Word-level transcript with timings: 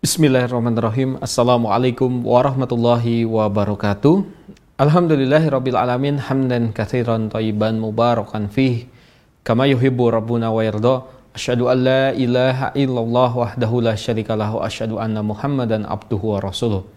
Bismillahirrahmanirrahim. 0.00 1.20
Assalamualaikum 1.20 2.24
warahmatullahi 2.24 3.28
wabarakatuh. 3.28 4.24
Alhamdulillahirabbil 4.80 5.76
alamin 5.76 6.16
hamdan 6.16 6.72
katsiran 6.72 7.28
thayyiban 7.28 7.76
mubarakan 7.76 8.48
fih 8.48 8.88
kama 9.44 9.68
yuhibbu 9.68 10.08
rabbuna 10.08 10.48
wa 10.48 10.64
yarda. 10.64 11.04
Asyhadu 11.36 11.68
an 11.68 11.84
la 11.84 12.04
ilaha 12.16 12.72
illallah 12.72 13.28
wahdahu 13.44 13.84
la 13.84 13.92
syarikalah 13.92 14.48
wa 14.56 14.64
anna 15.04 15.20
Muhammadan 15.20 15.84
abduhu 15.84 16.32
wa 16.32 16.48
rasuluh. 16.48 16.88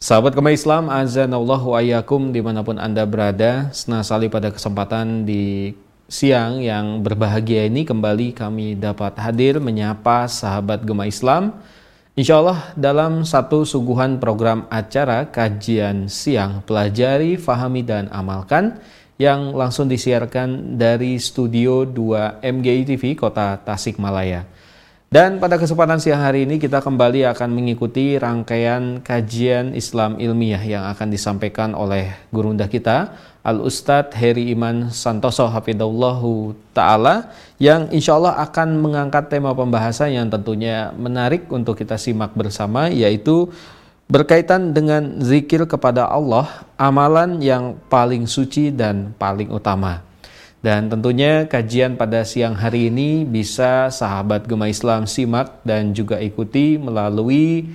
Sahabat 0.00 0.32
kema 0.32 0.56
Islam, 0.56 0.88
azanallahu 0.88 1.76
ayyakum 1.76 2.32
di 2.32 2.40
mana 2.40 2.64
pun 2.64 2.80
Anda 2.80 3.04
berada, 3.04 3.68
senasali 3.76 4.32
pada 4.32 4.48
kesempatan 4.48 5.28
di 5.28 5.76
siang 6.08 6.64
yang 6.64 7.04
berbahagia 7.04 7.68
ini 7.68 7.84
kembali 7.84 8.32
kami 8.32 8.80
dapat 8.80 9.20
hadir 9.20 9.60
menyapa 9.60 10.24
sahabat 10.32 10.80
Gema 10.88 11.04
Islam 11.04 11.60
Insya 12.12 12.44
Allah 12.44 12.76
dalam 12.76 13.24
satu 13.24 13.64
suguhan 13.64 14.20
program 14.20 14.68
acara 14.68 15.32
kajian 15.32 16.12
siang 16.12 16.60
pelajari, 16.60 17.40
fahami, 17.40 17.80
dan 17.80 18.12
amalkan 18.12 18.76
yang 19.16 19.56
langsung 19.56 19.88
disiarkan 19.88 20.76
dari 20.76 21.16
studio 21.16 21.88
2 21.88 22.44
MGI 22.44 22.84
TV 22.84 23.16
Kota 23.16 23.56
Tasikmalaya. 23.56 24.44
Dan 25.12 25.44
pada 25.44 25.60
kesempatan 25.60 26.00
siang 26.00 26.24
hari 26.24 26.48
ini 26.48 26.56
kita 26.56 26.80
kembali 26.80 27.28
akan 27.36 27.52
mengikuti 27.52 28.16
rangkaian 28.16 29.04
kajian 29.04 29.76
Islam 29.76 30.16
ilmiah 30.16 30.64
yang 30.64 30.88
akan 30.88 31.12
disampaikan 31.12 31.76
oleh 31.76 32.16
gurunda 32.32 32.64
kita 32.64 33.12
Al-Ustadz 33.44 34.16
Heri 34.16 34.48
Iman 34.56 34.88
Santoso 34.88 35.44
Hafidullahu 35.52 36.56
Ta'ala 36.72 37.28
yang 37.60 37.92
insya 37.92 38.16
Allah 38.16 38.40
akan 38.40 38.80
mengangkat 38.80 39.28
tema 39.28 39.52
pembahasan 39.52 40.16
yang 40.16 40.32
tentunya 40.32 40.96
menarik 40.96 41.44
untuk 41.52 41.76
kita 41.76 42.00
simak 42.00 42.32
bersama 42.32 42.88
yaitu 42.88 43.52
berkaitan 44.08 44.72
dengan 44.72 45.20
zikir 45.20 45.68
kepada 45.68 46.08
Allah, 46.08 46.64
amalan 46.80 47.36
yang 47.44 47.76
paling 47.92 48.24
suci 48.24 48.72
dan 48.72 49.12
paling 49.20 49.52
utama. 49.52 50.00
Dan 50.62 50.86
tentunya 50.86 51.50
kajian 51.50 51.98
pada 51.98 52.22
siang 52.22 52.54
hari 52.54 52.86
ini 52.86 53.26
bisa 53.26 53.90
sahabat 53.90 54.46
Gema 54.46 54.70
Islam 54.70 55.10
simak 55.10 55.58
dan 55.66 55.90
juga 55.90 56.22
ikuti 56.22 56.78
melalui 56.78 57.66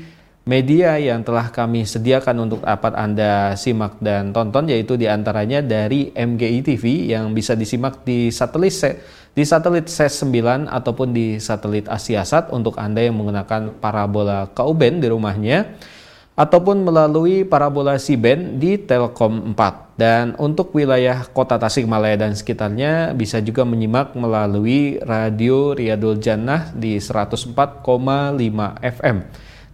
media 0.47 0.95
yang 0.95 1.19
telah 1.27 1.51
kami 1.51 1.83
sediakan 1.83 2.47
untuk 2.47 2.63
dapat 2.63 2.95
Anda 2.95 3.59
simak 3.59 3.99
dan 3.99 4.31
tonton 4.31 4.71
yaitu 4.71 4.95
di 4.95 5.03
antaranya 5.03 5.59
dari 5.59 6.15
MGI 6.15 6.63
TV 6.63 7.11
yang 7.11 7.35
bisa 7.35 7.59
disimak 7.59 8.07
di 8.07 8.31
satelit 8.31 8.71
di 9.35 9.43
satelit 9.43 9.91
SES 9.91 10.23
9 10.23 10.71
ataupun 10.71 11.11
di 11.11 11.43
satelit 11.43 11.91
Asiasat 11.91 12.55
untuk 12.55 12.79
Anda 12.79 13.03
yang 13.03 13.19
menggunakan 13.19 13.83
parabola 13.83 14.47
Kauben 14.55 15.03
di 15.03 15.11
rumahnya 15.11 15.75
ataupun 16.37 16.85
melalui 16.85 17.41
parabola 17.41 17.97
Siben 17.97 18.61
di 18.61 18.77
Telkom 18.77 19.57
4. 19.57 19.97
Dan 19.97 20.37
untuk 20.37 20.77
wilayah 20.77 21.25
kota 21.33 21.57
Tasikmalaya 21.57 22.13
dan 22.21 22.37
sekitarnya 22.37 23.17
bisa 23.17 23.41
juga 23.41 23.65
menyimak 23.65 24.13
melalui 24.13 25.01
radio 25.01 25.73
Riyadul 25.73 26.21
Jannah 26.21 26.69
di 26.77 27.01
104,5 27.01 27.57
FM. 28.77 29.17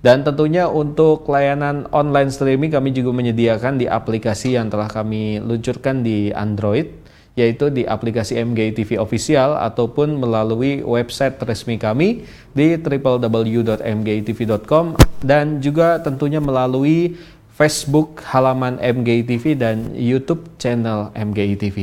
Dan 0.03 0.23
tentunya 0.23 0.71
untuk 0.71 1.27
layanan 1.27 1.91
online 1.91 2.31
streaming 2.31 2.71
kami 2.71 2.95
juga 2.95 3.11
menyediakan 3.11 3.79
di 3.79 3.87
aplikasi 3.87 4.55
yang 4.55 4.71
telah 4.71 4.87
kami 4.87 5.43
luncurkan 5.43 6.03
di 6.03 6.31
Android 6.31 7.02
yaitu 7.33 7.73
di 7.73 7.81
aplikasi 7.85 8.37
MGI 8.37 8.77
TV 8.77 8.97
Official 9.01 9.57
ataupun 9.57 10.21
melalui 10.21 10.85
website 10.85 11.41
resmi 11.41 11.81
kami 11.81 12.29
di 12.53 12.77
www.mgitv.com 12.77 14.85
dan 15.25 15.57
juga 15.57 15.97
tentunya 15.97 16.37
melalui 16.37 17.17
Facebook 17.53 18.25
halaman 18.33 18.81
MGI 18.81 19.21
TV 19.29 19.53
dan 19.57 19.93
YouTube 19.93 20.57
channel 20.57 21.13
MGI 21.13 21.55
TV. 21.57 21.77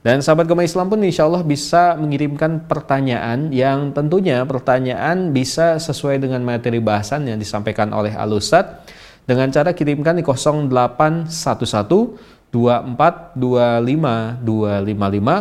Dan 0.00 0.24
sahabat 0.24 0.48
Gema 0.48 0.64
Islam 0.64 0.88
pun 0.88 1.04
insya 1.04 1.28
Allah 1.28 1.44
bisa 1.44 1.92
mengirimkan 2.00 2.64
pertanyaan 2.64 3.52
yang 3.52 3.92
tentunya 3.92 4.48
pertanyaan 4.48 5.28
bisa 5.28 5.76
sesuai 5.76 6.24
dengan 6.24 6.40
materi 6.40 6.80
bahasan 6.80 7.28
yang 7.28 7.36
disampaikan 7.36 7.92
oleh 7.92 8.16
Alusat 8.16 8.88
dengan 9.28 9.52
cara 9.52 9.76
kirimkan 9.76 10.16
di 10.16 10.24
0811 10.24 11.28
2525255 12.50 14.42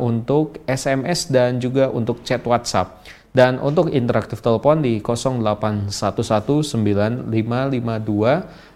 untuk 0.00 0.56
SMS 0.64 1.28
dan 1.28 1.60
juga 1.60 1.92
untuk 1.92 2.24
chat 2.24 2.40
WhatsApp. 2.40 3.04
Dan 3.30 3.60
untuk 3.62 3.92
interaktif 3.92 4.40
telepon 4.40 4.80
di 4.82 4.98
08119552 5.04 6.80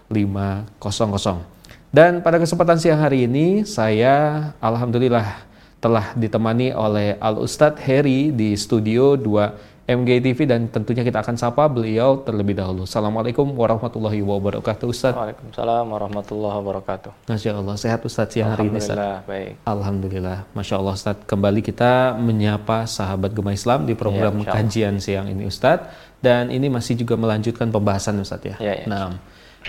500. 0.05 1.55
Dan 1.89 2.21
pada 2.21 2.37
kesempatan 2.37 2.77
siang 2.77 3.01
hari 3.01 3.25
ini 3.25 3.65
saya 3.65 4.51
alhamdulillah 4.61 5.43
telah 5.81 6.13
ditemani 6.17 6.71
oleh 6.73 7.19
Al 7.19 7.41
Ustadz 7.41 7.81
Heri 7.83 8.31
di 8.31 8.55
studio 8.55 9.17
2 9.19 9.74
MG 9.85 10.17
TV 10.17 10.49
dan 10.49 10.65
tentunya 10.65 11.05
kita 11.05 11.21
akan 11.21 11.37
sapa 11.37 11.69
beliau 11.69 12.17
terlebih 12.25 12.57
dahulu. 12.57 12.89
Assalamualaikum 12.89 13.45
warahmatullahi 13.53 14.17
wabarakatuh 14.17 14.89
Ustadz. 14.89 15.13
Waalaikumsalam 15.13 15.85
warahmatullahi 15.85 16.57
wabarakatuh. 16.57 17.29
Masya 17.29 17.53
Allah, 17.53 17.77
sehat 17.77 18.01
Ustadz 18.01 18.33
siang 18.33 18.49
hari 18.57 18.65
ini 18.65 18.81
Alhamdulillah, 18.81 19.17
baik. 19.29 19.53
Alhamdulillah, 19.61 20.37
Masya 20.57 20.75
Allah 20.81 20.93
Ustadz. 20.97 21.29
Kembali 21.29 21.61
kita 21.61 22.17
menyapa 22.17 22.89
sahabat 22.89 23.37
Gema 23.37 23.53
Islam 23.53 23.85
di 23.85 23.93
program 23.93 24.41
ya, 24.41 24.57
kajian 24.57 24.97
siang 24.97 25.29
ini 25.29 25.45
Ustadz. 25.45 26.17
Dan 26.17 26.49
ini 26.49 26.65
masih 26.65 26.97
juga 26.97 27.13
melanjutkan 27.13 27.69
pembahasan 27.69 28.17
Ustadz 28.17 28.57
ya. 28.57 28.57
ya, 28.57 28.73
ya. 28.81 28.85
Nah, 28.89 29.21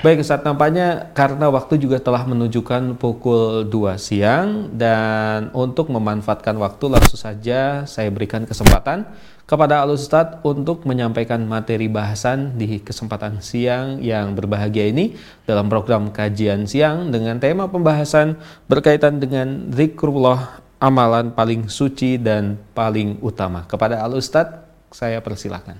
Baik 0.05 0.21
Ustaz, 0.21 0.44
nampaknya 0.44 1.09
karena 1.16 1.49
waktu 1.49 1.81
juga 1.81 1.97
telah 1.97 2.28
menunjukkan 2.28 3.00
pukul 3.00 3.65
2 3.65 3.97
siang 3.97 4.69
dan 4.76 5.49
untuk 5.56 5.88
memanfaatkan 5.88 6.53
waktu 6.60 6.93
langsung 6.93 7.16
saja 7.16 7.88
saya 7.88 8.12
berikan 8.12 8.44
kesempatan 8.44 9.09
kepada 9.47 9.79
Al 9.79 9.95
Ustaz 9.95 10.43
untuk 10.43 10.83
menyampaikan 10.91 11.39
materi 11.47 11.87
bahasan 11.87 12.59
di 12.59 12.83
kesempatan 12.83 13.39
siang 13.39 14.03
yang 14.03 14.34
berbahagia 14.34 14.91
ini 14.91 15.15
dalam 15.47 15.71
program 15.71 16.11
kajian 16.11 16.67
siang 16.67 17.15
dengan 17.15 17.39
tema 17.39 17.71
pembahasan 17.71 18.35
berkaitan 18.67 19.23
dengan 19.23 19.71
zikrullah 19.71 20.59
amalan 20.83 21.31
paling 21.31 21.71
suci 21.71 22.19
dan 22.19 22.59
paling 22.75 23.23
utama. 23.23 23.62
Kepada 23.71 24.03
Al 24.03 24.19
Ustaz 24.19 24.67
saya 24.91 25.23
persilakan. 25.23 25.79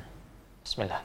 Bismillah. 0.62 1.03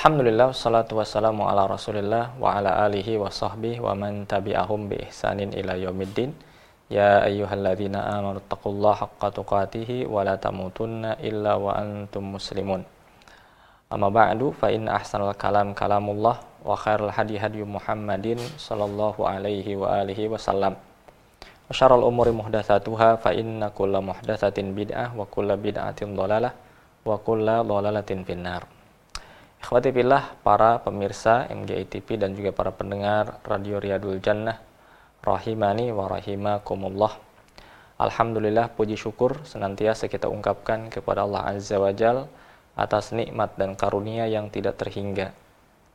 Alhamdulillah, 0.00 0.50
salatu 0.56 0.98
wassalamu 0.98 1.46
ala 1.46 1.68
rasulillah 1.70 2.34
wa 2.40 2.56
ala 2.56 2.88
alihi 2.88 3.20
wa 3.20 3.28
sahbihi 3.28 3.84
wa 3.84 3.92
man 3.94 4.24
tabi'ahum 4.24 4.88
bi 4.88 4.96
ihsanin 5.06 5.52
ila 5.52 5.76
yaumiddin 5.76 6.32
Haqqa 8.98 9.30
tuqatihi 9.30 10.10
wa 10.10 10.26
la 10.26 10.34
tamutunna 10.34 11.22
illa 11.22 11.54
wa 11.54 11.78
antum 11.78 12.34
muslimun. 12.34 12.82
Amma 13.86 14.10
ba'du 14.10 14.50
fa 14.50 14.74
inna 14.74 14.98
ahsanal 14.98 15.30
kalam 15.38 15.70
kalamullah 15.70 16.42
wa 16.66 16.74
khairal 16.74 17.14
hadi 17.14 17.38
hadi 17.38 17.62
Muhammadin 17.62 18.42
sallallahu 18.58 19.22
alaihi 19.22 19.78
wa 19.78 20.02
alihi 20.02 20.26
wasallam. 20.34 20.74
Wa 20.74 21.70
syarrul 21.70 22.10
umuri 22.10 22.34
muhdatsatuha 22.34 23.22
fa 23.22 23.30
inna 23.38 23.70
kulla 23.70 24.02
muhdatsatin 24.02 24.74
bid'ah 24.74 25.14
wa 25.14 25.30
kulla 25.30 25.54
bid'atin 25.54 26.18
dhalalah 26.18 26.50
wa 27.06 27.14
kulla 27.22 27.62
dhalalatin 27.62 28.26
finnar. 28.26 28.66
Ikhwati 29.62 29.94
billah 29.94 30.42
para 30.42 30.82
pemirsa 30.82 31.46
MGI 31.54 31.86
TV 31.86 32.18
dan 32.18 32.34
juga 32.34 32.50
para 32.50 32.74
pendengar 32.74 33.38
Radio 33.46 33.78
Riyadul 33.78 34.18
Jannah 34.18 34.69
rahimani 35.20 35.92
wa 35.92 36.08
rahimakumullah. 36.08 37.16
Alhamdulillah 38.00 38.72
puji 38.72 38.96
syukur 38.96 39.44
senantiasa 39.44 40.08
kita 40.08 40.32
ungkapkan 40.32 40.88
kepada 40.88 41.28
Allah 41.28 41.52
Azza 41.52 41.76
wa 41.76 41.92
Jal 41.92 42.24
atas 42.72 43.12
nikmat 43.12 43.60
dan 43.60 43.76
karunia 43.76 44.24
yang 44.24 44.48
tidak 44.48 44.80
terhingga 44.80 45.36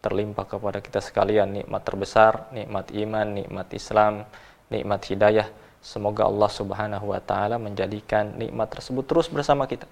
terlimpah 0.06 0.46
kepada 0.46 0.86
kita 0.86 1.02
sekalian 1.02 1.50
nikmat 1.66 1.82
terbesar, 1.82 2.54
nikmat 2.54 2.94
iman, 2.94 3.28
nikmat 3.34 3.68
Islam, 3.74 4.30
nikmat 4.70 5.02
hidayah. 5.10 5.50
Semoga 5.82 6.30
Allah 6.30 6.50
Subhanahu 6.54 7.10
wa 7.10 7.22
taala 7.22 7.58
menjadikan 7.58 8.38
nikmat 8.38 8.70
tersebut 8.70 9.06
terus 9.10 9.30
bersama 9.30 9.66
kita 9.66 9.90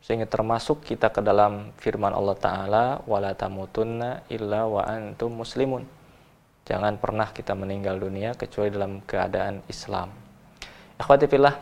sehingga 0.00 0.24
termasuk 0.24 0.80
kita 0.80 1.12
ke 1.12 1.20
dalam 1.20 1.76
firman 1.76 2.16
Allah 2.16 2.36
taala 2.36 2.84
wala 3.04 3.36
tamutunna 3.36 4.24
illa 4.32 4.64
wa 4.64 4.80
antum 4.88 5.44
muslimun 5.44 5.84
jangan 6.70 6.94
pernah 7.02 7.34
kita 7.34 7.58
meninggal 7.58 7.98
dunia 7.98 8.38
kecuali 8.38 8.70
dalam 8.70 9.02
keadaan 9.02 9.66
Islam. 9.66 10.14
Ikhwati 11.02 11.26
fillah 11.26 11.58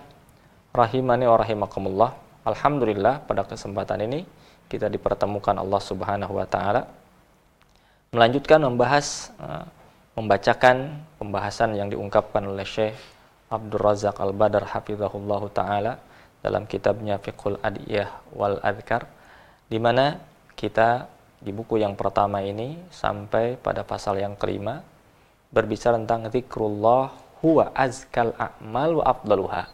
rahimani 0.76 1.24
wa 1.24 1.36
rahimakumullah. 1.40 2.10
Alhamdulillah 2.44 3.24
pada 3.24 3.48
kesempatan 3.48 4.04
ini 4.04 4.28
kita 4.68 4.92
dipertemukan 4.92 5.56
Allah 5.56 5.80
Subhanahu 5.80 6.36
wa 6.36 6.44
taala. 6.44 6.84
Melanjutkan 8.12 8.60
membahas 8.60 9.32
uh, 9.40 9.64
membacakan 10.12 11.00
pembahasan 11.16 11.72
yang 11.72 11.88
diungkapkan 11.88 12.44
oleh 12.44 12.68
Syekh 12.68 12.96
Abdul 13.48 13.80
Razak 13.80 14.20
Al-Badar 14.20 14.68
hafizahullah 14.76 15.42
taala 15.56 15.92
dalam 16.44 16.68
kitabnya 16.68 17.16
Fiqhul 17.16 17.56
Adiyah 17.64 18.12
wal 18.36 18.60
Adhkar 18.60 19.08
di 19.72 19.80
mana 19.80 20.20
kita 20.52 21.08
di 21.38 21.54
buku 21.54 21.78
yang 21.78 21.94
pertama 21.94 22.42
ini 22.42 22.76
sampai 22.90 23.56
pada 23.56 23.86
pasal 23.86 24.18
yang 24.18 24.34
kelima 24.34 24.82
berbicara 25.48 25.96
tentang 25.96 26.28
zikrullah 26.28 27.12
huwa 27.40 27.72
azkal 27.72 28.34
a'mal 28.36 29.00
wa 29.00 29.04
afdaluha. 29.08 29.64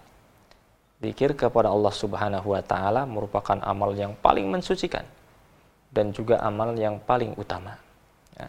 Zikir 1.02 1.36
kepada 1.36 1.68
Allah 1.68 1.92
Subhanahu 1.92 2.54
wa 2.54 2.62
taala 2.64 3.04
merupakan 3.04 3.60
amal 3.60 3.92
yang 3.92 4.16
paling 4.24 4.48
mensucikan 4.48 5.04
dan 5.92 6.14
juga 6.14 6.40
amal 6.40 6.72
yang 6.78 6.96
paling 7.02 7.36
utama. 7.36 7.76
Ya. 8.38 8.48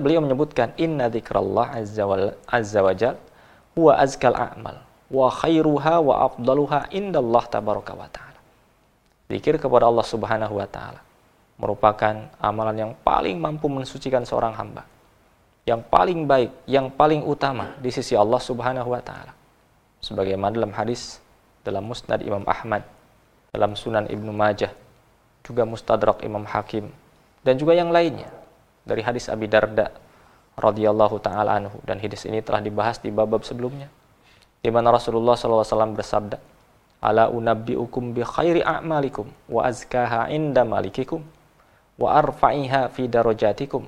Beliau 0.00 0.20
menyebutkan 0.20 0.74
inna 0.76 1.08
wa, 1.08 1.64
azza 2.50 2.80
wa 2.82 2.92
jal 2.96 3.16
huwa 3.76 3.92
azkal 4.00 4.34
a'mal 4.34 4.82
wa 5.06 5.30
khairuha 5.30 6.02
wa 6.02 6.26
afdaluha 6.26 6.90
indallah 6.90 7.44
tabaraka 7.46 7.94
wa 7.94 8.08
ta'ala. 8.10 8.40
Zikir 9.30 9.58
kepada 9.62 9.86
Allah 9.86 10.06
Subhanahu 10.06 10.54
wa 10.58 10.66
taala 10.66 11.00
merupakan 11.56 12.14
amalan 12.42 12.76
yang 12.76 12.92
paling 13.00 13.38
mampu 13.38 13.70
mensucikan 13.70 14.26
seorang 14.26 14.52
hamba. 14.56 14.84
Yang 15.66 15.82
paling 15.90 16.30
baik, 16.30 16.50
yang 16.70 16.86
paling 16.94 17.26
utama 17.26 17.74
di 17.82 17.90
sisi 17.90 18.14
Allah 18.14 18.38
Subhanahu 18.38 18.94
wa 18.94 19.02
taala. 19.02 19.34
Sebagaimana 19.98 20.54
dalam 20.54 20.70
hadis 20.70 21.18
dalam 21.66 21.82
Musnad 21.82 22.22
Imam 22.22 22.46
Ahmad, 22.46 22.86
dalam 23.50 23.74
Sunan 23.74 24.06
Ibnu 24.06 24.30
Majah, 24.30 24.70
juga 25.42 25.66
Mustadrak 25.66 26.22
Imam 26.22 26.46
Hakim 26.46 26.94
dan 27.42 27.58
juga 27.58 27.74
yang 27.74 27.90
lainnya. 27.90 28.30
Dari 28.86 29.02
hadis 29.02 29.26
Abi 29.26 29.50
Darda 29.50 29.90
radhiyallahu 30.54 31.18
taala 31.18 31.58
anhu. 31.58 31.82
Dan 31.82 31.98
hadis 31.98 32.22
ini 32.26 32.38
telah 32.42 32.62
dibahas 32.62 33.02
di 33.02 33.10
bab-bab 33.10 33.42
sebelumnya. 33.42 33.90
Di 34.62 34.70
mana 34.70 34.94
Rasulullah 34.94 35.34
SAW 35.34 35.94
bersabda, 35.94 36.38
Ala 37.02 37.26
unabbi'ukum 37.30 38.14
bi 38.14 38.22
khairi 38.22 38.62
a'malikum 38.62 39.26
wa 39.50 39.66
azkaha 39.66 40.30
inda 40.30 40.62
malikikum 40.62 41.22
wa 41.98 42.08
arfa'iha 42.18 42.88
fi 42.90 43.06
darajatikum 43.10 43.84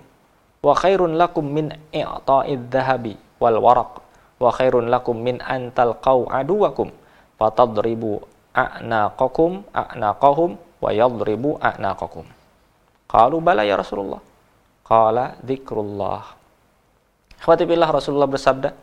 wa 0.64 0.74
khairun 0.74 1.14
lakum 1.14 1.46
min 1.46 1.74
i'ta'id 1.94 2.70
dhahabi 2.70 3.14
wal 3.38 3.58
waraq. 3.58 4.02
Wa 4.38 4.54
khairun 4.54 4.90
lakum 4.90 5.18
min 5.18 5.42
an 5.42 5.74
talqaw 5.74 6.30
aduwakum. 6.30 6.90
Fatadribu 7.38 8.22
a'naqakum 8.54 9.66
a'naqahum 9.70 10.50
wa 10.58 10.90
yadribu 10.90 11.58
a'naqakum. 11.62 12.26
Qalu 13.08 13.36
bala 13.42 13.62
ya 13.62 13.78
Rasulullah. 13.78 14.22
Qala 14.82 15.38
dzikrullah. 15.42 16.34
Khawatibillah 17.38 17.88
Rasulullah 17.94 18.26
bersabda 18.26 18.74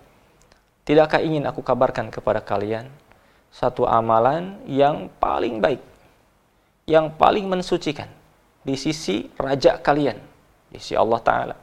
Tidakkah 0.85 1.17
ingin 1.17 1.49
aku 1.49 1.65
kabarkan 1.65 2.13
kepada 2.13 2.45
kalian 2.45 2.85
satu 3.49 3.89
amalan 3.89 4.61
yang 4.69 5.09
paling 5.17 5.57
baik, 5.57 5.81
yang 6.85 7.09
paling 7.09 7.49
mensucikan 7.49 8.05
di 8.61 8.77
sisi 8.77 9.25
raja 9.33 9.81
kalian, 9.81 10.21
di 10.69 10.77
sisi 10.77 10.93
Allah 10.93 11.17
Ta'ala, 11.25 11.55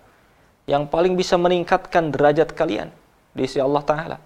yang 0.67 0.87
paling 0.87 1.19
bisa 1.19 1.35
meningkatkan 1.35 2.15
derajat 2.15 2.55
kalian 2.55 2.89
di 3.35 3.49
sisi 3.49 3.59
Allah 3.59 3.83
Ta'ala, 3.83 4.17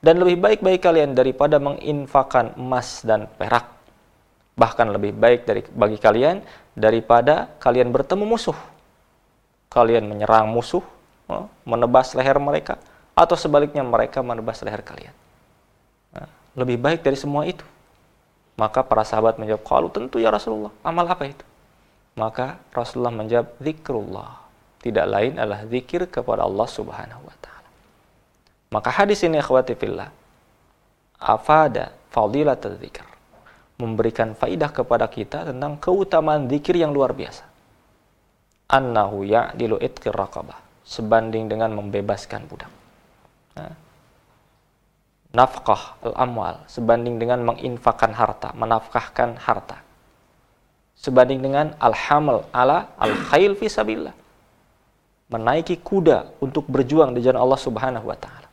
dan 0.00 0.20
lebih 0.20 0.40
baik 0.40 0.60
bagi 0.60 0.80
kalian 0.80 1.12
daripada 1.16 1.56
menginfakan 1.60 2.56
emas 2.60 3.02
dan 3.04 3.28
perak. 3.40 3.68
Bahkan 4.54 4.86
lebih 4.94 5.12
baik 5.18 5.48
dari 5.48 5.66
bagi 5.66 5.98
kalian 5.98 6.38
daripada 6.78 7.50
kalian 7.58 7.90
bertemu 7.90 8.22
musuh. 8.22 8.54
Kalian 9.66 10.06
menyerang 10.06 10.46
musuh, 10.46 10.84
oh, 11.26 11.50
menebas 11.66 12.14
leher 12.14 12.38
mereka, 12.38 12.78
atau 13.18 13.34
sebaliknya 13.34 13.82
mereka 13.82 14.22
menebas 14.22 14.62
leher 14.62 14.86
kalian. 14.86 15.10
Nah, 16.14 16.30
lebih 16.54 16.78
baik 16.78 17.02
dari 17.02 17.18
semua 17.18 17.42
itu. 17.50 17.66
Maka 18.54 18.86
para 18.86 19.02
sahabat 19.02 19.34
menjawab, 19.34 19.66
kalau 19.66 19.90
tentu 19.90 20.22
ya 20.22 20.30
Rasulullah, 20.30 20.70
amal 20.86 21.10
apa 21.10 21.26
itu? 21.26 21.42
Maka 22.14 22.62
Rasulullah 22.70 23.10
menjawab, 23.10 23.58
zikrullah. 23.58 24.43
Tidak 24.84 25.06
lain 25.08 25.40
adalah 25.40 25.64
zikir 25.64 26.12
kepada 26.12 26.44
Allah 26.44 26.68
subhanahu 26.68 27.24
wa 27.24 27.36
ta'ala. 27.40 27.68
Maka 28.68 28.90
hadis 28.92 29.24
ini 29.24 29.40
akhwati 29.40 29.72
fillah, 29.72 30.12
afada 31.16 31.96
fadilat 32.12 32.60
zikr. 32.76 33.08
Memberikan 33.80 34.36
faidah 34.36 34.70
kepada 34.70 35.08
kita 35.08 35.48
tentang 35.48 35.80
keutamaan 35.80 36.46
zikir 36.52 36.76
yang 36.76 36.92
luar 36.92 37.16
biasa. 37.16 37.42
Annahu 38.68 39.24
ya'dilu 39.24 39.80
itqir 39.80 40.12
raqabah. 40.12 40.60
Sebanding 40.84 41.48
dengan 41.48 41.72
membebaskan 41.72 42.44
budak 42.44 42.68
nafkah 45.34 45.98
al-amwal 46.06 46.62
sebanding 46.70 47.18
dengan 47.18 47.42
menginfakkan 47.42 48.14
harta, 48.14 48.54
menafkahkan 48.54 49.34
harta. 49.42 49.82
Sebanding 50.94 51.42
dengan 51.42 51.74
al-hamal 51.82 52.46
ala 52.54 52.94
al-khail 52.96 53.58
fi 53.58 53.66
sabilillah. 53.66 54.14
Menaiki 55.34 55.82
kuda 55.82 56.38
untuk 56.38 56.70
berjuang 56.70 57.10
di 57.10 57.18
jalan 57.18 57.42
Allah 57.42 57.58
Subhanahu 57.58 58.06
wa 58.06 58.14
taala. 58.14 58.46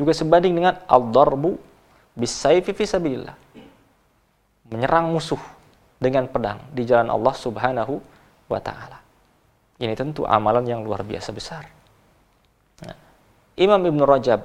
Juga 0.00 0.16
sebanding 0.16 0.56
dengan 0.56 0.80
al-darbu 0.88 1.60
bisayfi 2.16 2.72
fi 2.72 2.84
sabilillah. 2.88 3.36
Menyerang 4.72 5.12
musuh 5.12 5.40
dengan 6.00 6.24
pedang 6.24 6.56
di 6.72 6.88
jalan 6.88 7.12
Allah 7.12 7.34
Subhanahu 7.36 8.00
wa 8.48 8.60
taala. 8.64 8.96
Ini 9.76 9.92
tentu 9.92 10.24
amalan 10.24 10.64
yang 10.64 10.80
luar 10.80 11.04
biasa 11.04 11.36
besar. 11.36 11.68
Nah, 12.88 12.96
Imam 13.60 13.84
Ibn 13.84 14.00
Rajab 14.08 14.40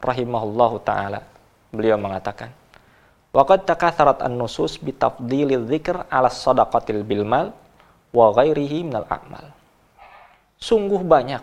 rahimahullahu 0.00 0.76
taala 0.80 1.20
beliau 1.68 2.00
mengatakan 2.00 2.48
Waqad 3.34 3.66
takatharat 3.66 4.22
an-nusus 4.22 4.78
bi 4.78 4.94
tafdilil 4.94 5.66
dzikr 5.66 6.06
'ala 6.06 6.30
sadaqatil 6.30 7.02
bil 7.02 7.26
mal 7.26 7.50
wa 8.14 8.30
ghairihi 8.30 8.86
minal 8.86 9.10
a'mal. 9.10 9.63
Sungguh 10.58 11.02
banyak 11.04 11.42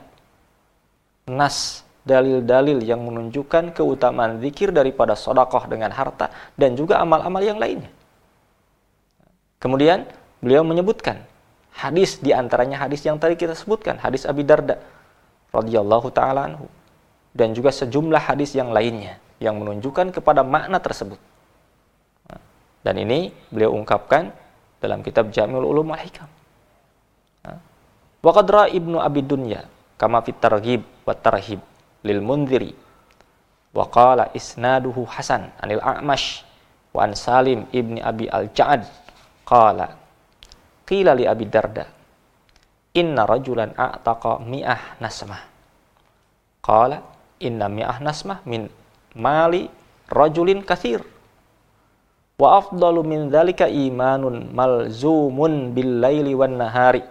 nas 1.30 1.86
dalil-dalil 2.02 2.82
yang 2.82 3.06
menunjukkan 3.06 3.78
keutamaan 3.78 4.42
zikir 4.42 4.74
daripada 4.74 5.14
sodakoh 5.14 5.70
dengan 5.70 5.94
harta 5.94 6.34
dan 6.58 6.74
juga 6.74 6.98
amal-amal 6.98 7.42
yang 7.46 7.62
lainnya. 7.62 7.94
Kemudian 9.62 10.10
beliau 10.42 10.66
menyebutkan 10.66 11.22
hadis 11.78 12.18
di 12.18 12.34
antaranya 12.34 12.82
hadis 12.82 13.06
yang 13.06 13.22
tadi 13.22 13.38
kita 13.38 13.54
sebutkan, 13.54 14.02
hadis 14.02 14.26
Abi 14.26 14.42
Darda 14.42 14.82
radhiyallahu 15.54 16.10
taala 16.10 16.50
anhu 16.50 16.66
dan 17.38 17.54
juga 17.54 17.70
sejumlah 17.70 18.20
hadis 18.20 18.58
yang 18.58 18.74
lainnya 18.74 19.22
yang 19.38 19.62
menunjukkan 19.62 20.18
kepada 20.18 20.42
makna 20.42 20.82
tersebut. 20.82 21.22
Dan 22.82 22.98
ini 22.98 23.30
beliau 23.54 23.78
ungkapkan 23.78 24.34
dalam 24.82 25.06
kitab 25.06 25.30
Jami'ul 25.30 25.70
Ulum 25.70 25.94
wal 25.94 26.02
Hikam. 26.02 26.41
Wa 28.22 28.38
Ibnu 28.70 29.02
Abi 29.02 29.26
Dunya 29.26 29.66
kama 29.98 30.22
fit 30.22 30.38
targhib 30.38 30.86
wa 31.06 31.14
tarhib 31.18 31.58
lil 32.06 32.22
Mundhiri 32.22 32.74
wa 33.74 33.86
qala 33.90 34.30
isnaduhu 34.34 35.10
hasan 35.10 35.50
anil 35.58 35.82
A'mash 35.82 36.46
wa 36.94 37.06
an 37.06 37.18
Salim 37.18 37.66
ibni 37.74 37.98
Abi 37.98 38.30
Al-Ja'ad 38.30 38.86
qala 39.46 39.98
qila 40.86 41.18
li 41.18 41.26
Abi 41.26 41.46
Darda 41.50 41.86
inna 42.94 43.24
rajulan 43.24 43.72
a'taqa 43.74 44.44
mi'ah 44.44 45.00
nasmah. 45.00 45.42
Qala 46.62 47.02
inna 47.42 47.72
mi'ah 47.72 47.98
nasmah 48.04 48.44
min 48.46 48.70
mali 49.18 49.66
rajulin 50.12 50.62
kathir 50.62 51.02
wa 52.38 52.60
afdalu 52.60 53.02
min 53.02 53.22
dhalika 53.32 53.66
imanun 53.66 54.52
malzumun 54.52 55.72
bil 55.74 56.04
laili 56.04 56.36
wan 56.36 56.60
nahari 56.60 57.02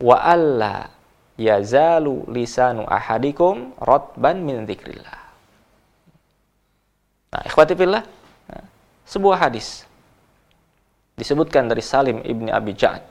wa 0.00 0.16
alla 0.20 0.92
yazalu 1.36 2.28
lisanu 2.32 2.84
ahadikum 2.88 3.76
rotban 3.80 4.40
min 4.40 4.64
dzikrillah. 4.64 5.18
Nah 7.36 7.42
ikhwati 7.44 7.76
fillah 7.76 8.04
nah, 8.48 8.64
sebuah 9.04 9.48
hadis 9.48 9.84
disebutkan 11.16 11.68
dari 11.68 11.80
Salim 11.84 12.20
ibni 12.24 12.48
Abi 12.52 12.72
Ja'ad 12.76 13.04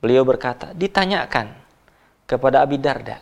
beliau 0.00 0.24
berkata 0.24 0.72
ditanyakan 0.76 1.52
kepada 2.28 2.64
Abi 2.64 2.80
Darda. 2.80 3.20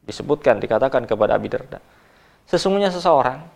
Disebutkan 0.00 0.58
dikatakan 0.58 1.04
kepada 1.04 1.36
Abi 1.36 1.48
Darda 1.52 1.80
sesungguhnya 2.48 2.90
seseorang 2.90 3.46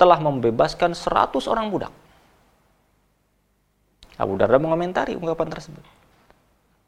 telah 0.00 0.18
membebaskan 0.18 0.96
100 0.96 1.46
orang 1.46 1.68
budak. 1.68 1.92
Abu 4.16 4.34
Darda 4.40 4.58
mengomentari 4.58 5.14
ungkapan 5.14 5.52
tersebut. 5.52 6.01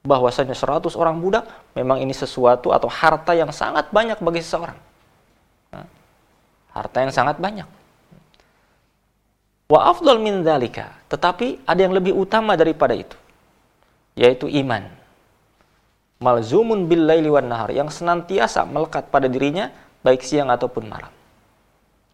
Bahwasanya 0.05 0.53
100 0.53 1.01
orang 1.01 1.17
budak 1.17 1.49
memang 1.73 1.97
ini 1.97 2.13
sesuatu 2.13 2.77
atau 2.77 2.93
harta 2.93 3.33
yang 3.33 3.49
sangat 3.49 3.89
banyak 3.89 4.21
bagi 4.21 4.45
seseorang. 4.45 4.77
Harta 6.77 6.99
yang 7.01 7.09
sangat 7.15 7.41
banyak. 7.41 7.65
Wa 9.65 9.89
afdal 9.89 10.21
min 10.21 10.45
dzalika, 10.45 10.93
tetapi 11.09 11.65
ada 11.65 11.81
yang 11.81 11.97
lebih 11.97 12.13
utama 12.13 12.53
daripada 12.53 12.93
itu, 12.93 13.17
yaitu 14.13 14.45
iman. 14.61 14.93
Malzumun 16.21 16.85
bil 16.85 17.09
laili 17.09 17.33
wan 17.33 17.49
nahar 17.49 17.73
yang 17.73 17.89
senantiasa 17.89 18.69
melekat 18.69 19.09
pada 19.09 19.25
dirinya 19.25 19.73
baik 20.05 20.21
siang 20.21 20.53
ataupun 20.53 20.85
malam. 20.85 21.09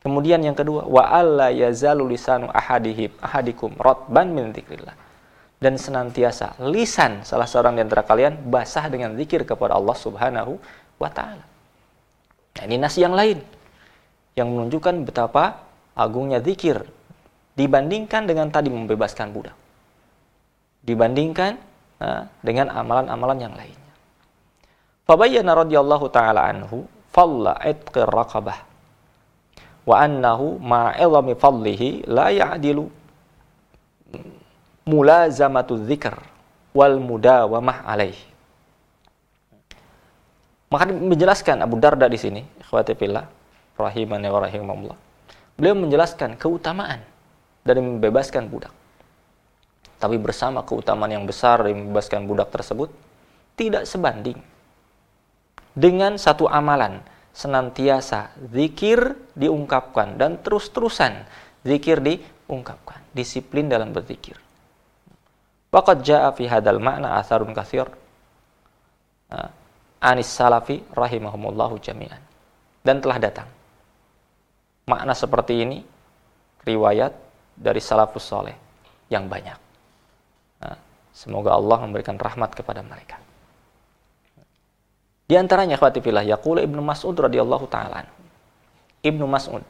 Kemudian 0.01 0.41
yang 0.41 0.55
kedua, 0.55 0.87
wa 0.87 1.11
alla 1.11 1.51
yazalu 1.51 2.15
lisanu 2.15 2.49
ahadihim 2.55 3.13
ahadikum 3.19 3.75
rotban 3.83 4.31
min 4.31 4.55
dzikrillah. 4.55 4.95
Dan 5.61 5.77
senantiasa 5.77 6.57
lisan 6.65 7.21
salah 7.21 7.45
seorang 7.45 7.77
di 7.77 7.85
antara 7.85 8.01
kalian 8.01 8.49
basah 8.49 8.89
dengan 8.89 9.13
zikir 9.13 9.45
kepada 9.45 9.77
Allah 9.77 9.93
Subhanahu 9.93 10.57
wa 10.97 11.11
taala. 11.13 11.45
Nah, 12.57 12.63
ini 12.65 12.81
nasi 12.81 13.05
yang 13.05 13.13
lain 13.13 13.45
yang 14.41 14.49
menunjukkan 14.49 15.05
betapa 15.05 15.61
agungnya 15.93 16.41
zikir 16.41 16.81
dibandingkan 17.61 18.25
dengan 18.25 18.49
tadi 18.49 18.73
membebaskan 18.73 19.37
budak. 19.37 19.57
Dibandingkan 20.81 21.61
uh, 22.01 22.25
dengan 22.41 22.73
amalan-amalan 22.73 23.39
yang 23.45 23.53
lainnya. 23.53 23.93
Fabayyana 25.05 25.53
radhiyallahu 25.61 26.07
taala 26.09 26.49
anhu 26.49 26.89
falla 27.13 27.61
itqir 27.69 28.09
raqabah 28.09 28.71
wa 29.85 29.97
annahu 29.99 30.61
ma'ilami 30.63 31.35
fadlihi 31.35 32.07
la 32.07 32.31
ya'dilu 32.31 33.00
mulazamatu 34.85 35.77
dzikr 35.81 36.17
wal 36.73 36.97
mudawamah 37.03 37.85
alaih. 37.85 38.17
Maka 40.71 40.87
menjelaskan 40.87 41.67
Abu 41.67 41.83
Darda 41.83 42.07
di 42.07 42.15
sini, 42.15 42.47
ikhwati 42.63 42.95
fillah, 42.95 43.27
rahimani 43.75 44.31
wa 44.31 44.41
rahimahullah. 44.47 44.99
Beliau 45.59 45.75
menjelaskan 45.75 46.39
keutamaan 46.39 47.03
dari 47.67 47.83
membebaskan 47.83 48.47
budak. 48.47 48.71
Tapi 50.01 50.17
bersama 50.17 50.65
keutamaan 50.65 51.13
yang 51.13 51.27
besar 51.27 51.61
dari 51.61 51.77
membebaskan 51.77 52.25
budak 52.25 52.49
tersebut 52.55 52.89
tidak 53.59 53.85
sebanding 53.85 54.39
dengan 55.77 56.17
satu 56.17 56.49
amalan 56.49 57.05
senantiasa 57.37 58.33
zikir 58.51 59.15
diungkapkan 59.37 60.17
dan 60.17 60.41
terus-terusan 60.41 61.29
zikir 61.67 62.01
diungkapkan, 62.01 63.05
disiplin 63.13 63.69
dalam 63.69 63.93
berzikir. 63.93 64.41
Waqad 65.71 66.03
jaa 66.03 66.31
fi 66.35 66.51
hadal 66.51 66.83
ma'na 66.83 67.19
atharun 67.23 67.55
katsir. 67.55 67.87
Anis 70.03 70.31
salafi 70.31 70.83
rahimahumullahu 70.91 71.79
jami'an. 71.79 72.19
Dan 72.83 72.99
telah 72.99 73.21
datang 73.23 73.49
makna 74.91 75.15
seperti 75.15 75.63
ini 75.63 75.79
riwayat 76.67 77.15
dari 77.55 77.79
salafus 77.79 78.27
soleh 78.27 78.57
yang 79.13 79.31
banyak. 79.31 79.59
Nah, 80.65 80.77
semoga 81.15 81.55
Allah 81.55 81.79
memberikan 81.87 82.19
rahmat 82.19 82.51
kepada 82.57 82.83
mereka. 82.83 83.21
Di 85.31 85.39
antaranya 85.39 85.79
khawati 85.79 86.03
fillah 86.03 86.27
yaqul 86.27 86.59
Ibnu 86.59 86.83
Mas'ud 86.83 87.15
radhiyallahu 87.15 87.71
taala 87.71 88.03
Ibnu 89.07 89.31
Mas'ud 89.31 89.63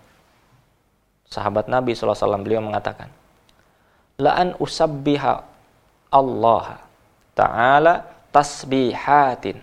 sahabat 1.28 1.68
Nabi 1.68 1.92
SAW 1.92 2.40
beliau 2.40 2.64
mengatakan 2.64 3.12
la'an 4.16 4.56
usabbiha 4.56 5.44
Allah 6.10 6.82
ta'ala 7.38 8.06
tasbihatin. 8.34 9.58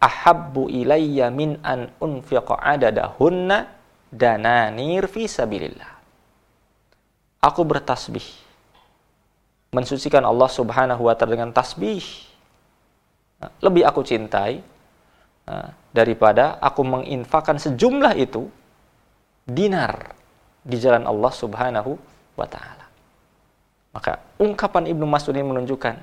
Ahabbu 0.00 0.72
ilayya 0.72 1.28
min 1.28 1.60
an 1.60 1.92
unfiqa 2.00 2.56
adadahunna 2.56 3.68
dananir 4.08 5.04
fi 5.04 5.28
sabilillah. 5.28 5.92
Aku 7.44 7.68
bertasbih. 7.68 8.24
Mensucikan 9.76 10.24
Allah 10.24 10.48
Subhanahu 10.48 11.04
wa 11.04 11.12
taala 11.12 11.36
dengan 11.36 11.52
tasbih. 11.52 12.02
Lebih 13.60 13.84
aku 13.84 14.00
cintai 14.00 14.64
daripada 15.92 16.56
aku 16.64 16.80
menginfakkan 16.80 17.60
sejumlah 17.60 18.16
itu 18.16 18.48
dinar 19.44 20.16
di 20.64 20.80
jalan 20.80 21.04
Allah 21.04 21.32
Subhanahu 21.32 21.92
wa 22.40 22.46
taala. 22.48 22.79
Maka 23.90 24.22
ungkapan 24.38 24.86
Ibnu 24.86 25.02
Mas'ud 25.02 25.34
ini 25.34 25.42
menunjukkan 25.42 25.98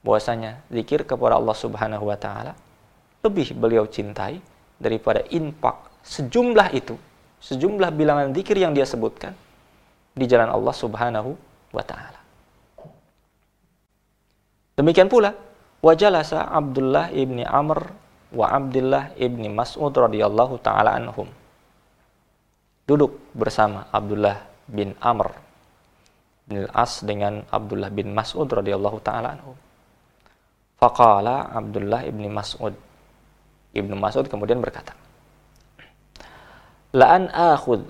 bahwasanya 0.00 0.64
zikir 0.72 1.04
kepada 1.04 1.36
Allah 1.36 1.56
Subhanahu 1.56 2.08
wa 2.08 2.16
taala 2.16 2.56
lebih 3.22 3.54
beliau 3.54 3.86
cintai 3.86 4.40
daripada 4.80 5.22
infak 5.30 5.78
sejumlah 6.02 6.74
itu, 6.74 6.98
sejumlah 7.38 7.94
bilangan 7.94 8.34
zikir 8.34 8.58
yang 8.58 8.74
dia 8.74 8.82
sebutkan 8.88 9.36
di 10.16 10.24
jalan 10.26 10.50
Allah 10.50 10.74
Subhanahu 10.74 11.30
wa 11.70 11.84
taala. 11.84 12.18
Demikian 14.74 15.06
pula 15.06 15.36
wajalasa 15.84 16.48
Abdullah 16.48 17.12
ibni 17.12 17.44
Amr 17.44 17.92
wa 18.32 18.46
Abdullah 18.48 19.12
ibni 19.20 19.52
Mas'ud 19.52 19.92
radhiyallahu 19.92 20.58
taala 20.64 20.96
anhum. 20.96 21.28
Duduk 22.88 23.20
bersama 23.36 23.86
Abdullah 23.92 24.42
bin 24.66 24.96
Amr 24.98 25.51
bin 26.46 26.66
As 26.74 27.00
dengan 27.02 27.46
Abdullah 27.48 27.90
bin 27.90 28.10
Mas'ud 28.12 28.46
radhiyallahu 28.50 28.98
taala 29.02 29.38
anhum. 29.38 29.56
Faqala 30.78 31.54
Abdullah 31.54 32.02
ibni 32.06 32.26
Mas'ud. 32.26 32.74
Ibnu 33.72 33.96
Mas'ud 33.96 34.28
kemudian 34.28 34.60
berkata, 34.60 34.92
"La'an 36.92 37.30
akhud 37.32 37.86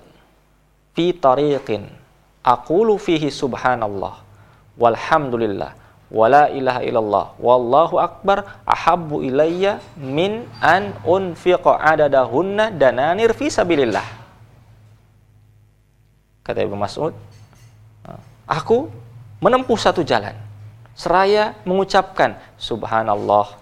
fi 0.93 1.11
tariqin 1.11 1.89
aqulu 2.45 2.95
fihi 3.01 3.33
subhanallah 3.33 4.21
walhamdulillah 4.77 5.73
wala 6.13 6.45
ilaha 6.53 6.81
illallah 6.85 7.25
wallahu 7.41 7.97
akbar 7.97 8.45
ahabbu 8.69 9.25
ilayya 9.25 9.81
min 9.97 10.45
an 10.61 10.93
unfiqa 11.01 11.81
adadahunna 11.81 12.69
dananir 12.69 13.33
fi 13.33 13.49
sabilillah 13.49 14.05
kata 16.45 16.61
Ibnu 16.61 16.77
Mas'ud 16.77 17.17
aku 18.47 18.89
menempuh 19.43 19.77
satu 19.79 20.01
jalan 20.01 20.35
seraya 20.93 21.57
mengucapkan 21.65 22.37
subhanallah 22.55 23.57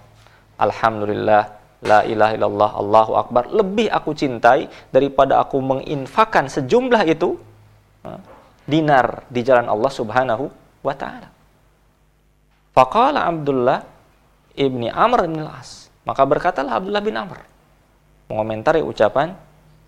alhamdulillah 0.60 1.44
la 1.82 2.00
ilaha 2.06 2.32
illallah 2.38 2.72
Allahu 2.78 3.12
akbar 3.18 3.44
lebih 3.50 3.90
aku 3.90 4.14
cintai 4.14 4.70
daripada 4.94 5.42
aku 5.42 5.58
menginfakkan 5.58 6.46
sejumlah 6.52 7.02
itu 7.10 7.40
dinar 8.70 9.26
di 9.32 9.42
jalan 9.42 9.66
Allah 9.66 9.90
Subhanahu 9.90 10.46
wa 10.86 10.94
taala 10.94 11.42
Faqala 12.72 13.28
Abdullah 13.28 13.84
ibni 14.56 14.88
Amr 14.88 15.28
bin 15.28 15.44
As. 15.44 15.92
Maka 16.08 16.24
berkatalah 16.24 16.80
Abdullah 16.80 17.04
bin 17.04 17.16
Amr. 17.20 17.44
Mengomentari 18.32 18.80
ucapan 18.80 19.36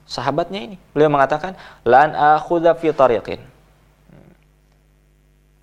sahabatnya 0.04 0.60
ini. 0.60 0.78
Beliau 0.92 1.08
mengatakan, 1.08 1.56
La'an 1.88 2.12
akhudha 2.12 2.76
fi 2.76 2.92
tariqin. 2.92 3.40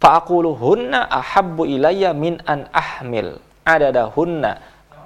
Fa'akuluhunna 0.00 1.12
ahabbu 1.12 1.68
ilayya 1.68 2.16
min 2.16 2.40
an 2.48 2.64
ahmil 2.72 3.36
adadahunna 3.68 4.56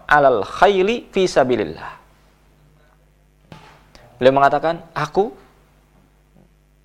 alal 0.07 0.47
khayli 0.47 1.11
fi 1.11 1.27
sabilillah. 1.27 1.99
Beliau 4.23 4.39
mengatakan, 4.39 4.79
aku 4.95 5.35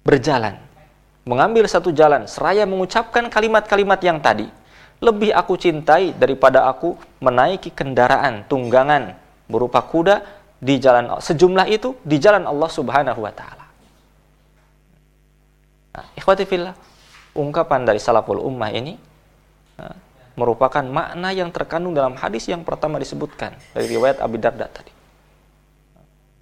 berjalan, 0.02 0.58
mengambil 1.30 1.70
satu 1.70 1.94
jalan, 1.94 2.26
seraya 2.26 2.66
mengucapkan 2.66 3.30
kalimat-kalimat 3.30 4.02
yang 4.02 4.18
tadi, 4.18 4.50
lebih 5.00 5.30
aku 5.30 5.54
cintai 5.62 6.18
daripada 6.18 6.66
aku 6.66 6.98
menaiki 7.22 7.70
kendaraan 7.70 8.44
tunggangan 8.50 9.14
berupa 9.46 9.86
kuda 9.86 10.26
di 10.60 10.82
jalan 10.82 11.22
sejumlah 11.22 11.70
itu 11.72 11.96
di 12.04 12.18
jalan 12.20 12.44
Allah 12.44 12.68
Subhanahu 12.68 13.22
wa 13.24 13.32
taala. 13.32 13.66
Nah, 15.96 16.06
ikhwati 16.20 16.44
fillah, 16.44 16.76
ungkapan 17.40 17.88
dari 17.88 18.04
salaful 18.04 18.44
ummah 18.44 18.70
ini 18.76 19.00
nah, 19.80 19.96
merupakan 20.36 20.84
makna 20.84 21.32
yang 21.32 21.52
terkandung 21.56 21.96
dalam 21.96 22.20
hadis 22.20 22.48
yang 22.52 22.68
pertama 22.68 23.00
disebutkan 23.00 23.56
dari 23.72 23.88
riwayat 23.88 24.20
Abi 24.20 24.40
Darda 24.40 24.68
tadi. 24.68 24.92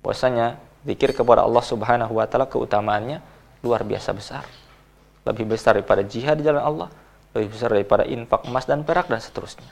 Bahwasanya 0.02 0.58
zikir 0.86 1.14
kepada 1.14 1.46
Allah 1.46 1.62
Subhanahu 1.66 2.18
wa 2.18 2.26
taala 2.30 2.46
keutamaannya 2.50 3.22
luar 3.66 3.82
biasa 3.82 4.14
besar. 4.14 4.46
Lebih 5.26 5.58
besar 5.58 5.76
daripada 5.76 6.06
jihad 6.06 6.40
di 6.40 6.48
jalan 6.48 6.64
Allah, 6.64 6.90
lebih 7.36 7.52
besar 7.52 7.74
daripada 7.74 8.08
infak 8.08 8.48
emas 8.48 8.64
dan 8.64 8.86
perak 8.86 9.12
dan 9.12 9.20
seterusnya. 9.20 9.68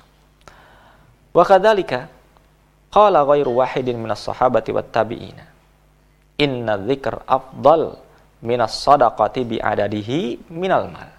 Wa 1.31 1.45
kadzalika 1.47 2.11
qala 2.91 3.23
ghairu 3.23 3.63
wahidin 3.63 3.95
minas 3.95 4.25
sahabati 4.25 4.75
wat 4.75 4.91
tabi'ina. 4.91 5.45
Inna 6.35 6.75
dzikr 6.75 7.23
afdal 7.23 7.95
minas 8.43 8.75
sadaqati 8.75 9.41
bi 9.47 9.57
adadihi 9.61 10.51
minal 10.51 10.91
mal. 10.91 11.14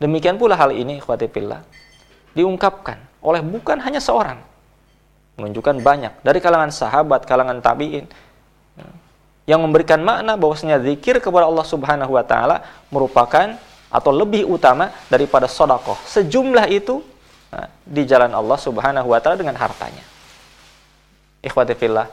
Demikian 0.00 0.40
pula 0.40 0.56
hal 0.56 0.72
ini 0.72 0.96
ikhwati 0.96 1.28
fillah 1.28 1.60
diungkapkan 2.32 2.96
oleh 3.20 3.44
bukan 3.44 3.76
hanya 3.84 4.00
seorang 4.00 4.40
menunjukkan 5.36 5.80
banyak 5.80 6.12
dari 6.24 6.40
kalangan 6.40 6.72
sahabat, 6.72 7.24
kalangan 7.28 7.60
tabi'in 7.60 8.08
yang 9.48 9.60
memberikan 9.64 10.00
makna 10.04 10.36
bahwasanya 10.40 10.78
zikir 10.84 11.18
kepada 11.18 11.48
Allah 11.48 11.66
Subhanahu 11.66 12.12
wa 12.14 12.24
taala 12.24 12.64
merupakan 12.92 13.56
atau 13.90 14.12
lebih 14.14 14.46
utama 14.46 14.94
daripada 15.10 15.50
sodakoh. 15.50 15.98
Sejumlah 16.06 16.70
itu 16.70 17.02
nah, 17.50 17.66
di 17.82 18.06
jalan 18.06 18.30
Allah 18.30 18.58
Subhanahu 18.60 19.10
wa 19.10 19.18
taala 19.18 19.40
dengan 19.40 19.58
hartanya. 19.58 20.04
Ikhwati 21.42 21.74
fillah, 21.74 22.06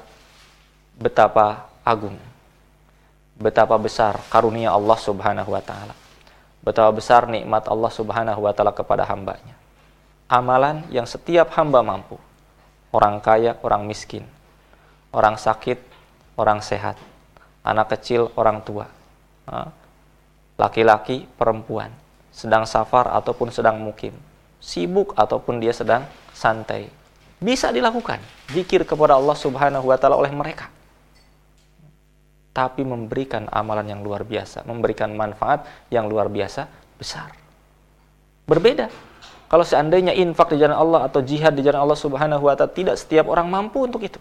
betapa 0.97 1.69
agung, 1.85 2.15
betapa 3.37 3.75
besar 3.77 4.17
karunia 4.31 4.73
Allah 4.73 4.97
Subhanahu 4.97 5.51
wa 5.53 5.61
taala. 5.61 6.06
Betapa 6.65 6.91
besar 6.91 7.25
nikmat 7.29 7.65
Allah 7.69 7.91
Subhanahu 7.91 8.45
wa 8.45 8.51
taala 8.51 8.73
kepada 8.75 9.05
hambanya. 9.07 9.55
Amalan 10.27 10.83
yang 10.91 11.07
setiap 11.07 11.53
hamba 11.55 11.79
mampu. 11.81 12.19
Orang 12.91 13.23
kaya, 13.23 13.55
orang 13.63 13.87
miskin. 13.87 14.25
Orang 15.11 15.39
sakit, 15.39 15.79
orang 16.35 16.59
sehat. 16.59 16.99
Anak 17.63 17.95
kecil, 17.95 18.31
orang 18.35 18.59
tua. 18.63 18.87
Laki-laki, 20.59 21.23
perempuan. 21.39 21.91
Sedang 22.31 22.67
safar 22.67 23.11
ataupun 23.15 23.49
sedang 23.49 23.79
mukim. 23.79 24.15
Sibuk 24.59 25.15
ataupun 25.15 25.61
dia 25.63 25.71
sedang 25.71 26.03
santai 26.35 26.89
bisa 27.37 27.69
dilakukan 27.69 28.17
zikir 28.49 28.81
kepada 28.81 29.13
Allah 29.13 29.37
Subhanahu 29.37 29.93
wa 29.93 29.97
taala 29.97 30.17
oleh 30.17 30.33
mereka. 30.33 30.73
Tapi 32.57 32.81
memberikan 32.81 33.45
amalan 33.53 33.85
yang 33.85 34.01
luar 34.01 34.25
biasa, 34.25 34.65
memberikan 34.65 35.13
manfaat 35.13 35.69
yang 35.93 36.09
luar 36.09 36.25
biasa 36.25 36.65
besar. 36.97 37.29
Berbeda 38.49 38.89
kalau 39.47 39.61
seandainya 39.61 40.11
infak 40.11 40.51
di 40.51 40.59
jalan 40.59 40.75
Allah 40.75 41.05
atau 41.05 41.23
jihad 41.23 41.55
di 41.55 41.61
jalan 41.61 41.85
Allah 41.85 41.95
Subhanahu 41.95 42.49
wa 42.49 42.57
taala 42.57 42.73
tidak 42.73 42.97
setiap 42.97 43.29
orang 43.31 43.47
mampu 43.47 43.85
untuk 43.85 44.03
itu. 44.03 44.19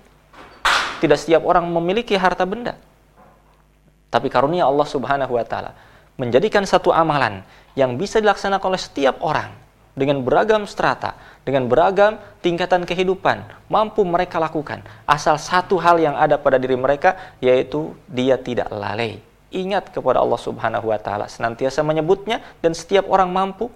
Tidak 1.00 1.18
setiap 1.18 1.42
orang 1.48 1.66
memiliki 1.66 2.12
harta 2.14 2.46
benda. 2.46 2.78
Tapi 4.06 4.30
karunia 4.30 4.70
Allah 4.70 4.86
Subhanahu 4.86 5.34
wa 5.34 5.44
taala 5.48 5.74
menjadikan 6.20 6.62
satu 6.62 6.94
amalan 6.94 7.42
yang 7.74 7.98
bisa 7.98 8.22
dilaksanakan 8.22 8.76
oleh 8.76 8.80
setiap 8.80 9.18
orang 9.20 9.50
dengan 9.98 10.22
beragam 10.22 10.62
strata, 10.68 11.18
dengan 11.46 11.70
beragam 11.70 12.18
tingkatan 12.42 12.82
kehidupan, 12.82 13.46
mampu 13.70 14.02
mereka 14.02 14.42
lakukan. 14.42 14.82
Asal 15.06 15.38
satu 15.38 15.78
hal 15.78 16.02
yang 16.02 16.18
ada 16.18 16.34
pada 16.34 16.58
diri 16.58 16.74
mereka, 16.74 17.14
yaitu 17.38 17.94
dia 18.10 18.34
tidak 18.34 18.66
lalai. 18.74 19.22
Ingat 19.54 19.94
kepada 19.94 20.18
Allah 20.18 20.42
Subhanahu 20.42 20.90
wa 20.90 20.98
Ta'ala, 20.98 21.30
senantiasa 21.30 21.86
menyebutnya, 21.86 22.42
dan 22.58 22.74
setiap 22.74 23.06
orang 23.06 23.30
mampu, 23.30 23.70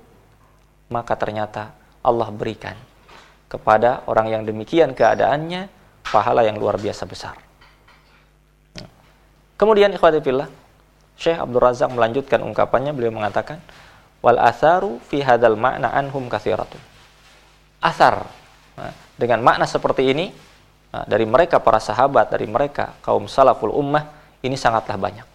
maka 0.91 1.15
ternyata 1.15 1.71
Allah 2.03 2.27
berikan 2.35 2.75
kepada 3.47 4.03
orang 4.11 4.35
yang 4.35 4.43
demikian 4.43 4.91
keadaannya 4.91 5.71
pahala 6.03 6.43
yang 6.43 6.59
luar 6.59 6.75
biasa 6.75 7.07
besar. 7.07 7.39
Kemudian 9.55 9.95
ikhwatifillah, 9.95 10.51
Syekh 11.15 11.39
Abdul 11.39 11.63
Razak 11.63 11.95
melanjutkan 11.95 12.43
ungkapannya, 12.43 12.91
beliau 12.91 13.15
mengatakan, 13.15 13.63
wal 14.27 14.43
atharu 14.43 14.99
fi 15.07 15.23
hadal 15.23 15.55
makna 15.55 15.95
anhum 15.95 16.27
kathiratun. 16.27 16.90
Asar 17.81 18.29
nah, 18.77 18.93
dengan 19.17 19.41
makna 19.41 19.65
seperti 19.65 20.13
ini 20.13 20.31
nah, 20.93 21.05
dari 21.09 21.25
mereka 21.25 21.59
para 21.59 21.81
sahabat, 21.81 22.29
dari 22.29 22.45
mereka 22.45 22.97
kaum 23.01 23.25
salaful 23.25 23.73
ummah 23.73 24.13
ini 24.45 24.57
sangatlah 24.57 24.97
banyak. 25.01 25.27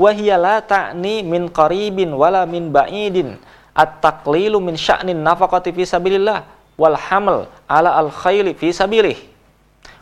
Wahia 0.00 0.40
la 0.40 0.64
ta'ni 0.64 1.20
min 1.20 1.52
qaribin 1.52 2.14
wala 2.16 2.48
min 2.48 2.72
ba'idin 2.72 3.36
at-taqlilu 3.76 4.56
min 4.62 4.78
sya'nin 4.78 5.18
nafaqati 5.20 5.74
fi 5.76 5.84
sabilillah 5.84 6.46
wal 6.80 6.96
ala 6.96 7.90
al 7.92 8.08
khayli 8.08 8.56
fi 8.56 8.72
sabilih 8.72 9.18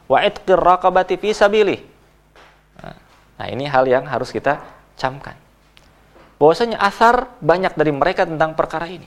wa 0.06 0.22
itqir 0.22 0.56
raqabati 0.56 1.18
fi 1.18 1.34
sabilih. 1.34 1.80
Nah, 3.38 3.46
ini 3.50 3.66
hal 3.66 3.86
yang 3.86 4.06
harus 4.06 4.30
kita 4.30 4.62
camkan 4.98 5.34
bahwasanya 6.38 6.78
asar 6.78 7.26
banyak 7.42 7.74
dari 7.74 7.90
mereka 7.90 8.24
tentang 8.24 8.54
perkara 8.54 8.86
ini. 8.86 9.06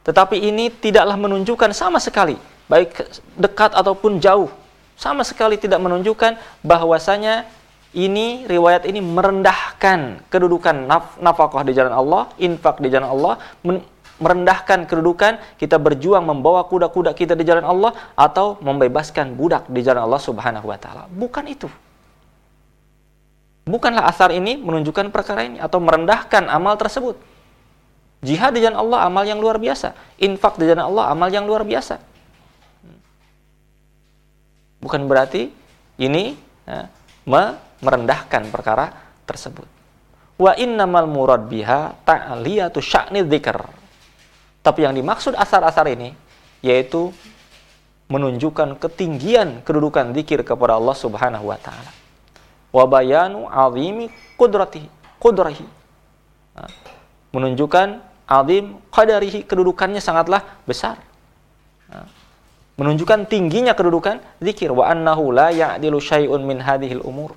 Tetapi 0.00 0.36
ini 0.40 0.72
tidaklah 0.72 1.16
menunjukkan 1.20 1.76
sama 1.76 2.00
sekali, 2.00 2.40
baik 2.72 2.96
dekat 3.36 3.76
ataupun 3.76 4.16
jauh, 4.16 4.48
sama 4.96 5.24
sekali 5.24 5.60
tidak 5.60 5.80
menunjukkan 5.80 6.40
bahwasanya 6.64 7.44
ini 7.90 8.46
riwayat 8.46 8.86
ini 8.86 9.02
merendahkan 9.02 10.22
kedudukan 10.30 10.86
naf 10.86 11.18
nafkah 11.18 11.64
di 11.66 11.74
jalan 11.74 11.92
Allah, 11.92 12.30
infak 12.38 12.78
di 12.78 12.88
jalan 12.88 13.10
Allah, 13.10 13.34
merendahkan 14.20 14.84
kedudukan 14.84 15.40
kita 15.56 15.80
berjuang 15.80 16.22
membawa 16.22 16.62
kuda-kuda 16.68 17.16
kita 17.16 17.32
di 17.32 17.42
jalan 17.48 17.64
Allah 17.64 17.92
atau 18.14 18.60
membebaskan 18.60 19.34
budak 19.34 19.66
di 19.66 19.80
jalan 19.80 20.04
Allah 20.06 20.20
Subhanahu 20.20 20.68
wa 20.68 20.76
taala. 20.76 21.08
Bukan 21.08 21.44
itu. 21.48 21.66
Bukanlah 23.64 24.08
asar 24.08 24.32
ini 24.32 24.60
menunjukkan 24.60 25.12
perkara 25.12 25.48
ini 25.48 25.58
atau 25.60 25.80
merendahkan 25.80 26.46
amal 26.48 26.76
tersebut. 26.76 27.16
Jihad 28.20 28.52
di 28.52 28.60
jalan 28.60 28.76
Allah 28.76 29.08
amal 29.08 29.24
yang 29.24 29.40
luar 29.40 29.56
biasa. 29.56 29.96
Infak 30.20 30.60
di 30.60 30.68
jalan 30.68 30.92
Allah 30.92 31.08
amal 31.08 31.32
yang 31.32 31.48
luar 31.48 31.64
biasa. 31.64 31.96
Bukan 34.80 35.08
berarti 35.08 35.48
ini 36.00 36.36
ya, 36.68 36.88
merendahkan 37.80 38.48
perkara 38.52 38.92
tersebut. 39.24 39.64
Wa 40.40 40.56
innamal 40.56 41.08
murad 41.08 41.48
biha 41.48 41.96
ta'liyatu 42.04 42.80
sya'ni 42.80 43.24
dzikr. 43.24 43.60
Tapi 44.60 44.84
yang 44.84 44.92
dimaksud 44.92 45.32
asar-asar 45.36 45.88
ini 45.88 46.12
yaitu 46.60 47.12
menunjukkan 48.10 48.76
ketinggian 48.82 49.62
kedudukan 49.62 50.10
zikir 50.12 50.42
kepada 50.42 50.76
Allah 50.76 50.96
Subhanahu 50.98 51.46
wa 51.46 51.56
taala 51.56 51.90
wa 52.74 52.84
bayanu 52.90 53.46
azimi 53.46 54.10
kudratihi 54.34 54.90
kudrahi 55.22 55.62
menunjukkan 57.30 58.02
azim 58.30 58.78
qadarihi 58.94 59.42
kedudukannya 59.42 59.98
sangatlah 59.98 60.46
besar. 60.62 61.02
Menunjukkan 62.78 63.26
tingginya 63.26 63.74
kedudukan 63.74 64.22
zikir 64.38 64.70
wa 64.70 64.86
annahu 64.86 65.34
la 65.34 65.50
ya'dilu 65.50 65.98
syai'un 65.98 66.40
min 66.40 66.62
hadhil 66.62 67.02
umur. 67.02 67.34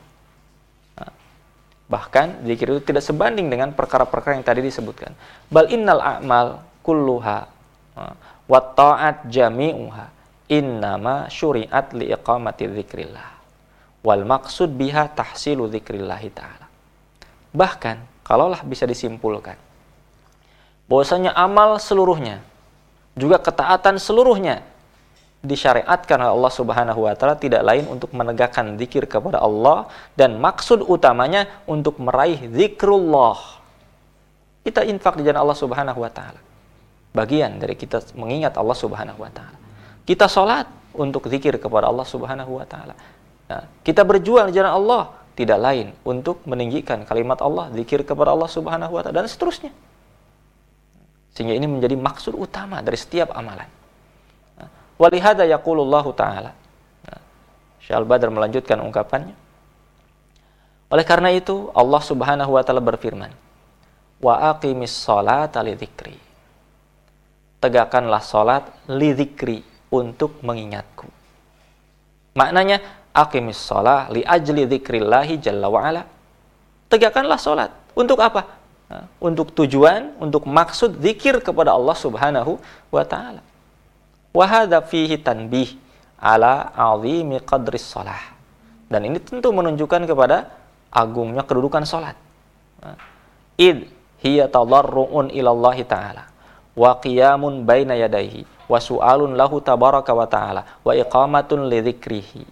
Bahkan 1.90 2.48
zikir 2.48 2.72
itu 2.72 2.82
tidak 2.94 3.04
sebanding 3.04 3.50
dengan 3.50 3.74
perkara-perkara 3.74 4.40
yang 4.40 4.46
tadi 4.46 4.62
disebutkan. 4.64 5.12
Bal 5.52 5.68
innal 5.74 6.00
a'mal 6.00 6.64
kulluha 6.86 7.50
wa 8.48 8.60
ta'at 8.62 9.28
jami'uha 9.28 10.06
innama 10.48 11.28
syuri'at 11.28 11.92
li 11.98 12.14
iqamati 12.14 12.70
dzikrillah 12.70 13.30
wal 14.04 14.24
maksud 14.24 14.70
biha 14.80 15.12
tahsilu 15.12 15.68
dzikrillahi 15.68 16.30
taala. 16.32 16.68
Bahkan 17.52 18.24
kalaulah 18.24 18.64
bisa 18.64 18.88
disimpulkan 18.88 19.60
bahwasanya 20.94 21.34
amal 21.34 21.82
seluruhnya 21.82 22.46
juga 23.18 23.42
ketaatan 23.42 23.98
seluruhnya 23.98 24.62
disyariatkan 25.42 26.22
oleh 26.22 26.34
Allah 26.38 26.54
Subhanahu 26.54 27.00
wa 27.10 27.18
taala 27.18 27.34
tidak 27.34 27.66
lain 27.66 27.90
untuk 27.90 28.14
menegakkan 28.14 28.78
zikir 28.78 29.10
kepada 29.10 29.42
Allah 29.42 29.90
dan 30.14 30.38
maksud 30.38 30.86
utamanya 30.86 31.50
untuk 31.66 31.98
meraih 31.98 32.46
zikrullah. 32.54 33.42
Kita 34.62 34.86
infak 34.86 35.18
di 35.18 35.26
jalan 35.26 35.42
Allah 35.44 35.58
Subhanahu 35.58 35.98
wa 35.98 36.12
taala. 36.14 36.38
Bagian 37.12 37.58
dari 37.58 37.74
kita 37.74 38.00
mengingat 38.14 38.54
Allah 38.56 38.78
Subhanahu 38.78 39.18
wa 39.18 39.34
taala. 39.34 39.58
Kita 40.06 40.30
sholat 40.30 40.70
untuk 40.94 41.26
zikir 41.26 41.58
kepada 41.58 41.90
Allah 41.90 42.06
Subhanahu 42.06 42.62
wa 42.62 42.66
taala. 42.70 42.94
Nah, 43.50 43.66
kita 43.82 44.06
berjuang 44.06 44.54
di 44.54 44.62
jalan 44.62 44.78
Allah 44.78 45.12
tidak 45.34 45.58
lain 45.58 45.92
untuk 46.06 46.46
meninggikan 46.46 47.02
kalimat 47.04 47.42
Allah, 47.42 47.68
zikir 47.74 48.06
kepada 48.06 48.32
Allah 48.32 48.48
Subhanahu 48.48 48.94
wa 48.94 49.02
taala 49.02 49.26
dan 49.26 49.28
seterusnya. 49.28 49.76
Sehingga 51.34 51.58
ini 51.58 51.65
menjadi 51.65 51.98
maksud 51.98 52.38
utama 52.38 52.80
dari 52.86 52.98
setiap 52.98 53.34
amalan. 53.34 53.65
Nah, 54.58 54.69
walihada 55.02 55.43
yaqulullahu 55.50 56.13
taala. 56.13 56.54
Nah, 57.10 57.22
Syal 57.82 58.06
Badr 58.06 58.30
melanjutkan 58.30 58.78
ungkapannya. 58.78 59.34
Oleh 60.93 61.06
karena 61.10 61.34
itu 61.34 61.74
Allah 61.74 62.02
Subhanahu 62.06 62.54
wa 62.54 62.62
taala 62.62 62.86
berfirman, 62.86 63.34
"Wa 64.22 64.54
aqimis 64.54 64.93
salata 64.93 65.65
lidzikri." 65.65 66.22
Tegakkanlah 67.58 68.22
salat 68.22 68.69
lidzikri 68.91 69.63
untuk 69.89 70.38
mengingatku. 70.46 71.08
Maknanya 72.38 73.10
aqimis 73.13 73.62
sholah 73.62 74.10
li 74.10 74.26
ajli 74.26 74.65
dzikrillahi 74.65 75.34
jalla 75.38 75.67
wa 75.69 75.80
ala. 75.82 76.04
Tegakkanlah 76.89 77.39
sholat. 77.39 77.72
Untuk 77.93 78.17
apa? 78.22 78.62
Untuk 79.17 79.56
tujuan, 79.58 80.13
untuk 80.22 80.46
maksud 80.46 81.02
zikir 81.02 81.41
kepada 81.41 81.74
Allah 81.74 81.98
Subhanahu 81.98 82.62
wa 82.93 83.04
taala. 83.08 83.41
Wa 84.34 84.46
hadza 84.46 84.82
fihi 84.86 85.17
tanbih 85.17 85.74
ala 86.17 86.69
azimi 86.74 87.41
qadris 87.41 87.89
sholah. 87.89 88.34
Dan 88.86 89.10
ini 89.10 89.17
tentu 89.17 89.50
menunjukkan 89.50 90.06
kepada 90.06 90.54
agungnya 90.93 91.41
kedudukan 91.41 91.82
sholat. 91.89 92.13
Id 93.58 93.89
hiya 94.22 94.46
tadarru'un 94.50 95.34
ilallahi 95.34 95.84
ta'ala 95.86 96.24
wa 96.74 96.91
qiyamun 96.98 97.65
baina 97.65 97.93
yadayhi 97.98 98.46
wa 98.69 98.78
su'alun 98.78 99.34
lahu 99.34 99.62
tabaraka 99.62 100.13
wa 100.13 100.26
ta'ala 100.30 100.62
wa 100.86 100.91
iqamatun 100.93 101.69
li 101.69 101.80
dzikrihi. 101.82 102.43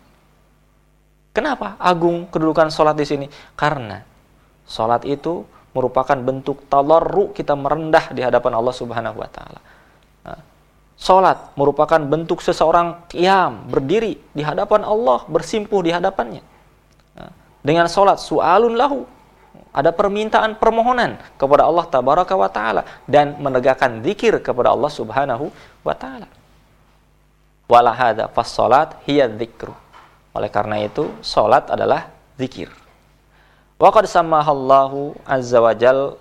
Kenapa 1.31 1.79
agung 1.79 2.27
kedudukan 2.27 2.67
salat 2.67 2.99
di 2.99 3.07
sini? 3.07 3.27
Karena 3.55 4.03
salat 4.67 5.07
itu 5.07 5.47
merupakan 5.71 6.17
bentuk 6.19 6.67
talarru 6.67 7.31
kita 7.31 7.55
merendah 7.55 8.11
di 8.11 8.19
hadapan 8.19 8.59
Allah 8.59 8.75
Subhanahu 8.75 9.17
wa 9.17 9.29
taala. 9.31 9.59
Nah, 10.27 10.39
salat 10.99 11.55
merupakan 11.55 11.99
bentuk 11.99 12.43
seseorang 12.43 13.07
qiyam, 13.07 13.71
berdiri 13.71 14.19
di 14.35 14.43
hadapan 14.43 14.83
Allah, 14.83 15.23
bersimpuh 15.31 15.79
di 15.79 15.95
hadapannya. 15.95 16.43
Nah, 17.15 17.31
dengan 17.63 17.87
salat 17.87 18.19
su'alun 18.19 18.75
lahu 18.75 19.07
ada 19.71 19.95
permintaan 19.95 20.59
permohonan 20.59 21.15
kepada 21.39 21.63
Allah 21.63 21.87
tabaraka 21.87 22.35
wa 22.35 22.51
taala 22.51 22.83
dan 23.07 23.39
menegakkan 23.39 24.03
zikir 24.03 24.43
kepada 24.43 24.75
Allah 24.75 24.91
Subhanahu 24.91 25.47
wa 25.87 25.95
taala. 25.95 26.27
Wala 27.71 27.95
hadza 27.95 28.27
fas 28.27 28.51
salat 28.51 28.99
hiya 29.07 29.31
dzikru. 29.31 29.71
Oleh 30.35 30.51
karena 30.51 30.83
itu, 30.83 31.07
salat 31.23 31.71
adalah 31.71 32.11
zikir. 32.35 32.80
Wa 33.81 33.89
qad 33.89 34.05
samahallahu 34.05 35.17
azza 35.25 35.57
wa 35.57 35.73
jal 35.73 36.13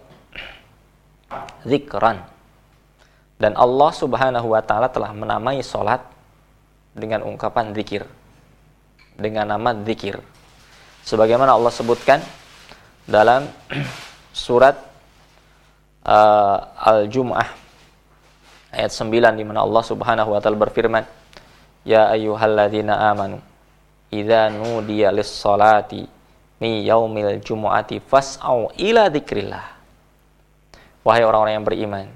zikran. 1.69 2.25
Dan 3.37 3.53
Allah 3.53 3.93
Subhanahu 3.93 4.57
wa 4.57 4.65
taala 4.65 4.89
telah 4.89 5.13
menamai 5.13 5.61
salat 5.61 6.01
dengan 6.97 7.21
ungkapan 7.21 7.77
zikir. 7.77 8.09
Dengan 9.21 9.53
nama 9.53 9.77
zikir. 9.77 10.17
Sebagaimana 11.05 11.53
Allah 11.53 11.69
sebutkan 11.69 12.25
dalam 13.05 13.45
surat 14.33 14.81
uh, 16.09 16.65
Al-Jum'ah 16.81 17.49
ayat 18.73 18.89
9 18.89 19.37
di 19.37 19.45
mana 19.45 19.69
Allah 19.69 19.85
Subhanahu 19.85 20.33
wa 20.33 20.41
taala 20.41 20.57
berfirman, 20.57 21.05
"Ya 21.85 22.09
ayyuhalladzina 22.09 23.13
amanu 23.13 23.37
idza 24.09 24.49
nudiya 24.49 25.13
lis-salati 25.13 26.20
mi 26.61 26.85
yaumil 26.85 27.41
jumu'ati 27.43 28.05
fas'au 28.05 28.71
ila 28.77 29.09
dzikrillah." 29.09 29.67
Wahai 31.01 31.25
orang-orang 31.25 31.55
yang 31.57 31.67
beriman, 31.67 32.07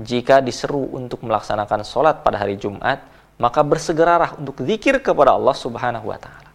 jika 0.00 0.40
diseru 0.40 0.88
untuk 0.96 1.20
melaksanakan 1.22 1.84
solat 1.84 2.24
pada 2.24 2.40
hari 2.40 2.56
Jumat, 2.56 3.04
maka 3.36 3.62
bersegeralah 3.62 4.34
untuk 4.40 4.64
zikir 4.64 4.98
kepada 4.98 5.36
Allah 5.36 5.54
Subhanahu 5.54 6.10
wa 6.10 6.18
taala. 6.18 6.50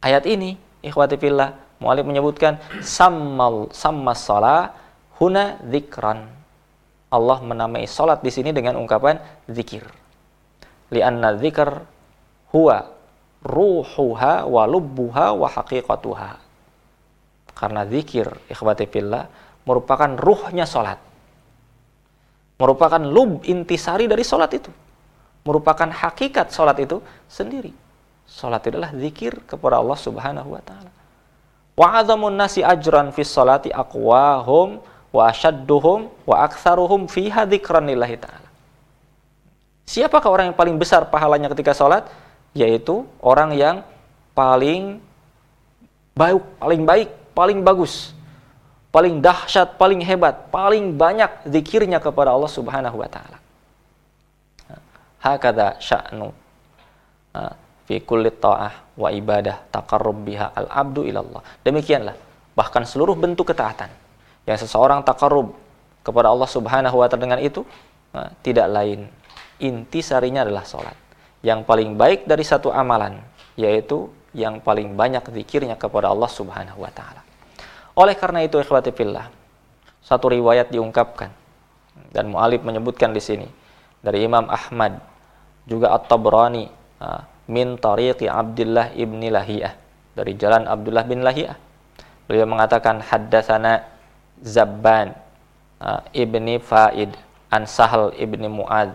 Ayat 0.00 0.24
ini, 0.30 0.54
ikhwati 0.80 1.18
fillah, 1.18 1.58
Mu'alif 1.78 2.06
menyebutkan 2.06 2.58
sammal 2.82 3.70
salah 4.18 4.74
huna 5.22 5.62
dzikran. 5.62 6.26
Allah 7.08 7.38
menamai 7.40 7.86
salat 7.86 8.20
di 8.20 8.28
sini 8.34 8.50
dengan 8.50 8.76
ungkapan 8.76 9.22
zikir. 9.48 9.86
Lianna 10.90 11.38
dzikr 11.38 11.70
huwa 12.52 12.97
ruhuha 13.42 14.46
wa 14.46 14.62
lubbuha 14.66 15.34
wa 15.34 15.48
haqiqatuha. 15.50 16.30
Karena 17.54 17.82
zikir 17.86 18.30
ikhwati 18.46 18.86
fillah 18.86 19.26
merupakan 19.66 20.10
ruhnya 20.14 20.66
salat. 20.66 20.98
Merupakan 22.58 23.02
lub 23.02 23.42
intisari 23.46 24.10
dari 24.10 24.26
salat 24.26 24.50
itu. 24.58 24.70
Merupakan 25.46 25.90
hakikat 25.90 26.50
salat 26.50 26.78
itu 26.82 26.98
sendiri. 27.30 27.70
Salat 28.26 28.66
adalah 28.66 28.90
zikir 28.92 29.42
kepada 29.46 29.78
Allah 29.78 29.98
Subhanahu 29.98 30.58
wa 30.58 30.62
taala. 30.62 30.90
Wa 31.78 32.02
azamun 32.02 32.34
nasi 32.34 32.60
ajran 32.66 33.14
fi 33.14 33.22
salati 33.22 33.70
aqwahum 33.70 34.82
wa 35.14 35.22
ashadduhum 35.30 36.10
wa 36.26 36.36
aktsaruhum 36.42 37.06
fiha 37.06 37.46
dzikran 37.46 37.86
lillahi 37.86 38.18
ta'ala. 38.18 38.48
Siapakah 39.88 40.28
orang 40.28 40.46
yang 40.52 40.58
paling 40.58 40.76
besar 40.76 41.08
pahalanya 41.08 41.48
ketika 41.54 41.72
salat? 41.72 42.04
Yaitu 42.58 43.06
orang 43.22 43.54
yang 43.54 43.86
paling 44.34 44.98
baik, 46.18 46.42
paling 46.58 46.82
baik, 46.82 47.08
paling 47.38 47.58
bagus, 47.62 48.10
paling 48.90 49.22
dahsyat, 49.22 49.78
paling 49.78 50.02
hebat, 50.02 50.50
paling 50.50 50.98
banyak 50.98 51.46
zikirnya 51.46 52.02
kepada 52.02 52.34
Allah 52.34 52.50
Subhanahu 52.50 52.98
wa 52.98 53.06
taala. 53.06 53.38
Hakada 55.22 55.78
sya'nu 55.78 56.34
fi 57.86 58.02
kulli 58.02 58.34
ta'ah 58.34 58.98
wa 58.98 59.08
ibadah 59.14 59.70
taqarrub 59.70 60.26
biha 60.26 60.50
al 60.50 60.66
abdu 60.66 61.06
ilallah. 61.06 61.42
Demikianlah 61.62 62.18
bahkan 62.58 62.82
seluruh 62.82 63.14
bentuk 63.14 63.54
ketaatan 63.54 63.90
yang 64.50 64.58
seseorang 64.58 65.06
taqarrub 65.06 65.54
kepada 66.02 66.34
Allah 66.34 66.50
Subhanahu 66.50 66.98
wa 66.98 67.06
taala 67.06 67.22
dengan 67.22 67.38
itu 67.38 67.62
tidak 68.42 68.66
lain 68.66 69.06
inti 69.62 70.02
sarinya 70.02 70.42
adalah 70.42 70.66
salat. 70.66 70.94
Yang 71.48 71.64
paling 71.64 71.96
baik 71.96 72.28
dari 72.28 72.44
satu 72.44 72.68
amalan 72.68 73.24
yaitu 73.56 74.12
yang 74.36 74.60
paling 74.60 74.92
banyak 74.92 75.24
zikirnya 75.32 75.80
kepada 75.80 76.12
Allah 76.12 76.28
Subhanahu 76.28 76.84
wa 76.84 76.92
taala. 76.92 77.24
Oleh 77.96 78.12
karena 78.12 78.44
itu 78.44 78.60
ikhwati 78.60 78.92
fillah 78.92 79.32
satu 80.04 80.28
riwayat 80.28 80.68
diungkapkan. 80.68 81.32
Dan 82.12 82.30
mualif 82.30 82.62
menyebutkan 82.62 83.10
di 83.16 83.18
sini 83.18 83.48
dari 84.04 84.22
Imam 84.22 84.46
Ahmad 84.46 85.02
juga 85.66 85.92
At-Tabrani 85.92 86.70
nah, 87.02 87.26
min 87.50 87.74
tariqi 87.76 88.30
Abdullah 88.30 88.94
ibni 88.94 89.28
Lahiyah 89.28 89.74
dari 90.14 90.38
jalan 90.38 90.68
Abdullah 90.68 91.04
bin 91.04 91.26
Lahiyah. 91.26 91.58
Beliau 92.28 92.44
mengatakan 92.44 93.00
haddatsana 93.00 93.88
Zabban 94.44 95.16
uh, 95.82 96.04
ibni 96.14 96.62
Faid 96.62 97.16
an 97.50 97.66
Sahal 97.66 98.14
ibni 98.14 98.46
Muad 98.46 98.94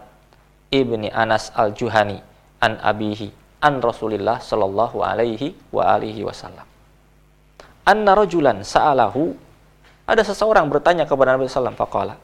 ibni 0.71 1.11
Anas 1.11 1.51
al-Juhani 1.53 2.32
an 2.63 2.79
abihi 2.79 3.27
an 3.59 3.83
Rasulillah 3.83 4.39
sallallahu 4.39 5.03
alaihi 5.03 5.51
wa 5.75 5.83
alihi 5.99 6.23
wasallam 6.23 6.63
anna 7.83 8.15
rajulan 8.15 8.63
sa'alahu 8.63 9.35
ada 10.07 10.23
seseorang 10.23 10.71
bertanya 10.71 11.03
kepada 11.03 11.35
Nabi 11.35 11.51
sallallahu 11.51 11.83
faqala 11.83 12.15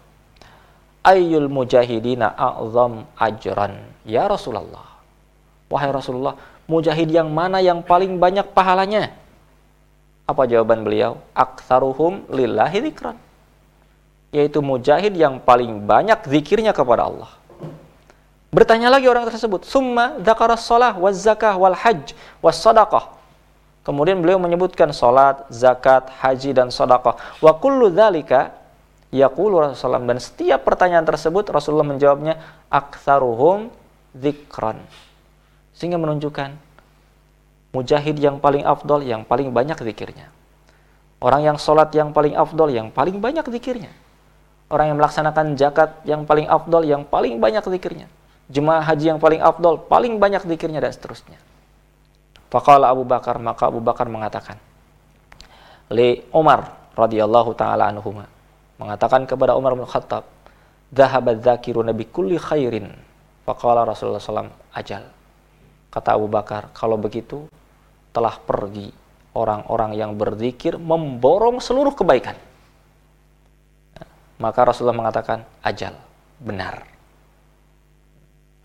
ayyul 1.04 1.52
mujahidina 1.52 2.32
a'zam 2.39 3.04
ajran 3.19 3.84
ya 4.08 4.32
Rasulullah 4.32 4.89
Wahai 5.69 5.93
Rasulullah, 5.93 6.34
mujahid 6.65 7.13
yang 7.13 7.30
mana 7.30 7.62
yang 7.62 7.86
paling 7.86 8.17
banyak 8.17 8.49
pahalanya? 8.58 9.13
Apa 10.25 10.49
jawaban 10.49 10.82
beliau? 10.82 11.21
Aktsaruhum 11.38 12.25
lillahi 12.34 12.89
dzikran. 12.89 13.17
Yaitu 14.34 14.65
mujahid 14.65 15.13
yang 15.13 15.38
paling 15.38 15.86
banyak 15.86 16.25
zikirnya 16.25 16.73
kepada 16.73 17.06
Allah. 17.06 17.30
Bertanya 18.49 18.89
lagi 18.89 19.05
orang 19.05 19.29
tersebut, 19.29 19.62
summa 19.65 20.17
dzakara 20.17 20.57
shalah 20.57 20.97
waz 20.97 21.21
zakah 21.21 21.53
wal 21.53 21.77
hajj 21.77 22.17
was 22.41 22.57
sadaqah. 22.57 23.19
Kemudian 23.85 24.21
beliau 24.21 24.38
menyebutkan 24.38 24.93
salat, 24.93 25.49
zakat, 25.49 26.09
haji 26.21 26.53
dan 26.53 26.69
sedekah. 26.69 27.17
Wa 27.41 27.57
kullu 27.57 27.89
dzalika 27.89 28.53
yaqulu 29.09 29.73
Rasulullah 29.73 30.05
dan 30.05 30.21
setiap 30.21 30.62
pertanyaan 30.62 31.05
tersebut 31.05 31.49
Rasulullah 31.49 31.88
menjawabnya 31.88 32.38
aktsaruhum 32.69 33.73
dzikran 34.13 34.77
sehingga 35.73 35.97
menunjukkan 35.97 36.53
mujahid 37.71 38.17
yang 38.19 38.38
paling 38.38 38.67
afdol, 38.67 39.01
yang 39.01 39.25
paling 39.25 39.53
banyak 39.55 39.77
zikirnya. 39.79 40.29
Orang 41.17 41.43
yang 41.43 41.57
sholat 41.57 41.89
yang 41.95 42.12
paling 42.12 42.35
afdol, 42.35 42.69
yang 42.71 42.91
paling 42.91 43.17
banyak 43.17 43.45
zikirnya. 43.47 43.91
Orang 44.69 44.93
yang 44.93 44.97
melaksanakan 45.01 45.57
zakat 45.57 45.97
yang 46.05 46.29
paling 46.29 46.45
afdol, 46.45 46.85
yang 46.85 47.07
paling 47.07 47.41
banyak 47.41 47.63
zikirnya. 47.63 48.05
Jemaah 48.49 48.81
haji 48.81 49.13
yang 49.13 49.21
paling 49.21 49.39
afdol, 49.45 49.85
paling 49.85 50.17
banyak 50.17 50.41
zikirnya 50.41 50.81
dan 50.81 50.89
seterusnya. 50.89 51.38
Faqala 52.49 52.89
Abu 52.89 53.05
Bakar, 53.05 53.38
maka 53.38 53.69
Abu 53.69 53.77
Bakar 53.77 54.09
mengatakan, 54.09 54.57
Li 55.93 56.25
Umar 56.33 56.93
radhiyallahu 56.97 57.53
taala 57.53 57.89
anhuma 57.89 58.25
mengatakan 58.81 59.29
kepada 59.29 59.53
Umar 59.53 59.77
bin 59.77 59.85
Khattab, 59.85 60.25
"Dhahabat 60.89 61.45
dzakiruna 61.45 61.93
bi 61.93 62.09
kulli 62.09 62.41
khairin." 62.41 62.89
Faqala 63.45 63.85
Rasulullah 63.85 64.21
SAW, 64.21 64.49
"Ajal." 64.73 65.05
Kata 65.89 66.17
Abu 66.17 66.29
Bakar, 66.29 66.69
kalau 66.73 66.97
begitu 66.97 67.49
telah 68.13 68.38
pergi 68.38 68.89
orang-orang 69.33 69.93
yang 69.97 70.17
berzikir 70.17 70.77
memborong 70.77 71.62
seluruh 71.62 71.93
kebaikan. 71.93 72.38
Maka 74.39 74.59
Rasulullah 74.63 74.95
mengatakan, 74.95 75.43
ajal, 75.65 75.93
benar. 76.39 76.88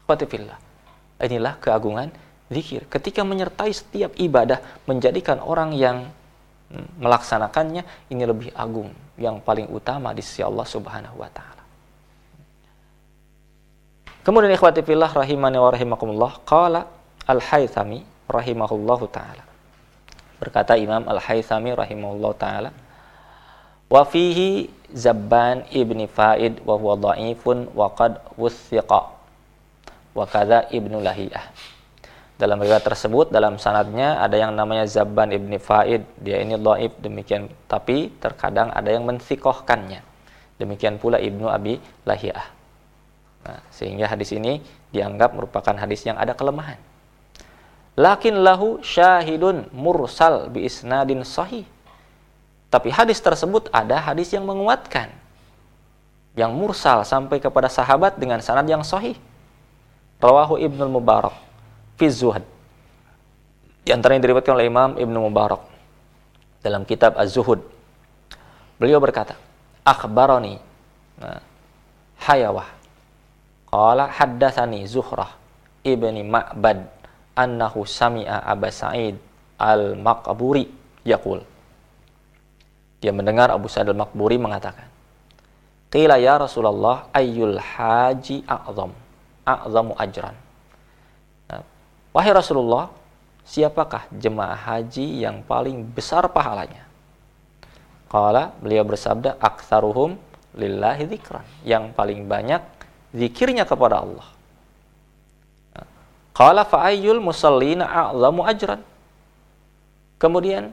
Khawatifillah. 0.04 0.58
Inilah 1.24 1.56
keagungan 1.60 2.12
zikir. 2.52 2.84
Ketika 2.86 3.24
menyertai 3.24 3.72
setiap 3.72 4.12
ibadah, 4.20 4.60
menjadikan 4.84 5.40
orang 5.40 5.72
yang 5.72 6.08
hmm, 6.68 7.00
melaksanakannya, 7.00 7.82
ini 8.12 8.22
lebih 8.28 8.50
agung. 8.52 8.92
Yang 9.16 9.40
paling 9.46 9.66
utama 9.70 10.12
di 10.12 10.20
sisi 10.20 10.42
Allah 10.42 10.66
subhanahu 10.66 11.16
wa 11.16 11.30
ta'ala. 11.30 11.62
Kemudian 14.24 14.56
ikhwati 14.56 14.80
fillah 14.80 15.12
rahimani 15.12 15.60
wa 15.60 15.68
rahimakumullah. 15.68 16.32
Qala 16.48 16.88
Al-Haythami 17.28 18.04
rahimahullahu 18.24 19.04
taala. 19.12 19.44
Berkata 20.40 20.80
Imam 20.80 21.04
Al-Haythami 21.04 21.76
rahimahullahu 21.76 22.36
taala, 22.36 22.72
Wa 23.88 24.02
fihi 24.08 24.72
Zabban 24.94 25.68
ibni 25.70 26.08
Faid 26.08 26.64
wa 26.64 26.74
huwa 26.80 26.96
dha'ifun 26.96 27.70
wa 27.76 27.92
qad 27.92 28.18
wuthiqa. 28.34 29.13
Wa 30.14 30.24
kadza 30.30 30.70
Ibnu 30.70 31.02
Lahiyah. 31.02 31.42
Dalam 32.34 32.58
riwayat 32.58 32.82
tersebut 32.82 33.30
dalam 33.30 33.58
sanadnya 33.62 34.18
ada 34.18 34.34
yang 34.34 34.54
namanya 34.54 34.86
Zabban 34.86 35.30
ibni 35.30 35.58
Faid. 35.58 36.02
Dia 36.18 36.42
ini 36.42 36.58
dhaif 36.58 36.94
demikian 36.98 37.50
tapi 37.70 38.10
terkadang 38.18 38.74
ada 38.74 38.90
yang 38.90 39.06
mensikohkannya. 39.06 40.02
Demikian 40.58 41.02
pula 41.02 41.18
Ibnu 41.18 41.50
Abi 41.50 41.78
Lahiyah. 42.06 42.46
Nah, 43.44 43.60
sehingga 43.70 44.06
hadis 44.10 44.34
ini 44.34 44.62
dianggap 44.94 45.34
merupakan 45.34 45.74
hadis 45.74 46.06
yang 46.06 46.18
ada 46.18 46.34
kelemahan. 46.34 46.78
Lakin 47.94 48.42
lahu 48.42 48.82
syahidun 48.82 49.70
mursal 49.70 50.50
bi 50.50 50.66
isnadin 50.66 51.22
sahih 51.22 51.66
tapi 52.74 52.90
hadis 52.90 53.22
tersebut 53.22 53.70
ada 53.70 54.02
hadis 54.02 54.34
yang 54.34 54.42
menguatkan. 54.42 55.14
Yang 56.34 56.52
mursal 56.58 57.06
sampai 57.06 57.38
kepada 57.38 57.70
sahabat 57.70 58.18
dengan 58.18 58.42
sanad 58.42 58.66
yang 58.66 58.82
sahih. 58.82 59.14
Rawahu 60.22 60.58
Ibnu 60.58 60.88
Mubarak 60.90 61.34
fi 61.98 62.10
Zuhad. 62.10 62.44
Di 63.84 63.92
antara 63.92 64.16
yang 64.16 64.24
diriwayatkan 64.24 64.56
oleh 64.56 64.66
Imam 64.66 64.90
Ibnu 64.96 65.18
Mubarak 65.28 65.62
dalam 66.64 66.88
kitab 66.88 67.20
Az-Zuhud. 67.20 67.60
Beliau 68.80 68.96
berkata, 68.98 69.36
"Akhbarani 69.84 70.56
nah, 71.20 71.40
Hayawah 72.24 72.64
qala 73.68 74.08
haddatsani 74.08 74.88
Zuhrah 74.88 75.28
ibni 75.84 76.24
Ma'bad 76.24 76.88
annahu 77.36 77.84
sami'a 77.84 78.48
Aba 78.48 78.72
Sa'id 78.72 79.20
al-Maqburi 79.60 80.64
yaqul" 81.04 81.44
Dia 83.04 83.12
mendengar 83.12 83.52
Abu 83.52 83.68
Sa'id 83.68 83.92
al-Makburi 83.92 84.40
mengatakan, 84.40 84.88
Qila 85.92 86.16
ya 86.16 86.40
Rasulullah 86.40 87.12
ayyul 87.12 87.60
haji 87.60 88.48
a'zam, 88.48 88.96
a'zamu 89.44 89.92
ajran. 90.00 90.34
Nah, 91.48 91.62
Wahai 92.16 92.32
Rasulullah, 92.32 92.88
siapakah 93.44 94.08
jemaah 94.12 94.56
haji 94.56 95.22
yang 95.24 95.44
paling 95.44 95.84
besar 95.84 96.26
pahalanya? 96.32 96.88
Qala, 98.08 98.56
beliau 98.58 98.82
bersabda, 98.88 99.36
aktsaruhum 99.38 100.16
lillahi 100.56 101.04
dzikran. 101.06 101.44
Yang 101.62 101.92
paling 101.92 102.24
banyak 102.24 102.62
zikirnya 103.12 103.68
kepada 103.68 104.00
Allah. 104.00 104.28
Nah, 105.74 105.86
Qala 106.32 106.62
fa'ayyul 106.64 107.20
musallina 107.20 107.84
a'zamu 107.84 108.42
ajran. 108.48 108.80
Kemudian 110.16 110.72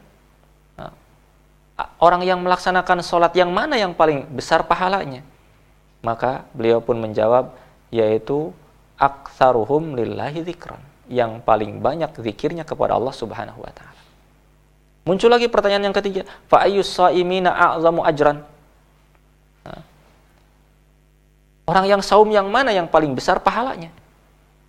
orang 1.97 2.21
yang 2.21 2.37
melaksanakan 2.45 3.01
sholat 3.01 3.33
yang 3.33 3.49
mana 3.49 3.73
yang 3.73 3.97
paling 3.97 4.29
besar 4.29 4.61
pahalanya? 4.69 5.25
Maka 6.05 6.45
beliau 6.53 6.77
pun 6.77 6.97
menjawab, 7.01 7.57
yaitu 7.89 8.53
aksaruhum 9.01 9.97
lillahi 9.97 10.45
zikran. 10.45 10.77
Yang 11.09 11.41
paling 11.41 11.81
banyak 11.81 12.13
zikirnya 12.21 12.63
kepada 12.63 12.95
Allah 12.95 13.11
subhanahu 13.11 13.59
wa 13.59 13.73
ta'ala. 13.73 13.99
Muncul 15.01 15.33
lagi 15.33 15.49
pertanyaan 15.49 15.89
yang 15.89 15.97
ketiga, 15.97 16.29
fa'ayyus 16.45 16.87
sa'imina 16.93 17.51
a'zamu 17.51 18.05
ajran. 18.05 18.45
Orang 21.65 21.85
yang 21.89 22.01
saum 22.05 22.29
yang 22.29 22.47
mana 22.47 22.69
yang 22.69 22.85
paling 22.85 23.17
besar 23.17 23.41
pahalanya? 23.41 23.89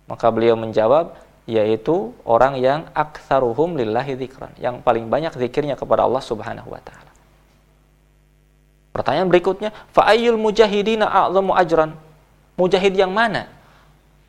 Maka 0.09 0.27
beliau 0.33 0.57
menjawab, 0.57 1.15
yaitu 1.47 2.11
orang 2.23 2.59
yang 2.59 2.87
aktsaruhum 2.95 3.75
lillahi 3.75 4.15
dzikran, 4.19 4.51
yang 4.59 4.79
paling 4.83 5.07
banyak 5.07 5.35
zikirnya 5.35 5.79
kepada 5.79 6.03
Allah 6.03 6.23
Subhanahu 6.23 6.71
wa 6.71 6.81
taala. 6.83 7.11
Pertanyaan 8.93 9.29
berikutnya, 9.31 9.69
fa'ayyul 9.95 10.39
mujahidina 10.39 11.07
a'zamu 11.07 11.55
ajran? 11.55 11.95
Mujahid 12.59 12.93
yang 12.93 13.09
mana? 13.09 13.49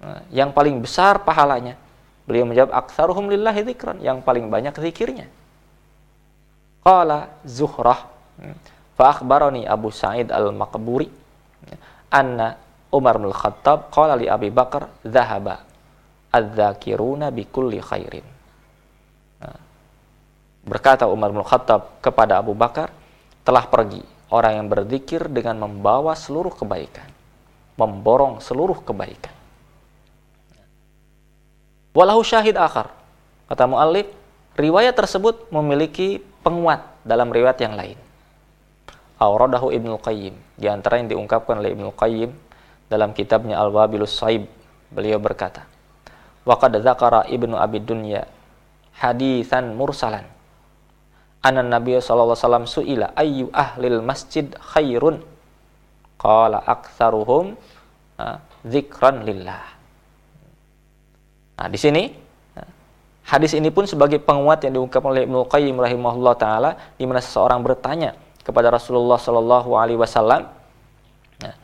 Nah, 0.03 0.21
yang 0.35 0.51
paling 0.51 0.81
besar 0.83 1.23
pahalanya? 1.23 1.79
Beliau 2.25 2.49
menjawab, 2.49 2.73
aktsaruhum 2.73 3.29
lillahi 3.29 3.61
dzikran, 3.63 4.01
yang 4.01 4.25
paling 4.25 4.49
banyak 4.49 4.73
zikirnya. 4.81 5.29
Qala 6.85 7.41
Zuhrah 7.45 8.13
fa 8.97 9.05
akhbarani 9.13 9.65
Abu 9.65 9.89
Sa'id 9.89 10.29
al-Maqburi 10.29 11.09
anna 12.13 12.57
Umar 12.93 13.17
bin 13.19 13.33
Khattab 13.33 13.89
qala 13.91 14.15
li 14.15 14.29
Abi 14.29 14.53
Bakar 14.53 14.87
dhahaba 15.03 15.65
adzakiruna 16.31 17.33
bikulli 17.33 17.81
khairin. 17.81 18.27
Nah, 19.41 19.59
berkata 20.65 21.09
Umar 21.09 21.33
bin 21.33 21.43
Khattab 21.43 22.01
kepada 22.05 22.39
Abu 22.39 22.53
Bakar, 22.55 22.93
telah 23.45 23.69
pergi 23.69 24.01
orang 24.33 24.65
yang 24.65 24.69
berzikir 24.73 25.29
dengan 25.29 25.61
membawa 25.69 26.17
seluruh 26.17 26.53
kebaikan, 26.57 27.09
memborong 27.77 28.41
seluruh 28.41 28.81
kebaikan. 28.81 29.44
Walau 31.95 32.21
syahid 32.27 32.59
akar, 32.59 32.91
kata 33.47 33.71
muallif, 33.71 34.11
riwayat 34.59 34.99
tersebut 34.99 35.47
memiliki 35.55 36.19
penguat 36.43 36.83
dalam 37.07 37.31
riwayat 37.31 37.63
yang 37.63 37.79
lain. 37.79 37.99
Auradahu 39.23 39.71
Ibnu 39.71 40.03
Qayyim, 40.03 40.35
di 40.59 40.67
antara 40.67 40.99
yang 40.99 41.07
diungkapkan 41.07 41.63
oleh 41.63 41.71
Ibnu 41.71 41.95
Qayyim 41.95 42.35
dalam 42.91 43.15
kitabnya 43.15 43.63
Al-Wabilus 43.63 44.11
Saib, 44.11 44.51
beliau 44.91 45.23
berkata, 45.23 45.71
Waqad 46.43 46.83
dzakara 46.83 47.31
Ibnu 47.31 47.55
Abi 47.55 47.79
Dunya 47.79 48.27
hadisan 48.99 49.79
mursalan. 49.79 50.27
Anna 51.45 51.61
Nabi 51.61 52.01
wasallam 52.01 52.65
suila 52.65 53.13
ayyu 53.17 53.53
ahlil 53.53 54.01
masjid 54.01 54.49
khairun. 54.75 55.21
Qala 56.19 56.59
aktsaruhum 56.65 57.55
dzikran 58.65 59.29
lillah. 59.29 59.61
Nah, 61.55 61.67
di 61.71 61.79
sini 61.79 62.03
hadis 63.25 63.57
ini 63.57 63.73
pun 63.73 63.89
sebagai 63.89 64.21
penguat 64.21 64.67
yang 64.69 64.83
diungkapkan 64.83 65.11
oleh 65.15 65.25
Ibnu 65.25 65.49
Qayyim 65.49 65.77
rahimahullah 65.81 66.35
taala 66.37 66.71
di 66.99 67.09
mana 67.09 67.25
seseorang 67.25 67.63
bertanya 67.65 68.19
kepada 68.45 68.69
Rasulullah 68.69 69.17
sallallahu 69.17 69.71
alaihi 69.79 69.97
wasallam. 69.97 70.51
Nah, 71.41 71.55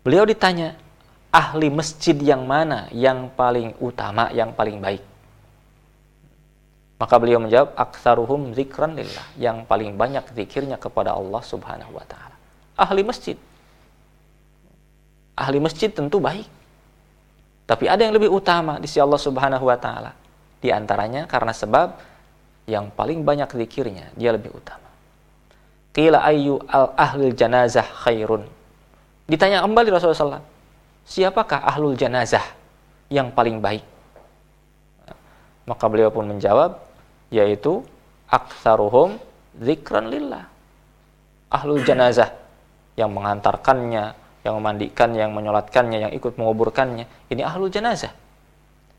beliau 0.00 0.24
ditanya, 0.24 0.78
ahli 1.28 1.68
masjid 1.68 2.16
yang 2.16 2.48
mana 2.48 2.88
yang 2.94 3.28
paling 3.34 3.76
utama, 3.82 4.32
yang 4.32 4.56
paling 4.56 4.80
baik? 4.80 5.04
Maka 6.94 7.14
beliau 7.18 7.42
menjawab, 7.42 7.74
aksaruhum 7.74 8.54
zikran 8.54 8.94
lillah, 8.96 9.26
yang 9.36 9.66
paling 9.66 9.98
banyak 9.98 10.24
zikirnya 10.32 10.78
kepada 10.78 11.12
Allah 11.12 11.42
subhanahu 11.42 11.90
wa 11.90 12.06
ta'ala. 12.06 12.36
Ahli 12.78 13.02
masjid. 13.02 13.36
Ahli 15.34 15.58
masjid 15.58 15.90
tentu 15.90 16.22
baik. 16.22 16.46
Tapi 17.64 17.88
ada 17.88 18.04
yang 18.04 18.12
lebih 18.12 18.28
utama 18.28 18.76
di 18.76 18.84
sisi 18.84 19.00
Allah 19.00 19.20
subhanahu 19.20 19.64
wa 19.64 19.78
ta'ala. 19.80 20.12
Di 20.60 20.68
antaranya 20.68 21.24
karena 21.24 21.52
sebab 21.52 21.96
yang 22.68 22.92
paling 22.92 23.24
banyak 23.24 23.48
zikirnya, 23.52 24.12
dia 24.16 24.32
lebih 24.32 24.52
utama. 24.52 24.88
Qila 25.92 26.24
ayyu 26.24 26.60
al 26.68 26.92
ahlil 26.96 27.32
janazah 27.32 27.84
khairun. 28.04 28.44
Ditanya 29.24 29.64
kembali 29.64 29.88
Rasulullah 29.88 30.42
SAW 30.42 30.44
siapakah 31.04 31.64
ahlul 31.64 31.96
janazah 31.96 32.44
yang 33.12 33.32
paling 33.32 33.60
baik? 33.60 33.84
Maka 35.64 35.84
beliau 35.88 36.12
pun 36.12 36.28
menjawab, 36.28 36.76
yaitu 37.32 37.80
aksaruhum 38.28 39.16
zikran 39.56 40.12
lillah. 40.12 40.44
Ahlul 41.48 41.80
janazah 41.86 42.32
yang 43.00 43.12
mengantarkannya, 43.14 44.12
yang 44.44 44.60
memandikannya, 44.60 45.24
yang 45.24 45.32
menyolatkannya, 45.32 45.98
yang 46.08 46.12
ikut 46.12 46.36
menguburkannya. 46.36 47.08
Ini 47.32 47.42
ahlul 47.42 47.72
janazah. 47.72 48.12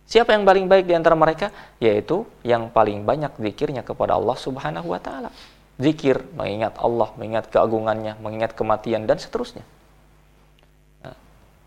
Siapa 0.05 0.33
yang 0.33 0.45
paling 0.45 0.65
baik 0.65 0.89
di 0.89 0.93
antara 0.97 1.13
mereka? 1.13 1.53
Yaitu 1.77 2.25
yang 2.41 2.73
paling 2.73 3.05
banyak 3.05 3.37
zikirnya 3.37 3.85
kepada 3.85 4.17
Allah 4.17 4.37
subhanahu 4.37 4.89
wa 4.89 5.01
ta'ala. 5.01 5.29
Zikir, 5.77 6.25
mengingat 6.33 6.77
Allah, 6.81 7.13
mengingat 7.17 7.49
keagungannya, 7.53 8.17
mengingat 8.21 8.57
kematian, 8.57 9.05
dan 9.05 9.21
seterusnya. 9.21 9.65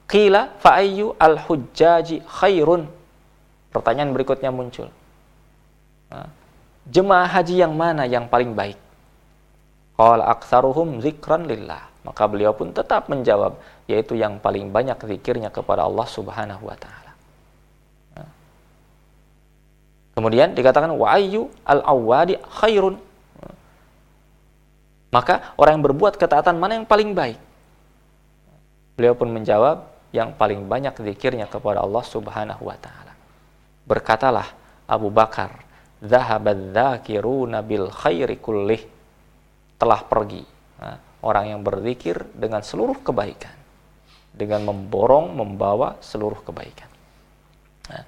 Qila 0.09 0.57
fa'ayyu 0.59 1.15
al-hujjaji 1.21 2.25
khairun. 2.25 2.89
Pertanyaan 3.69 4.11
berikutnya 4.17 4.49
muncul. 4.49 4.89
Jemaah 6.89 7.29
haji 7.29 7.61
yang 7.61 7.77
mana 7.77 8.09
yang 8.09 8.33
paling 8.33 8.57
baik? 8.57 8.81
Qala 10.01 10.33
aktsaruhum 10.33 11.05
zikran 11.05 11.45
lillah. 11.45 11.85
Maka 12.09 12.25
beliau 12.25 12.57
pun 12.57 12.73
tetap 12.73 13.13
menjawab, 13.13 13.61
yaitu 13.85 14.17
yang 14.17 14.41
paling 14.41 14.73
banyak 14.73 14.97
zikirnya 14.97 15.53
kepada 15.53 15.85
Allah 15.85 16.09
Subhanahu 16.09 16.65
wa 16.65 16.77
taala. 16.81 17.13
Kemudian 20.17 20.57
dikatakan 20.57 20.89
wa 20.97 21.13
ayyu 21.13 21.53
al-awwadi 21.69 22.41
khairun. 22.65 22.97
Maka 25.13 25.53
orang 25.61 25.79
yang 25.79 25.85
berbuat 25.85 26.17
ketaatan 26.17 26.57
mana 26.57 26.81
yang 26.81 26.89
paling 26.89 27.13
baik? 27.13 27.37
Beliau 28.97 29.13
pun 29.13 29.29
menjawab, 29.29 29.85
yang 30.11 30.33
paling 30.33 30.65
banyak 30.65 30.97
zikirnya 30.97 31.45
kepada 31.45 31.85
Allah 31.85 32.05
Subhanahu 32.09 32.65
wa 32.65 32.77
taala. 32.81 33.13
Berkatalah 33.85 34.49
Abu 34.89 35.13
Bakar, 35.13 35.61
"Dzahabadz 36.01 36.73
dzakiruna 36.73 37.61
bil 37.61 37.93
khairi 37.93 38.41
kullih." 38.41 38.81
Telah 39.79 40.03
pergi 40.03 40.43
Nah, 40.79 40.97
orang 41.25 41.55
yang 41.57 41.61
berzikir 41.63 42.23
dengan 42.35 42.63
seluruh 42.63 42.99
kebaikan. 43.03 43.55
Dengan 44.35 44.63
memborong, 44.71 45.35
membawa 45.35 45.99
seluruh 45.99 46.39
kebaikan. 46.47 46.87
Nah, 47.91 48.05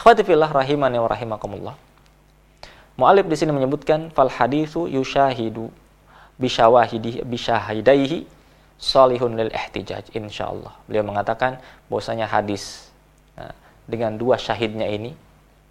Khwatifillah 0.00 0.50
rahimani 0.50 0.96
wa 0.98 1.08
rahimakumullah. 1.08 1.76
Mu'alif 2.94 3.26
di 3.26 3.36
sini 3.36 3.50
menyebutkan 3.50 4.10
fal 4.14 4.30
hadithu 4.30 4.86
yushahidu 4.86 5.70
bisyawahidi 6.38 7.26
bisyahidaihi 7.26 8.26
salihun 8.78 9.38
lil 9.38 9.50
ihtijaj 9.50 10.14
insyaallah. 10.14 10.78
Beliau 10.86 11.06
mengatakan 11.06 11.58
bahwasanya 11.90 12.30
hadis 12.30 12.90
nah, 13.34 13.50
dengan 13.86 14.14
dua 14.14 14.38
syahidnya 14.38 14.86
ini 14.90 15.14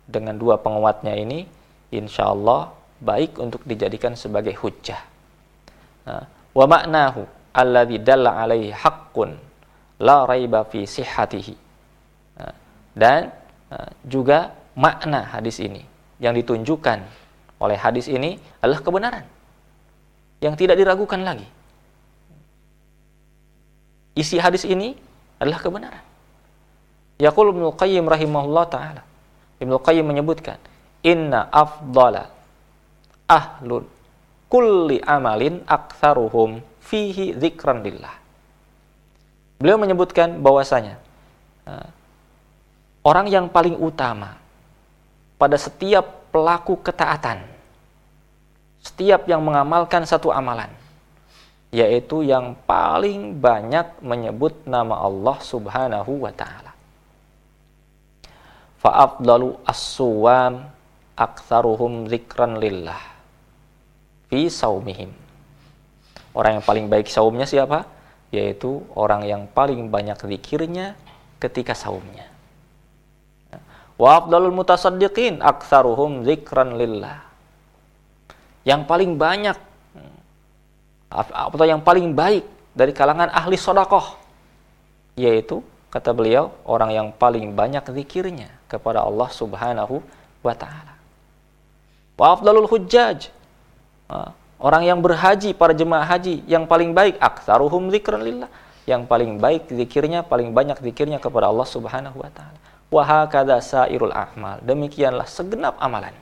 dengan 0.08 0.36
dua 0.36 0.60
penguatnya 0.60 1.15
ini 1.15 1.47
insyaallah 1.95 2.75
baik 2.99 3.39
untuk 3.39 3.63
dijadikan 3.63 4.15
sebagai 4.19 4.56
hujjah. 4.60 4.99
Nah, 6.03 6.27
wa 6.54 6.66
maknahu 6.70 7.26
alladhi 7.54 8.02
dalla 8.02 8.42
alaihi 8.42 8.74
haqqun 8.74 9.38
la 10.02 10.26
raiba 10.30 10.66
fi 10.66 10.86
sihhatihi. 10.86 11.54
Nah, 12.38 12.54
dan 12.98 13.34
nah, 13.70 13.89
juga 14.06 14.54
makna 14.74 15.26
hadis 15.34 15.62
ini 15.62 15.82
yang 16.18 16.34
ditunjukkan 16.34 17.00
oleh 17.62 17.78
hadis 17.78 18.10
ini 18.10 18.38
adalah 18.62 18.82
kebenaran 18.82 19.26
yang 20.42 20.54
tidak 20.58 20.76
diragukan 20.76 21.22
lagi. 21.22 21.48
Isi 24.13 24.38
hadis 24.38 24.66
ini 24.68 24.94
adalah 25.42 25.58
kebenaran. 25.58 26.04
Yaqul 27.18 27.54
Ibnu 27.54 27.74
Qayyim 27.74 28.06
rahimahullah 28.06 28.66
taala. 28.70 29.02
Ibnu 29.58 29.80
Qayyim 29.80 30.06
menyebutkan, 30.06 30.60
"Inna 31.02 31.50
afdala 31.50 32.30
ahlul 33.30 33.88
kulli 34.54 35.02
amalin 35.02 35.66
aktsaruhum 35.66 36.62
fihi 36.78 37.34
dzikran 37.34 37.82
lillah." 37.82 38.13
Beliau 39.58 39.82
menyebutkan 39.82 40.44
bahwasanya 40.44 41.00
uh, 41.66 41.88
orang 43.02 43.32
yang 43.32 43.50
paling 43.50 43.74
utama 43.80 44.36
pada 45.42 45.56
setiap 45.56 46.30
pelaku 46.36 46.78
ketaatan, 46.84 47.48
setiap 48.84 49.24
yang 49.26 49.39
mengamalkan 49.39 50.04
satu 50.04 50.36
amalan, 50.36 50.68
yaitu 51.72 52.28
yang 52.28 52.60
paling 52.68 53.39
banyak 53.39 53.88
menyebut 54.04 54.54
nama 54.68 55.00
Allah 55.00 55.38
Subhanahu 55.39 56.28
wa 56.28 56.34
taala. 56.36 56.76
Fa'afdalu 58.84 59.63
as-suwam 59.63 60.68
aktsaruhum 61.16 62.12
zikran 62.12 62.60
lillah 62.60 63.12
fi 64.34 64.50
saumihim. 64.50 65.13
Orang 66.34 66.58
yang 66.58 66.65
paling 66.65 66.89
baik 66.89 67.06
saumnya 67.06 67.46
siapa? 67.46 67.86
Yaitu 68.34 68.82
orang 68.98 69.22
yang 69.30 69.46
paling 69.46 69.93
banyak 69.93 70.17
zikirnya 70.17 70.98
ketika 71.38 71.78
saumnya. 71.78 72.26
Wa 73.93 74.26
afdalul 74.26 74.58
mutasaddiqin 74.58 75.38
aktsaruhum 75.38 76.26
dzikran 76.26 76.74
lillah. 76.82 77.22
Yang 78.65 78.82
paling 78.89 79.22
banyak 79.22 79.58
atau 81.13 81.62
yang 81.69 81.86
paling 81.86 82.17
baik 82.17 82.41
dari 82.74 82.89
kalangan 82.89 83.30
ahli 83.30 83.54
sodakoh 83.54 84.17
yaitu 85.13 85.62
kata 85.93 86.10
beliau 86.10 86.50
orang 86.65 86.89
yang 86.89 87.08
paling 87.13 87.54
banyak 87.54 87.86
zikirnya 87.86 88.50
kepada 88.65 89.06
Allah 89.06 89.30
Subhanahu 89.30 90.02
wa 90.41 90.58
taala. 90.58 90.98
Wa 92.17 92.34
afdalul 92.34 92.65
hujjaj 92.65 93.30
orang 94.62 94.84
yang 94.88 94.99
berhaji 95.04 95.52
para 95.54 95.76
jemaah 95.76 96.06
haji 96.08 96.45
yang 96.47 96.63
paling 96.67 96.95
baik 96.95 97.19
aktsaruhum 97.19 97.91
dzikran 97.91 98.47
yang 98.84 99.08
paling 99.08 99.39
baik 99.39 99.71
zikirnya 99.71 100.28
paling 100.28 100.52
banyak 100.52 100.76
zikirnya 100.84 101.19
kepada 101.19 101.47
Allah 101.47 101.67
Subhanahu 101.67 102.19
wa 102.19 102.32
taala 102.32 102.60
wahakada 102.93 103.58
sairul 103.58 104.13
a'mal. 104.13 104.62
Demikianlah 104.62 105.26
segenap 105.26 105.73
amalan. 105.82 106.13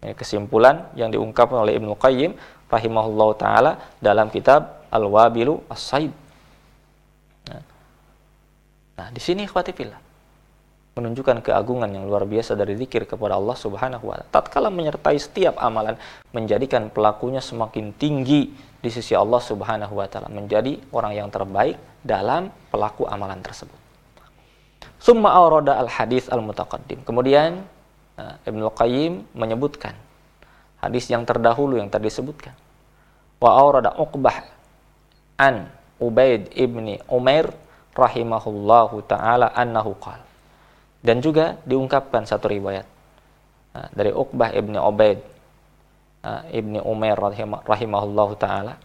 Ini 0.00 0.16
kesimpulan 0.16 0.88
yang 0.96 1.12
diungkapkan 1.12 1.60
oleh 1.60 1.76
Ibnu 1.76 1.92
Qayyim 2.00 2.32
rahimahullah 2.72 3.28
taala 3.36 3.72
dalam 4.00 4.32
kitab 4.32 4.88
Al-Wabilu 4.88 5.68
As-Saib. 5.68 6.14
Nah, 7.52 7.62
nah 8.96 9.08
di 9.12 9.20
sini 9.20 9.44
fillah 9.44 10.07
menunjukkan 10.98 11.46
keagungan 11.46 11.86
yang 11.94 12.10
luar 12.10 12.26
biasa 12.26 12.58
dari 12.58 12.74
zikir 12.74 13.06
kepada 13.06 13.38
Allah 13.38 13.54
Subhanahu 13.54 14.10
wa 14.10 14.18
taala. 14.18 14.26
Tatkala 14.34 14.68
menyertai 14.74 15.14
setiap 15.14 15.54
amalan 15.62 15.94
menjadikan 16.34 16.90
pelakunya 16.90 17.38
semakin 17.38 17.94
tinggi 17.94 18.50
di 18.82 18.90
sisi 18.90 19.14
Allah 19.14 19.38
Subhanahu 19.38 19.94
wa 19.94 20.10
taala, 20.10 20.26
menjadi 20.26 20.82
orang 20.90 21.14
yang 21.14 21.28
terbaik 21.30 21.78
dalam 22.02 22.50
pelaku 22.74 23.06
amalan 23.06 23.38
tersebut. 23.38 23.78
Summa 24.98 25.30
awrada 25.30 25.78
al-hadis 25.78 26.26
al-mutaqaddim. 26.26 27.06
Kemudian 27.06 27.62
uh, 28.18 28.34
Ibnu 28.42 28.66
Qayyim 28.74 29.30
menyebutkan 29.38 29.94
hadis 30.82 31.06
yang 31.06 31.22
terdahulu 31.22 31.78
yang 31.78 31.86
tadi 31.86 32.10
disebutkan. 32.10 32.54
Wa 33.38 33.54
awrada 33.54 33.94
Uqbah 33.94 34.42
an 35.38 35.70
Ubaid 35.98 36.54
ibni 36.54 37.02
Umair 37.10 37.50
rahimahullahu 37.94 39.02
taala 39.06 39.50
annahu 39.54 39.94
qala. 39.98 40.27
Dan 40.98 41.22
juga 41.22 41.58
diungkapkan 41.62 42.26
satu 42.26 42.50
riwayat. 42.50 42.86
Uh, 43.74 43.88
dari 43.94 44.10
Uqbah 44.10 44.50
ibni 44.54 44.78
Ubaid 44.80 45.20
uh, 46.24 46.42
ibni 46.50 46.82
Umair 46.82 47.18
rahimahullahu 47.66 48.34
taala. 48.40 48.80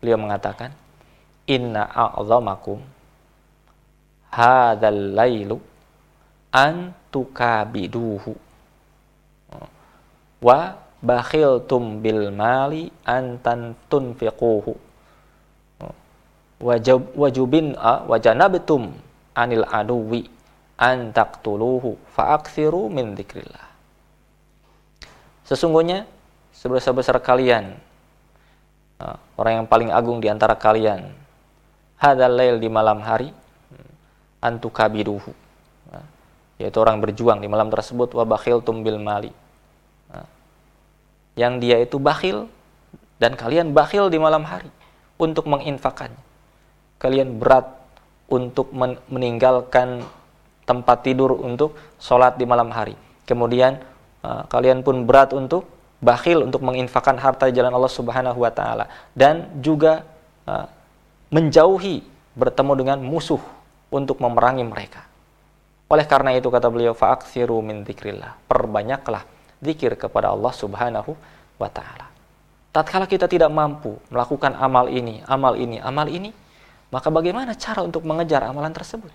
Beliau 0.00 0.18
mengatakan, 0.18 0.72
"Inna 1.46 1.86
a'zamakum 1.86 2.80
hadzal 4.32 5.12
lailu 5.12 5.60
an 6.52 6.96
tukabiduhu. 7.12 8.32
Wa 10.42 10.74
bakhiltum 11.04 12.00
bil 12.00 12.32
mali 12.32 12.88
an 13.04 13.42
tunfiquhu 13.90 14.74
wajubin 17.18 17.74
wajanabtum 18.06 18.94
anil 19.34 19.66
aduwi 19.66 20.30
an 20.82 21.14
taqtuluhu 21.14 21.94
fa'aksiru 22.10 22.90
min 22.90 23.14
dzikrillah. 23.14 23.70
Sesungguhnya 25.46 26.10
sebesar-besar 26.50 27.22
kalian 27.22 27.78
orang 29.38 29.62
yang 29.62 29.66
paling 29.70 29.90
agung 29.94 30.18
di 30.18 30.26
antara 30.26 30.58
kalian 30.58 31.10
hadzal 31.98 32.34
lail 32.34 32.58
di 32.58 32.70
malam 32.70 33.02
hari 33.02 33.34
antukabiruhu 34.38 35.34
nah, 35.90 36.06
yaitu 36.58 36.78
orang 36.78 37.02
berjuang 37.02 37.42
di 37.42 37.50
malam 37.50 37.66
tersebut 37.66 38.14
wa 38.14 38.22
bakhil 38.22 38.62
tumbil 38.62 39.02
mali 39.02 39.34
nah, 40.06 40.22
yang 41.34 41.58
dia 41.58 41.82
itu 41.82 41.98
bakhil 41.98 42.46
dan 43.18 43.38
kalian 43.38 43.70
bakhil 43.70 44.10
di 44.10 44.18
malam 44.18 44.42
hari 44.42 44.66
untuk 45.14 45.46
menginfakannya. 45.46 46.18
Kalian 46.98 47.38
berat 47.38 47.70
untuk 48.26 48.74
meninggalkan 49.06 50.02
tempat 50.64 51.06
tidur 51.06 51.34
untuk 51.36 51.74
sholat 51.98 52.38
di 52.38 52.44
malam 52.46 52.70
hari 52.70 52.94
kemudian 53.26 53.80
uh, 54.22 54.46
kalian 54.46 54.86
pun 54.86 55.06
berat 55.06 55.34
untuk 55.34 55.66
bakhil 56.02 56.42
untuk 56.42 56.66
menginfakkan 56.66 57.14
harta 57.14 57.46
di 57.46 57.54
jalan 57.54 57.70
Allah 57.70 57.92
Subhanahu 57.92 58.42
wa 58.42 58.50
taala 58.50 58.90
dan 59.14 59.62
juga 59.62 60.02
uh, 60.50 60.66
menjauhi 61.30 62.02
bertemu 62.34 62.72
dengan 62.74 62.98
musuh 63.00 63.40
untuk 63.92 64.18
memerangi 64.18 64.66
mereka. 64.66 65.06
Oleh 65.86 66.08
karena 66.08 66.32
itu 66.32 66.48
kata 66.48 66.72
beliau 66.72 66.96
fa'aksiru 66.96 67.60
min 67.60 67.84
dzikrillah. 67.84 68.48
Perbanyaklah 68.48 69.22
zikir 69.60 69.94
kepada 69.94 70.32
Allah 70.32 70.50
Subhanahu 70.50 71.12
wa 71.60 71.68
taala. 71.70 72.08
Tatkala 72.72 73.04
kita 73.04 73.28
tidak 73.28 73.52
mampu 73.52 74.00
melakukan 74.08 74.56
amal 74.56 74.88
ini, 74.88 75.20
amal 75.28 75.54
ini, 75.60 75.76
amal 75.76 76.08
ini, 76.08 76.32
maka 76.88 77.12
bagaimana 77.12 77.52
cara 77.52 77.84
untuk 77.84 78.02
mengejar 78.08 78.40
amalan 78.48 78.72
tersebut? 78.72 79.12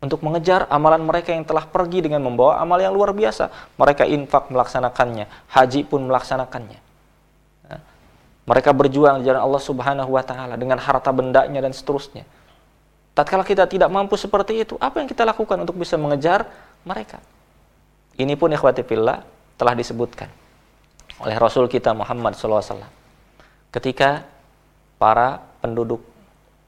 Untuk 0.00 0.24
mengejar 0.24 0.64
amalan 0.72 1.04
mereka 1.04 1.36
yang 1.36 1.44
telah 1.44 1.68
pergi 1.68 2.00
dengan 2.00 2.24
membawa 2.24 2.56
amal 2.56 2.80
yang 2.80 2.96
luar 2.96 3.12
biasa. 3.12 3.76
Mereka 3.76 4.08
infak 4.08 4.48
melaksanakannya, 4.48 5.28
haji 5.52 5.80
pun 5.84 6.08
melaksanakannya. 6.08 6.80
Mereka 8.48 8.72
berjuang 8.72 9.20
di 9.20 9.28
jalan 9.28 9.44
Allah 9.44 9.62
Subhanahu 9.62 10.10
wa 10.16 10.24
taala 10.24 10.56
dengan 10.56 10.80
harta 10.80 11.12
bendanya 11.12 11.60
dan 11.60 11.76
seterusnya 11.76 12.24
Tatkala 13.20 13.42
kita 13.42 13.66
tidak 13.66 13.90
mampu 13.90 14.14
seperti 14.14 14.62
itu, 14.62 14.78
apa 14.78 15.02
yang 15.02 15.08
kita 15.10 15.26
lakukan 15.26 15.58
untuk 15.60 15.76
bisa 15.76 15.98
mengejar 15.98 16.46
mereka? 16.86 17.18
Ini 18.14 18.38
pun 18.38 18.54
ikhwati 18.54 18.86
fillah 18.86 19.20
telah 19.58 19.74
disebutkan 19.74 20.30
oleh 21.20 21.36
Rasul 21.36 21.66
kita 21.66 21.92
Muhammad 21.92 22.38
SAW. 22.38 22.80
Ketika 23.74 24.24
para 24.96 25.42
penduduk 25.60 26.00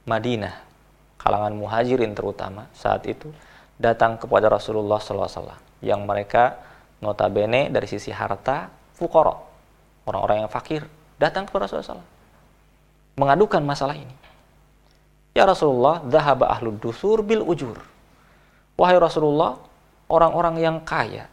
Madinah, 0.05 0.61
kalangan 1.23 1.55
muhajirin 1.55 2.13
terutama 2.19 2.67
saat 2.75 3.07
itu, 3.07 3.31
datang 3.79 4.19
kepada 4.19 4.51
Rasulullah 4.51 4.99
SAW. 4.99 5.55
Yang 5.79 6.01
mereka 6.03 6.59
notabene 6.99 7.71
dari 7.71 7.87
sisi 7.87 8.11
harta, 8.11 8.71
fukoro, 8.99 9.39
orang-orang 10.07 10.47
yang 10.47 10.51
fakir, 10.51 10.83
datang 11.17 11.47
kepada 11.47 11.71
Rasulullah 11.71 12.03
SAW 12.03 12.13
mengadukan 13.17 13.61
masalah 13.61 13.97
ini. 13.97 14.15
Ya 15.33 15.49
Rasulullah, 15.49 16.05
dhahaba 16.05 16.53
ahlud 16.53 16.77
dusur 16.81 17.25
bil 17.25 17.41
ujur. 17.41 17.81
Wahai 18.77 18.97
Rasulullah, 19.01 19.57
orang-orang 20.09 20.61
yang 20.61 20.77
kaya 20.85 21.29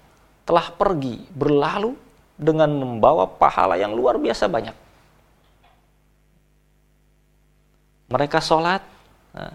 telah 0.48 0.72
pergi 0.72 1.20
berlalu 1.36 1.96
dengan 2.40 2.72
membawa 2.72 3.28
pahala 3.28 3.76
yang 3.76 3.92
luar 3.92 4.16
biasa 4.16 4.48
banyak. 4.48 4.76
Mereka 8.10 8.40
sholat, 8.42 8.82
nah, 9.36 9.54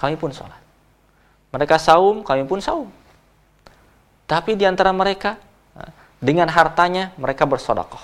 kami 0.00 0.16
pun 0.16 0.32
sholat. 0.32 0.56
Mereka 1.52 1.76
saum, 1.76 2.24
kami 2.24 2.48
pun 2.48 2.64
saum. 2.64 2.88
Tapi 4.24 4.56
di 4.56 4.64
antara 4.64 4.96
mereka, 4.96 5.36
nah, 5.76 5.92
dengan 6.16 6.48
hartanya 6.48 7.12
mereka 7.20 7.44
bersodakoh. 7.44 8.00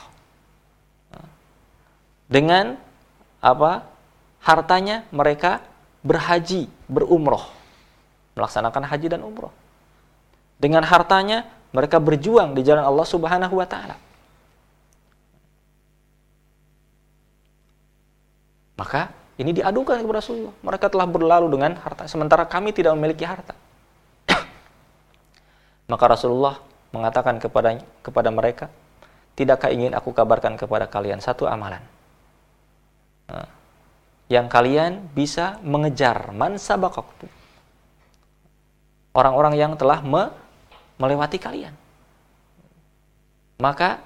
Nah, 1.16 1.28
dengan 2.28 2.76
apa 3.40 3.88
hartanya 4.44 5.08
mereka 5.08 5.64
berhaji, 6.04 6.68
berumroh, 6.84 7.48
melaksanakan 8.36 8.84
haji 8.84 9.16
dan 9.16 9.24
umroh. 9.24 9.54
Dengan 10.60 10.84
hartanya 10.84 11.48
mereka 11.72 11.96
berjuang 11.96 12.52
di 12.52 12.60
jalan 12.60 12.84
Allah 12.84 13.06
Subhanahu 13.08 13.56
wa 13.56 13.64
taala. 13.64 13.96
Maka 18.76 19.08
ini 19.36 19.52
diadukan 19.52 20.00
kepada 20.00 20.18
Rasulullah. 20.24 20.54
Mereka 20.64 20.86
telah 20.88 21.06
berlalu 21.08 21.46
dengan 21.52 21.76
harta, 21.76 22.08
sementara 22.08 22.48
kami 22.48 22.72
tidak 22.72 22.96
memiliki 22.96 23.28
harta. 23.28 23.52
Maka 25.92 26.04
Rasulullah 26.08 26.56
mengatakan 26.92 27.36
kepada 27.36 27.76
kepada 28.00 28.32
mereka, 28.32 28.72
tidakkah 29.36 29.68
ingin 29.68 29.92
aku 29.92 30.16
kabarkan 30.16 30.56
kepada 30.56 30.88
kalian 30.88 31.20
satu 31.20 31.44
amalan? 31.44 31.84
Nah, 33.28 33.48
yang 34.32 34.48
kalian 34.48 35.04
bisa 35.12 35.60
mengejar 35.60 36.32
man. 36.32 36.56
Orang-orang 39.16 39.54
yang 39.56 39.72
telah 39.76 40.00
me 40.00 40.32
melewati 40.96 41.36
kalian. 41.36 41.76
Maka 43.60 44.00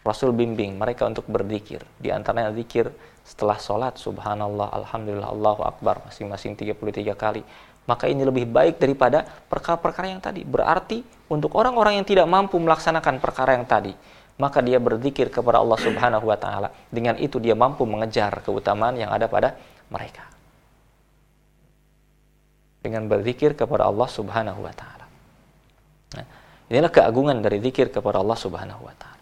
Rasul 0.00 0.32
bimbing 0.32 0.80
mereka 0.80 1.04
untuk 1.04 1.28
berzikir. 1.28 1.84
Di 2.00 2.08
antaranya 2.08 2.56
zikir 2.56 2.88
setelah 3.20 3.60
sholat 3.60 4.00
subhanallah 4.00 4.72
alhamdulillah 4.72 5.28
Allahu 5.28 5.60
akbar 5.60 6.00
masing-masing 6.08 6.56
33 6.56 7.12
kali. 7.12 7.44
Maka 7.84 8.08
ini 8.08 8.24
lebih 8.24 8.48
baik 8.48 8.80
daripada 8.80 9.28
perkara-perkara 9.50 10.06
yang 10.08 10.22
tadi. 10.24 10.40
Berarti 10.46 11.04
untuk 11.28 11.52
orang-orang 11.52 12.00
yang 12.00 12.06
tidak 12.08 12.24
mampu 12.24 12.56
melaksanakan 12.56 13.20
perkara 13.20 13.60
yang 13.60 13.68
tadi 13.68 13.92
maka 14.40 14.64
dia 14.64 14.80
berzikir 14.80 15.28
kepada 15.28 15.60
Allah 15.60 15.76
Subhanahu 15.76 16.24
wa 16.24 16.38
taala. 16.40 16.72
Dengan 16.88 17.20
itu 17.20 17.36
dia 17.36 17.52
mampu 17.52 17.84
mengejar 17.84 18.40
keutamaan 18.40 18.96
yang 18.96 19.12
ada 19.12 19.28
pada 19.28 19.52
mereka. 19.92 20.24
Dengan 22.80 23.04
berzikir 23.04 23.52
kepada 23.52 23.84
Allah 23.84 24.08
Subhanahu 24.08 24.64
wa 24.64 24.72
taala. 24.72 25.04
Nah, 26.16 26.26
inilah 26.72 26.88
keagungan 26.88 27.44
dari 27.44 27.60
zikir 27.60 27.92
kepada 27.92 28.24
Allah 28.24 28.38
Subhanahu 28.40 28.80
wa 28.80 28.96
taala 28.96 29.19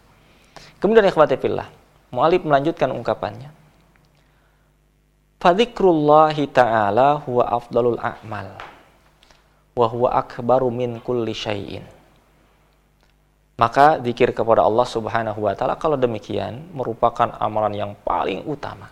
kemudian 0.78 1.06
ikhwati 1.06 1.36
fillah 1.38 1.68
Mu'alib 2.08 2.48
melanjutkan 2.48 2.88
ungkapannya 2.88 3.58
Fadzikrullahi 5.38 6.50
ta'ala 6.50 7.22
huwa 7.22 7.46
afdalul 7.46 7.94
a'mal 8.02 8.58
wa 9.78 9.86
huwa 9.86 10.10
akbaru 10.18 10.66
min 10.74 10.98
kulli 10.98 11.30
syai'in. 11.30 11.86
Maka 13.54 14.02
zikir 14.02 14.34
kepada 14.34 14.66
Allah 14.66 14.82
Subhanahu 14.82 15.46
wa 15.46 15.54
taala 15.54 15.78
kalau 15.78 15.94
demikian 15.94 16.74
merupakan 16.74 17.30
amalan 17.38 17.74
yang 17.74 17.92
paling 18.02 18.42
utama 18.50 18.90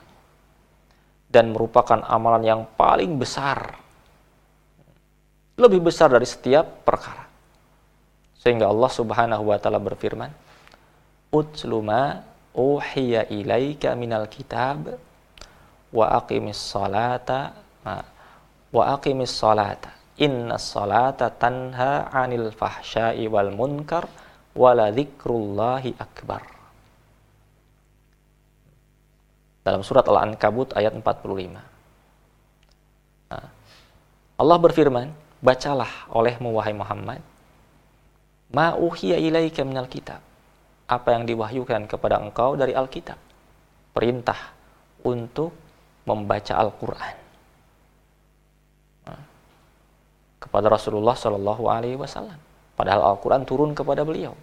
dan 1.27 1.51
merupakan 1.51 1.99
amalan 2.07 2.43
yang 2.47 2.63
paling 2.79 3.19
besar. 3.19 3.83
Lebih 5.59 5.83
besar 5.83 6.15
dari 6.15 6.31
setiap 6.31 6.87
perkara. 6.87 7.27
Sehingga 8.39 8.71
Allah 8.71 8.91
Subhanahu 8.91 9.51
wa 9.51 9.59
taala 9.59 9.83
berfirman, 9.83 10.31
"Utsluma 11.37 12.25
uhiya 12.57 13.29
ilaika 13.29 13.93
minal 13.93 14.25
kitab 14.33 14.97
wa 15.93 16.07
aqimis 16.17 16.57
salata 16.57 17.53
wa 18.73 18.83
aqimis 18.97 19.37
salata. 19.37 19.93
Inna 20.17 20.57
salata 20.57 21.29
tanha 21.29 22.09
'anil 22.09 22.49
fahsya'i 22.57 23.29
wal 23.29 23.53
munkar 23.53 24.09
wala 24.57 24.89
dzikrullahi 24.89 25.93
akbar. 26.01 26.41
Dalam 29.67 29.83
surat 29.83 30.07
Al-Ankabut 30.07 30.79
ayat 30.79 30.95
45 30.95 31.51
nah, 31.51 31.67
Allah 34.39 34.59
berfirman 34.63 35.11
bacalah 35.43 36.07
olehmu 36.15 36.55
wahai 36.55 36.71
Muhammad 36.71 37.19
ma 38.55 38.79
uhiya 38.79 39.19
ilaika 39.19 39.67
minal 39.67 39.91
kitab 39.91 40.23
apa 40.87 41.09
yang 41.15 41.27
diwahyukan 41.27 41.91
kepada 41.91 42.23
engkau 42.23 42.55
dari 42.55 42.73
Alkitab 42.75 43.19
perintah 43.91 44.55
untuk 45.03 45.51
membaca 46.07 46.55
Al-Quran 46.55 47.27
kepada 50.47 50.71
Rasulullah 50.71 51.19
Shallallahu 51.19 51.67
Alaihi 51.67 51.99
Wasallam. 51.99 52.39
Padahal 52.79 53.17
Al-Quran 53.17 53.43
turun 53.43 53.75
kepada 53.75 54.07
beliau. 54.07 54.39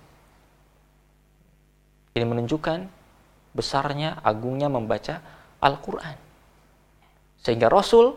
Ini 2.14 2.28
menunjukkan 2.28 2.86
besarnya, 3.56 4.20
agungnya 4.22 4.68
membaca 4.68 5.24
Al-Quran. 5.64 6.20
Sehingga 7.40 7.72
Rasul 7.72 8.14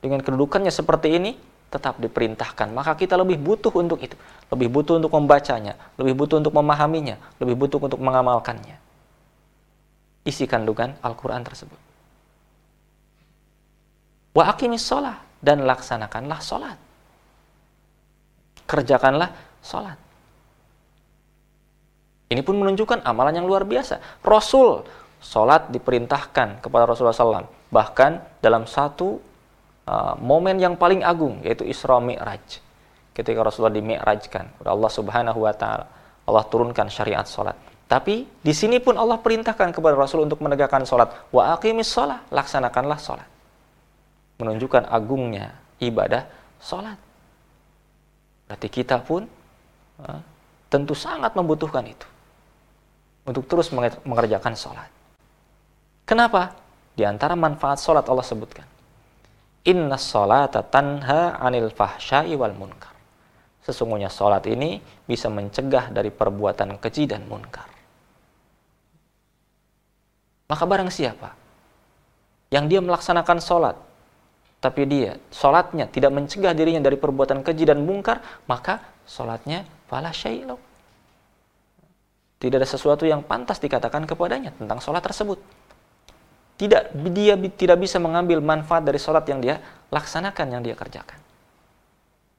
dengan 0.00 0.24
kedudukannya 0.24 0.72
seperti 0.72 1.18
ini 1.20 1.36
tetap 1.66 1.98
diperintahkan. 1.98 2.70
Maka 2.70 2.94
kita 2.94 3.18
lebih 3.18 3.36
butuh 3.42 3.74
untuk 3.74 3.98
itu. 4.00 4.14
Lebih 4.52 4.68
butuh 4.70 5.02
untuk 5.02 5.12
membacanya. 5.12 5.74
Lebih 5.98 6.14
butuh 6.14 6.38
untuk 6.38 6.54
memahaminya. 6.54 7.18
Lebih 7.42 7.54
butuh 7.58 7.78
untuk 7.82 8.00
mengamalkannya. 8.00 8.78
Isi 10.26 10.46
kandungan 10.46 10.98
Al-Quran 11.02 11.42
tersebut. 11.42 11.78
Wa 14.34 14.54
aqimis 14.54 14.82
sholat. 14.86 15.18
Dan 15.42 15.66
laksanakanlah 15.66 16.40
sholat. 16.40 16.78
Kerjakanlah 18.66 19.30
sholat. 19.62 19.98
Ini 22.26 22.42
pun 22.42 22.58
menunjukkan 22.58 23.06
amalan 23.06 23.38
yang 23.38 23.46
luar 23.46 23.62
biasa. 23.62 24.22
Rasul 24.26 24.82
sholat 25.22 25.70
diperintahkan 25.70 26.62
kepada 26.62 26.86
Rasulullah 26.86 27.14
SAW. 27.14 27.46
Bahkan 27.70 28.42
dalam 28.42 28.66
satu 28.66 29.22
uh, 29.86 30.14
momen 30.18 30.58
yang 30.60 30.74
paling 30.74 31.06
agung 31.06 31.40
yaitu 31.46 31.64
Isra 31.64 32.02
Mi'raj. 32.02 32.62
Ketika 33.16 33.40
Rasulullah 33.40 33.72
di 33.72 33.80
Mi'rajkan 33.80 34.60
oleh 34.60 34.70
Allah 34.70 34.90
Subhanahu 34.92 35.40
wa 35.40 35.54
taala. 35.56 35.86
Allah 36.26 36.44
turunkan 36.50 36.90
syariat 36.90 37.22
sholat. 37.22 37.54
Tapi 37.86 38.26
di 38.26 38.50
sini 38.50 38.82
pun 38.82 38.98
Allah 38.98 39.14
perintahkan 39.22 39.70
kepada 39.70 39.94
Rasul 39.94 40.26
untuk 40.26 40.42
menegakkan 40.42 40.82
sholat. 40.82 41.30
Wa 41.30 41.54
aqimis 41.54 41.86
sholat, 41.86 42.26
laksanakanlah 42.34 42.98
sholat 42.98 43.28
menunjukkan 44.36 44.88
agungnya 44.88 45.56
ibadah 45.80 46.28
sholat. 46.60 46.96
Berarti 48.46 48.68
kita 48.70 49.00
pun 49.02 49.26
uh, 50.00 50.20
tentu 50.68 50.92
sangat 50.92 51.32
membutuhkan 51.34 51.82
itu. 51.88 52.06
Untuk 53.26 53.50
terus 53.50 53.74
mengerjakan 54.06 54.54
sholat. 54.54 54.86
Kenapa? 56.06 56.54
Di 56.94 57.02
antara 57.02 57.34
manfaat 57.34 57.82
sholat 57.82 58.06
Allah 58.06 58.22
sebutkan. 58.22 58.62
Inna 59.66 59.98
sholata 59.98 60.62
tanha 60.62 61.36
anil 61.42 61.74
fahsyai 61.74 62.32
wal 62.38 62.54
munkar. 62.54 62.94
Sesungguhnya 63.66 64.06
sholat 64.06 64.46
ini 64.46 64.78
bisa 65.10 65.26
mencegah 65.26 65.90
dari 65.90 66.14
perbuatan 66.14 66.78
keji 66.78 67.10
dan 67.10 67.26
munkar. 67.26 67.66
Maka 70.46 70.62
barang 70.62 70.86
siapa 70.94 71.34
yang 72.54 72.70
dia 72.70 72.78
melaksanakan 72.78 73.42
sholat 73.42 73.74
tapi 74.56 74.82
dia 74.88 75.20
sholatnya 75.30 75.86
tidak 75.86 76.10
mencegah 76.10 76.56
dirinya 76.56 76.82
dari 76.82 76.96
perbuatan 76.96 77.44
keji 77.44 77.68
dan 77.68 77.84
mungkar, 77.84 78.18
maka 78.48 78.82
sholatnya 79.04 79.68
fala. 79.86 80.10
Tidak 82.36 82.56
ada 82.56 82.68
sesuatu 82.68 83.06
yang 83.06 83.22
pantas 83.22 83.62
dikatakan 83.62 84.08
kepadanya 84.08 84.50
tentang 84.56 84.82
sholat 84.82 85.04
tersebut. 85.04 85.38
Tidak, 86.56 86.96
dia 87.12 87.36
tidak 87.52 87.78
bisa 87.84 88.00
mengambil 88.00 88.40
manfaat 88.40 88.80
dari 88.80 88.96
sholat 88.96 89.28
yang 89.28 89.44
dia 89.44 89.60
laksanakan, 89.92 90.46
yang 90.56 90.62
dia 90.64 90.72
kerjakan. 90.72 91.20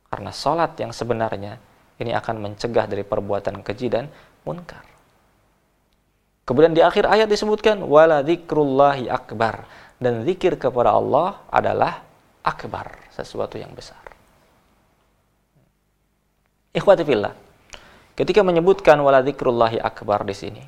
Karena 0.09 0.31
sholat 0.33 0.73
yang 0.81 0.89
sebenarnya 0.89 1.61
ini 2.01 2.13
akan 2.17 2.41
mencegah 2.41 2.89
dari 2.89 3.05
perbuatan 3.05 3.61
keji 3.61 3.87
dan 3.93 4.09
munkar. 4.41 4.81
Kemudian 6.47 6.71
di 6.71 6.79
akhir 6.79 7.05
ayat 7.05 7.27
disebutkan 7.27 7.83
wala 7.83 8.23
dzikrullahi 8.23 9.11
akbar 9.11 9.67
dan 9.99 10.23
zikir 10.23 10.55
kepada 10.55 10.95
Allah 10.95 11.43
adalah 11.51 12.07
akbar, 12.41 12.95
sesuatu 13.11 13.59
yang 13.59 13.75
besar. 13.75 13.99
Ikhwati 16.71 17.03
fillah, 17.03 17.35
ketika 18.15 18.47
menyebutkan 18.47 18.95
wala 19.03 19.19
dzikrullahi 19.19 19.81
akbar 19.83 20.23
di 20.23 20.31
sini, 20.37 20.63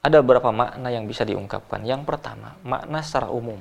ada 0.00 0.24
beberapa 0.24 0.48
makna 0.48 0.88
yang 0.88 1.04
bisa 1.04 1.28
diungkapkan. 1.28 1.84
Yang 1.84 2.08
pertama, 2.08 2.56
makna 2.64 3.04
secara 3.04 3.28
umum. 3.28 3.60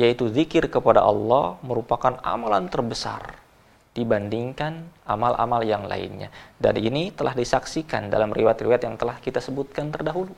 Yaitu 0.00 0.32
zikir 0.32 0.72
kepada 0.72 1.04
Allah 1.04 1.60
merupakan 1.60 2.16
amalan 2.24 2.72
terbesar 2.72 3.36
dibandingkan 3.92 4.88
amal-amal 5.04 5.60
yang 5.60 5.84
lainnya. 5.84 6.32
Dan 6.56 6.80
ini 6.80 7.12
telah 7.12 7.36
disaksikan 7.36 8.08
dalam 8.08 8.32
riwayat-riwayat 8.32 8.82
yang 8.88 8.96
telah 8.96 9.20
kita 9.20 9.44
sebutkan 9.44 9.92
terdahulu. 9.92 10.32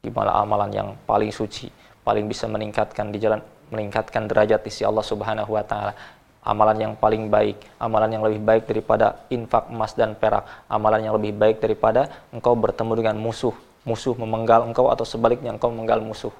Di 0.00 0.08
malah 0.14 0.38
amalan 0.40 0.70
yang 0.70 0.88
paling 1.04 1.34
suci, 1.34 1.66
paling 2.06 2.30
bisa 2.30 2.46
meningkatkan 2.46 3.10
di 3.10 3.18
jalan 3.18 3.42
meningkatkan 3.70 4.26
derajat 4.26 4.62
di 4.66 4.70
Allah 4.86 5.04
Subhanahu 5.04 5.50
wa 5.54 5.64
taala. 5.66 5.92
Amalan 6.40 6.76
yang 6.80 6.92
paling 6.96 7.28
baik, 7.28 7.60
amalan 7.76 8.16
yang 8.16 8.24
lebih 8.24 8.40
baik 8.40 8.64
daripada 8.64 9.28
infak 9.28 9.68
emas 9.68 9.92
dan 9.92 10.16
perak, 10.16 10.48
amalan 10.72 11.04
yang 11.04 11.14
lebih 11.20 11.36
baik 11.36 11.60
daripada 11.60 12.08
engkau 12.32 12.56
bertemu 12.56 12.92
dengan 12.96 13.16
musuh, 13.20 13.52
musuh 13.84 14.16
memenggal 14.16 14.64
engkau 14.64 14.88
atau 14.88 15.04
sebaliknya 15.04 15.52
engkau 15.52 15.68
memenggal 15.68 16.00
musuh. 16.00 16.32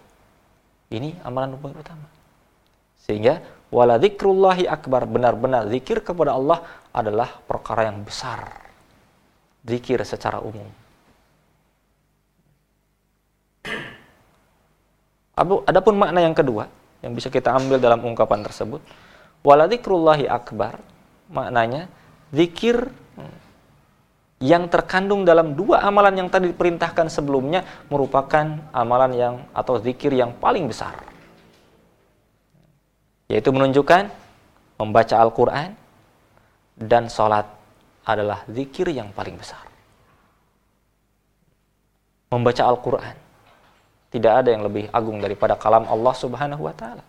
Ini 0.88 1.20
amalan 1.20 1.52
yang 1.54 1.76
utama. 1.76 2.08
Sehingga 3.04 3.44
wala 3.68 4.00
dzikrullahi 4.00 4.66
akbar. 4.66 5.06
Benar-benar 5.06 5.68
zikir 5.70 6.02
kepada 6.02 6.34
Allah 6.34 6.64
adalah 6.90 7.30
perkara 7.46 7.86
yang 7.86 8.02
besar. 8.02 8.50
Zikir 9.62 10.02
secara 10.02 10.40
umum. 10.40 10.66
Adapun 15.40 15.96
makna 15.96 16.20
yang 16.20 16.36
kedua 16.36 16.68
yang 17.00 17.16
bisa 17.16 17.32
kita 17.32 17.56
ambil 17.56 17.80
dalam 17.80 18.00
ungkapan 18.04 18.44
tersebut 18.44 18.80
wala 19.44 19.64
dzikrullahi 19.70 20.26
akbar 20.28 20.80
maknanya 21.30 21.88
zikir 22.34 22.90
yang 24.40 24.72
terkandung 24.72 25.28
dalam 25.28 25.52
dua 25.52 25.84
amalan 25.84 26.24
yang 26.24 26.28
tadi 26.32 26.52
diperintahkan 26.52 27.12
sebelumnya 27.12 27.60
merupakan 27.92 28.56
amalan 28.72 29.12
yang 29.12 29.34
atau 29.52 29.76
zikir 29.76 30.16
yang 30.16 30.32
paling 30.40 30.64
besar 30.64 30.96
yaitu 33.30 33.54
menunjukkan 33.54 34.10
membaca 34.80 35.14
Al-Quran 35.22 35.76
dan 36.74 37.06
sholat 37.06 37.46
adalah 38.02 38.42
zikir 38.50 38.90
yang 38.90 39.14
paling 39.14 39.38
besar. 39.38 39.62
Membaca 42.34 42.62
Al-Quran 42.66 43.16
tidak 44.10 44.32
ada 44.42 44.48
yang 44.50 44.66
lebih 44.66 44.90
agung 44.90 45.22
daripada 45.22 45.54
kalam 45.54 45.86
Allah 45.86 46.14
Subhanahu 46.16 46.66
wa 46.66 46.74
taala. 46.74 47.04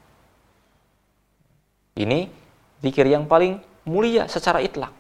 Ini 1.96 2.32
zikir 2.80 3.06
yang 3.08 3.28
paling 3.28 3.60
mulia 3.84 4.30
secara 4.32 4.64
itlak. 4.64 4.94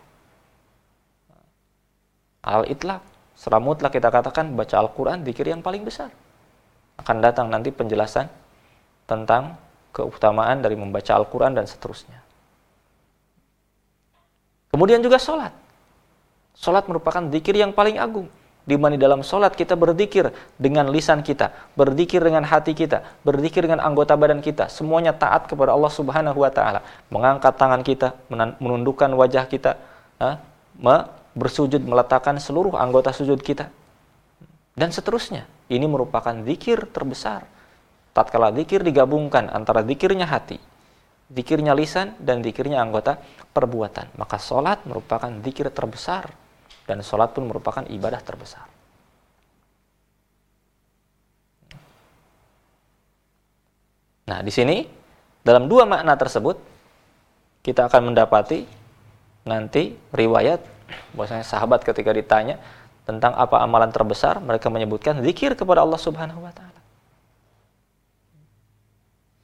Al-itlak, 2.41 3.05
secara 3.37 3.61
mutlak 3.61 3.93
kita 3.93 4.09
katakan 4.09 4.57
baca 4.57 4.75
Al-Quran 4.81 5.21
zikir 5.21 5.45
yang 5.45 5.61
paling 5.61 5.85
besar. 5.85 6.09
Akan 6.97 7.21
datang 7.21 7.47
nanti 7.53 7.69
penjelasan 7.69 8.27
tentang 9.05 9.55
keutamaan 9.93 10.59
dari 10.59 10.73
membaca 10.73 11.13
Al-Quran 11.15 11.53
dan 11.53 11.69
seterusnya. 11.69 12.19
Kemudian 14.71 15.03
juga 15.03 15.19
sholat. 15.19 15.53
Sholat 16.55 16.87
merupakan 16.87 17.21
zikir 17.29 17.55
yang 17.55 17.75
paling 17.75 17.99
agung. 17.99 18.27
Di 18.61 18.77
mana 18.77 18.93
dalam 18.93 19.25
sholat 19.25 19.57
kita 19.57 19.73
berzikir 19.73 20.29
dengan 20.55 20.89
lisan 20.93 21.25
kita, 21.25 21.49
berzikir 21.73 22.21
dengan 22.21 22.45
hati 22.45 22.77
kita, 22.77 23.01
berzikir 23.25 23.65
dengan 23.65 23.81
anggota 23.81 24.13
badan 24.13 24.39
kita. 24.39 24.69
Semuanya 24.69 25.17
taat 25.17 25.49
kepada 25.49 25.73
Allah 25.73 25.89
Subhanahu 25.89 26.37
wa 26.45 26.51
Ta'ala. 26.53 26.85
Mengangkat 27.09 27.57
tangan 27.57 27.81
kita, 27.81 28.13
menundukkan 28.61 29.09
wajah 29.17 29.49
kita, 29.49 29.81
bersujud, 31.33 31.81
meletakkan 31.81 32.37
seluruh 32.37 32.77
anggota 32.77 33.09
sujud 33.09 33.41
kita. 33.41 33.73
Dan 34.77 34.93
seterusnya. 34.93 35.49
Ini 35.71 35.87
merupakan 35.87 36.35
zikir 36.43 36.85
terbesar 36.91 37.47
tatkala 38.11 38.51
zikir 38.51 38.83
digabungkan 38.83 39.47
antara 39.47 39.83
zikirnya 39.87 40.27
hati, 40.27 40.59
zikirnya 41.31 41.71
lisan, 41.71 42.15
dan 42.19 42.43
zikirnya 42.43 42.83
anggota 42.83 43.19
perbuatan. 43.55 44.11
Maka 44.19 44.35
sholat 44.35 44.83
merupakan 44.83 45.31
zikir 45.43 45.71
terbesar, 45.71 46.35
dan 46.85 47.01
sholat 47.05 47.31
pun 47.31 47.45
merupakan 47.45 47.85
ibadah 47.87 48.21
terbesar. 48.21 48.65
Nah, 54.31 54.39
di 54.39 54.51
sini 54.53 54.87
dalam 55.43 55.67
dua 55.67 55.83
makna 55.83 56.15
tersebut 56.15 56.55
kita 57.61 57.91
akan 57.91 58.13
mendapati 58.13 58.63
nanti 59.43 59.97
riwayat 60.15 60.63
bahwasanya 61.11 61.43
sahabat 61.43 61.83
ketika 61.83 62.15
ditanya 62.15 62.61
tentang 63.03 63.33
apa 63.35 63.59
amalan 63.59 63.89
terbesar, 63.89 64.39
mereka 64.39 64.69
menyebutkan 64.69 65.19
zikir 65.25 65.57
kepada 65.57 65.81
Allah 65.83 65.99
Subhanahu 65.99 66.45
wa 66.45 66.53
taala. 66.53 66.79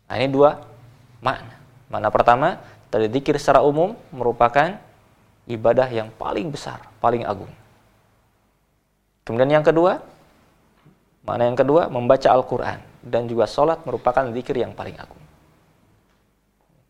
Nah, 0.08 0.16
ini 0.16 0.30
dua 0.32 0.64
makna. 1.20 1.60
Makna 1.92 2.10
pertama, 2.14 2.48
tadi 2.88 3.12
zikir 3.12 3.36
secara 3.36 3.60
umum 3.60 3.98
merupakan 4.14 4.80
ibadah 5.48 5.88
yang 5.88 6.12
paling 6.14 6.52
besar, 6.52 6.84
paling 7.00 7.24
agung. 7.24 7.50
Kemudian 9.24 9.60
yang 9.60 9.66
kedua, 9.66 10.00
makna 11.24 11.48
yang 11.48 11.60
kedua, 11.60 11.92
membaca 11.92 12.28
Al-Quran. 12.32 12.80
Dan 13.08 13.32
juga 13.32 13.48
sholat 13.48 13.88
merupakan 13.88 14.28
zikir 14.36 14.60
yang 14.60 14.76
paling 14.76 15.00
agung. 15.00 15.24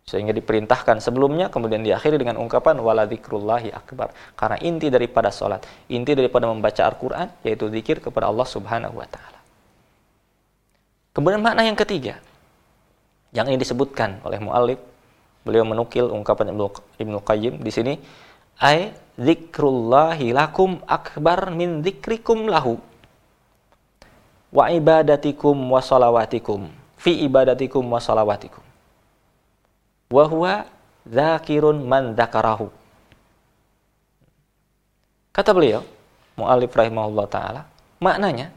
Sehingga 0.09 0.33
diperintahkan 0.33 0.97
sebelumnya, 1.03 1.53
kemudian 1.53 1.85
diakhiri 1.85 2.17
dengan 2.17 2.41
ungkapan 2.41 2.81
wala 2.81 3.05
zikrullahi 3.05 3.69
akbar. 3.69 4.09
Karena 4.33 4.57
inti 4.65 4.89
daripada 4.89 5.29
sholat, 5.29 5.61
inti 5.93 6.17
daripada 6.17 6.49
membaca 6.49 6.81
Al-Quran, 6.89 7.27
yaitu 7.45 7.69
zikir 7.69 8.01
kepada 8.01 8.31
Allah 8.31 8.47
subhanahu 8.47 8.97
wa 8.97 9.05
ta'ala. 9.05 9.39
Kemudian 11.13 11.41
makna 11.41 11.65
yang 11.65 11.77
ketiga, 11.77 12.17
yang 13.33 13.45
ini 13.49 13.59
disebutkan 13.59 14.21
oleh 14.25 14.41
muallif 14.41 14.79
beliau 15.43 15.63
menukil 15.67 16.07
ungkapan 16.11 16.51
Ibnu 16.97 17.17
Qayyim 17.23 17.59
di 17.63 17.71
sini 17.71 17.93
ay 18.61 18.93
zikrullahi 19.17 20.33
lakum 20.33 20.81
akbar 20.85 21.53
min 21.53 21.81
zikrikum 21.81 22.49
lahu. 22.49 22.77
Wa 24.53 24.71
ibadatikum 24.71 25.53
wa 25.53 25.81
salawatikum. 25.83 26.69
Fi 26.97 27.21
ibadatikum 27.25 27.83
wa 27.85 28.01
salawatikum. 28.01 28.63
Wa 30.09 30.23
huwa 30.25 30.65
dzakirun 31.05 31.83
man 31.83 32.15
dzakarahu. 32.15 32.71
Kata 35.35 35.53
beliau 35.53 35.85
muallif 36.37 36.69
rahimahullah 36.73 37.25
taala 37.29 37.61
maknanya 37.97 38.53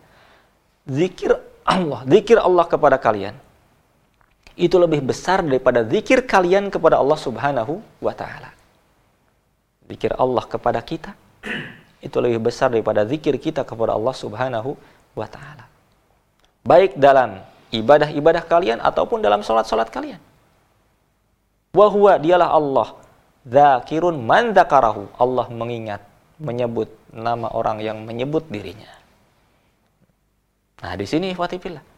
zikir 0.84 1.32
Allah 1.64 2.04
zikir 2.04 2.36
Allah 2.36 2.64
kepada 2.68 3.00
kalian 3.00 3.32
itu 4.54 4.76
lebih 4.76 5.00
besar 5.00 5.40
daripada 5.40 5.80
zikir 5.88 6.28
kalian 6.28 6.68
kepada 6.68 7.00
Allah 7.00 7.16
Subhanahu 7.16 7.80
wa 8.04 8.12
taala. 8.12 8.52
Zikir 9.90 10.14
Allah 10.14 10.44
kepada 10.46 10.78
kita 10.80 11.18
itu 12.06 12.16
lebih 12.22 12.40
besar 12.40 12.70
daripada 12.70 13.02
zikir 13.04 13.34
kita 13.36 13.66
kepada 13.66 13.98
Allah 13.98 14.14
Subhanahu 14.14 14.78
wa 15.18 15.26
taala. 15.26 15.66
Baik 16.62 16.94
dalam 16.96 17.42
ibadah-ibadah 17.74 18.46
kalian 18.46 18.78
ataupun 18.78 19.18
dalam 19.20 19.42
salat-salat 19.42 19.90
kalian. 19.90 20.22
Wa 21.74 21.86
huwa 21.90 22.16
dialah 22.22 22.54
Allah 22.54 22.88
dzakirun 23.42 24.16
man 24.22 24.54
dzakarahu. 24.54 25.10
Allah 25.18 25.46
mengingat, 25.50 26.06
menyebut 26.38 26.88
nama 27.10 27.50
orang 27.50 27.82
yang 27.82 28.06
menyebut 28.06 28.46
dirinya. 28.46 28.88
Nah, 30.80 30.94
di 30.96 31.04
sini 31.04 31.34
ikhwatifillah 31.34 31.90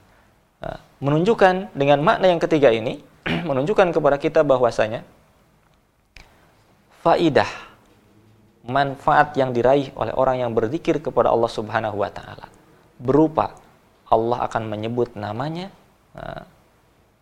Nah, 0.62 0.78
menunjukkan 1.03 1.74
dengan 1.74 1.99
makna 2.07 2.30
yang 2.30 2.38
ketiga 2.38 2.70
ini 2.70 3.03
menunjukkan 3.51 3.90
kepada 3.90 4.16
kita 4.22 4.47
bahwasanya 4.47 5.03
faidah 7.03 7.51
manfaat 8.67 9.35
yang 9.35 9.51
diraih 9.51 9.91
oleh 9.99 10.15
orang 10.15 10.43
yang 10.47 10.53
berzikir 10.55 11.03
kepada 11.03 11.35
Allah 11.35 11.51
Subhanahu 11.51 11.99
wa 11.99 12.11
taala 12.11 12.47
berupa 12.99 13.59
Allah 14.07 14.47
akan 14.47 14.71
menyebut 14.71 15.19
namanya 15.19 15.73
nah, 16.15 16.47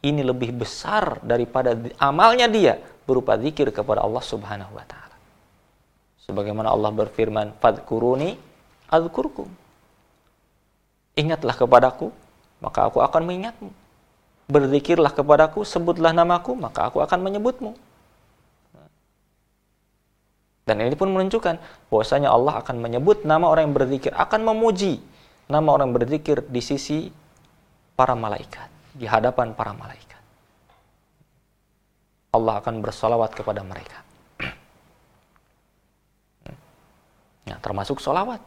ini 0.00 0.24
lebih 0.24 0.56
besar 0.56 1.20
daripada 1.20 1.76
amalnya 2.00 2.48
dia 2.48 2.80
berupa 3.04 3.36
zikir 3.36 3.68
kepada 3.74 4.00
Allah 4.00 4.24
Subhanahu 4.24 4.72
wa 4.72 4.84
taala. 4.88 5.16
Sebagaimana 6.24 6.70
Allah 6.72 6.94
berfirman, 6.94 7.58
"Fadkuruni 7.60 8.38
adzkurkum." 8.88 9.50
Ingatlah 11.18 11.58
kepadaku, 11.58 12.14
maka 12.64 12.88
aku 12.88 13.02
akan 13.02 13.22
mengingatmu. 13.28 13.70
Berzikirlah 14.46 15.12
kepadaku, 15.12 15.66
sebutlah 15.66 16.14
namaku, 16.14 16.54
maka 16.54 16.88
aku 16.88 17.02
akan 17.02 17.20
menyebutmu. 17.20 17.74
Dan 20.68 20.84
ini 20.84 20.94
pun 20.94 21.10
menunjukkan 21.10 21.56
bahwasanya 21.88 22.30
Allah 22.30 22.60
akan 22.60 22.78
menyebut 22.78 23.24
nama 23.24 23.48
orang 23.48 23.70
yang 23.70 23.76
berzikir, 23.76 24.12
akan 24.14 24.44
memuji 24.44 25.00
nama 25.50 25.66
orang 25.74 25.90
yang 25.90 25.96
berzikir 25.98 26.44
di 26.46 26.62
sisi 26.62 27.10
para 27.98 28.14
malaikat, 28.14 28.68
di 28.94 29.08
hadapan 29.08 29.56
para 29.56 29.74
malaikat. 29.74 30.20
Allah 32.30 32.62
akan 32.62 32.78
bersolawat 32.78 33.34
kepada 33.34 33.66
mereka. 33.66 33.98
Nah, 37.50 37.58
termasuk 37.64 37.98
solawat. 37.98 38.38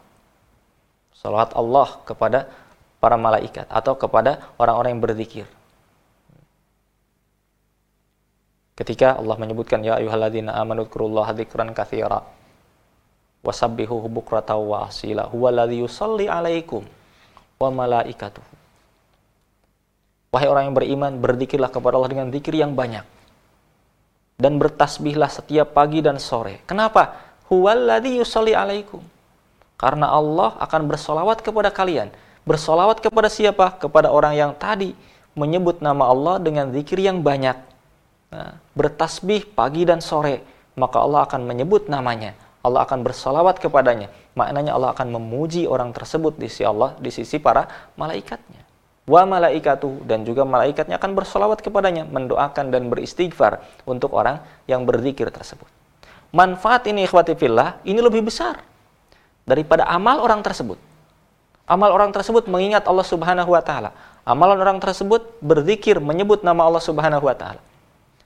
Salawat 1.12 1.52
Allah 1.56 1.88
kepada 2.08 2.48
para 3.04 3.20
malaikat 3.20 3.68
atau 3.68 4.00
kepada 4.00 4.40
orang-orang 4.56 4.96
yang 4.96 5.04
berzikir. 5.04 5.46
Ketika 8.74 9.22
Allah 9.22 9.38
menyebutkan 9.38 9.86
ya 9.86 10.02
ayyuhalladzina 10.02 10.58
amanu 10.58 10.90
dzkurullaha 10.90 11.38
dzikran 11.38 11.78
katsira 11.78 12.26
wasabbihuhu 13.46 14.10
bukratan 14.10 14.58
wa 14.58 14.90
asila 14.90 15.30
huwaladzi 15.30 15.84
yusalli 15.84 16.26
alaikum 16.26 16.82
wa 17.62 17.70
malaikatuhu. 17.70 18.50
Wahai 20.34 20.50
orang 20.50 20.74
yang 20.74 20.76
beriman, 20.76 21.14
berzikirlah 21.22 21.70
kepada 21.70 22.02
Allah 22.02 22.10
dengan 22.10 22.28
zikir 22.34 22.58
yang 22.58 22.74
banyak. 22.74 23.06
Dan 24.42 24.58
bertasbihlah 24.58 25.30
setiap 25.30 25.78
pagi 25.78 26.02
dan 26.02 26.18
sore. 26.18 26.66
Kenapa? 26.66 27.22
Huwaladzi 27.54 28.18
yusalli 28.18 28.58
alaikum. 28.58 29.06
Karena 29.78 30.10
Allah 30.10 30.58
akan 30.58 30.90
bersolawat 30.90 31.46
kepada 31.46 31.70
kalian. 31.70 32.10
Bersolawat 32.50 33.06
kepada 33.06 33.30
siapa? 33.30 33.78
Kepada 33.78 34.10
orang 34.10 34.34
yang 34.34 34.52
tadi 34.58 34.98
menyebut 35.38 35.78
nama 35.86 36.10
Allah 36.10 36.42
dengan 36.42 36.74
zikir 36.74 36.98
yang 36.98 37.22
banyak 37.22 37.73
Bertasbih 38.74 39.54
pagi 39.54 39.86
dan 39.86 40.02
sore, 40.02 40.42
maka 40.74 40.98
Allah 41.02 41.26
akan 41.30 41.46
menyebut 41.46 41.88
namanya. 41.88 42.34
Allah 42.64 42.88
akan 42.88 43.04
bersalawat 43.04 43.60
kepadanya. 43.60 44.08
Maknanya 44.34 44.74
Allah 44.74 44.96
akan 44.96 45.14
memuji 45.14 45.68
orang 45.68 45.92
tersebut 45.92 46.40
di 46.40 46.48
sisi 46.48 46.64
Allah, 46.64 46.96
di 46.98 47.12
sisi 47.12 47.38
para 47.38 47.68
malaikatnya. 48.00 48.64
Wa 49.04 49.28
malaikatu 49.28 50.08
dan 50.08 50.24
juga 50.24 50.48
malaikatnya 50.48 50.96
akan 50.96 51.12
bersalawat 51.12 51.60
kepadanya, 51.60 52.08
mendoakan 52.08 52.72
dan 52.72 52.88
beristighfar 52.88 53.60
untuk 53.84 54.16
orang 54.16 54.40
yang 54.66 54.88
berzikir 54.88 55.28
tersebut. 55.28 55.68
Manfaat 56.32 56.88
ini 56.88 57.04
ikhwati 57.04 57.36
fillah, 57.36 57.84
ini 57.84 58.00
lebih 58.00 58.26
besar 58.26 58.64
daripada 59.44 59.84
amal 59.92 60.24
orang 60.24 60.40
tersebut. 60.40 60.80
Amal 61.68 61.92
orang 61.92 62.16
tersebut 62.16 62.48
mengingat 62.48 62.88
Allah 62.88 63.06
Subhanahu 63.06 63.54
wa 63.54 63.62
taala. 63.62 63.92
Amalan 64.24 64.56
orang 64.64 64.80
tersebut 64.80 65.36
berzikir 65.44 66.00
menyebut 66.00 66.48
nama 66.48 66.64
Allah 66.64 66.80
Subhanahu 66.80 67.28
wa 67.28 67.36
taala 67.36 67.60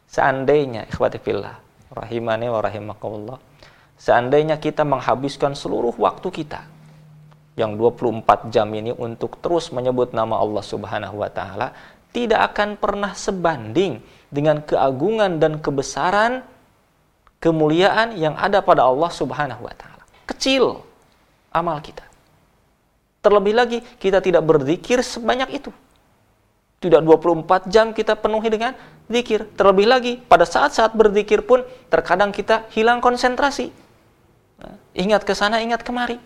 Seandainya 0.07 0.87
ikhwati 0.87 1.19
fillah 1.19 1.59
rahimani 1.91 2.47
wa 2.47 2.59
rahimakumullah. 2.63 3.39
Seandainya 3.97 4.61
kita 4.61 4.85
menghabiskan 4.87 5.57
seluruh 5.57 5.93
waktu 5.97 6.29
kita 6.29 6.63
yang 7.57 7.73
24 7.75 8.53
jam 8.53 8.69
ini 8.77 8.93
untuk 8.93 9.41
terus 9.41 9.73
menyebut 9.73 10.13
nama 10.13 10.37
Allah 10.37 10.61
Subhanahu 10.61 11.25
wa 11.25 11.29
taala 11.33 11.73
tidak 12.13 12.53
akan 12.53 12.77
pernah 12.77 13.17
sebanding 13.17 13.99
dengan 14.29 14.61
keagungan 14.61 15.41
dan 15.41 15.57
kebesaran 15.57 16.45
kemuliaan 17.41 18.13
yang 18.13 18.37
ada 18.37 18.61
pada 18.61 18.85
Allah 18.85 19.09
Subhanahu 19.09 19.65
wa 19.65 19.73
taala. 19.73 20.05
Kecil 20.29 20.81
amal 21.49 21.81
kita. 21.81 22.05
Terlebih 23.25 23.53
lagi 23.57 23.77
kita 23.97 24.21
tidak 24.21 24.45
berzikir 24.45 25.01
sebanyak 25.01 25.57
itu. 25.57 25.73
Tidak 26.77 27.01
24 27.01 27.73
jam 27.73 27.89
kita 27.89 28.13
penuhi 28.13 28.53
dengan 28.53 28.77
zikir. 29.09 29.49
Terlebih 29.57 29.85
lagi, 29.89 30.13
pada 30.21 30.45
saat-saat 30.45 30.93
berzikir 30.93 31.41
pun 31.41 31.65
terkadang 31.89 32.29
kita 32.29 32.69
hilang 32.73 33.01
konsentrasi. 33.01 33.73
Ingat 34.93 35.25
ke 35.25 35.33
sana, 35.33 35.61
ingat 35.61 35.81
kemari. 35.81 36.21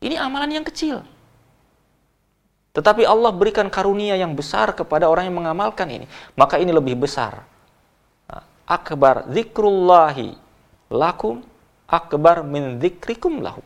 Ini 0.00 0.16
amalan 0.16 0.60
yang 0.60 0.64
kecil. 0.64 1.04
Tetapi 2.72 3.02
Allah 3.02 3.34
berikan 3.34 3.66
karunia 3.72 4.14
yang 4.14 4.38
besar 4.38 4.70
kepada 4.70 5.10
orang 5.10 5.26
yang 5.26 5.36
mengamalkan 5.42 5.88
ini. 5.90 6.06
Maka 6.38 6.62
ini 6.62 6.70
lebih 6.70 6.94
besar. 6.94 7.42
Akbar 8.68 9.26
zikrullahi 9.32 10.36
lakum 10.92 11.40
akbar 11.88 12.44
min 12.44 12.76
zikrikum 12.78 13.40
lahu. 13.40 13.64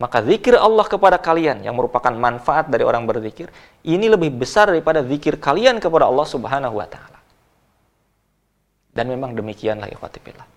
Maka 0.00 0.24
zikir 0.24 0.56
Allah 0.56 0.88
kepada 0.88 1.20
kalian 1.20 1.60
yang 1.60 1.76
merupakan 1.76 2.08
manfaat 2.08 2.72
dari 2.72 2.88
orang 2.88 3.04
berzikir, 3.04 3.52
ini 3.84 4.08
lebih 4.08 4.32
besar 4.32 4.72
daripada 4.72 5.04
zikir 5.04 5.36
kalian 5.36 5.76
kepada 5.76 6.08
Allah 6.08 6.24
Subhanahu 6.24 6.80
wa 6.80 6.88
taala. 6.88 7.20
Dan 8.96 9.12
memang 9.12 9.36
demikianlah 9.36 9.92
ikhwatifillah. 9.92 10.48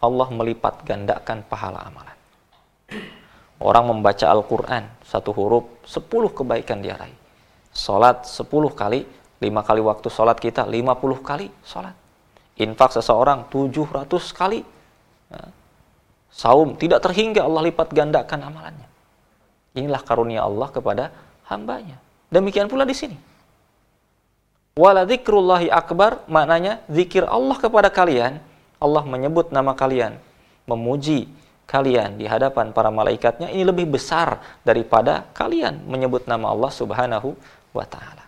Allah 0.00 0.28
melipat 0.32 0.80
gandakan 0.88 1.44
pahala 1.44 1.84
amalan. 1.84 2.16
Orang 3.60 3.92
membaca 3.92 4.32
Al-Quran, 4.32 4.88
satu 5.04 5.36
huruf, 5.36 5.64
sepuluh 5.84 6.32
kebaikan 6.32 6.80
dia 6.80 6.96
raih. 6.96 7.16
Salat 7.68 8.24
sepuluh 8.24 8.72
kali, 8.72 9.04
lima 9.44 9.60
kali 9.60 9.84
waktu 9.84 10.08
salat 10.08 10.40
kita, 10.40 10.64
lima 10.64 10.96
puluh 10.96 11.20
kali 11.20 11.52
salat. 11.60 11.92
Infak 12.56 12.96
seseorang 12.96 13.52
tujuh 13.52 13.84
ratus 13.92 14.32
kali. 14.32 14.64
Saum 16.34 16.74
tidak 16.74 17.06
terhingga 17.06 17.46
Allah 17.46 17.70
lipat 17.70 17.94
gandakan 17.94 18.50
amalannya. 18.50 18.88
Inilah 19.78 20.02
karunia 20.02 20.42
Allah 20.42 20.68
kepada 20.70 21.04
hambanya. 21.46 22.02
Demikian 22.30 22.66
pula 22.66 22.82
di 22.82 22.94
sini. 22.94 23.14
Wala 24.74 25.06
dzikrullahi 25.06 25.70
akbar 25.70 26.26
maknanya 26.26 26.82
zikir 26.90 27.22
Allah 27.22 27.54
kepada 27.54 27.94
kalian, 27.94 28.42
Allah 28.82 29.02
menyebut 29.06 29.54
nama 29.54 29.70
kalian, 29.70 30.18
memuji 30.66 31.30
kalian 31.70 32.18
di 32.18 32.26
hadapan 32.26 32.74
para 32.74 32.90
malaikatnya 32.90 33.54
ini 33.54 33.62
lebih 33.62 33.86
besar 33.94 34.42
daripada 34.66 35.30
kalian 35.30 35.86
menyebut 35.86 36.26
nama 36.26 36.50
Allah 36.50 36.74
Subhanahu 36.74 37.38
wa 37.70 37.86
taala. 37.86 38.26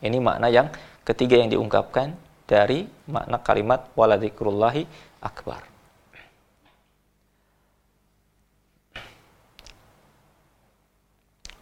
Ini 0.00 0.16
makna 0.24 0.48
yang 0.48 0.72
ketiga 1.04 1.36
yang 1.36 1.52
diungkapkan 1.52 2.16
dari 2.48 2.88
makna 3.12 3.36
kalimat 3.44 3.92
wala 3.92 4.16
dzikrullahi 4.16 4.88
akbar. 5.20 5.75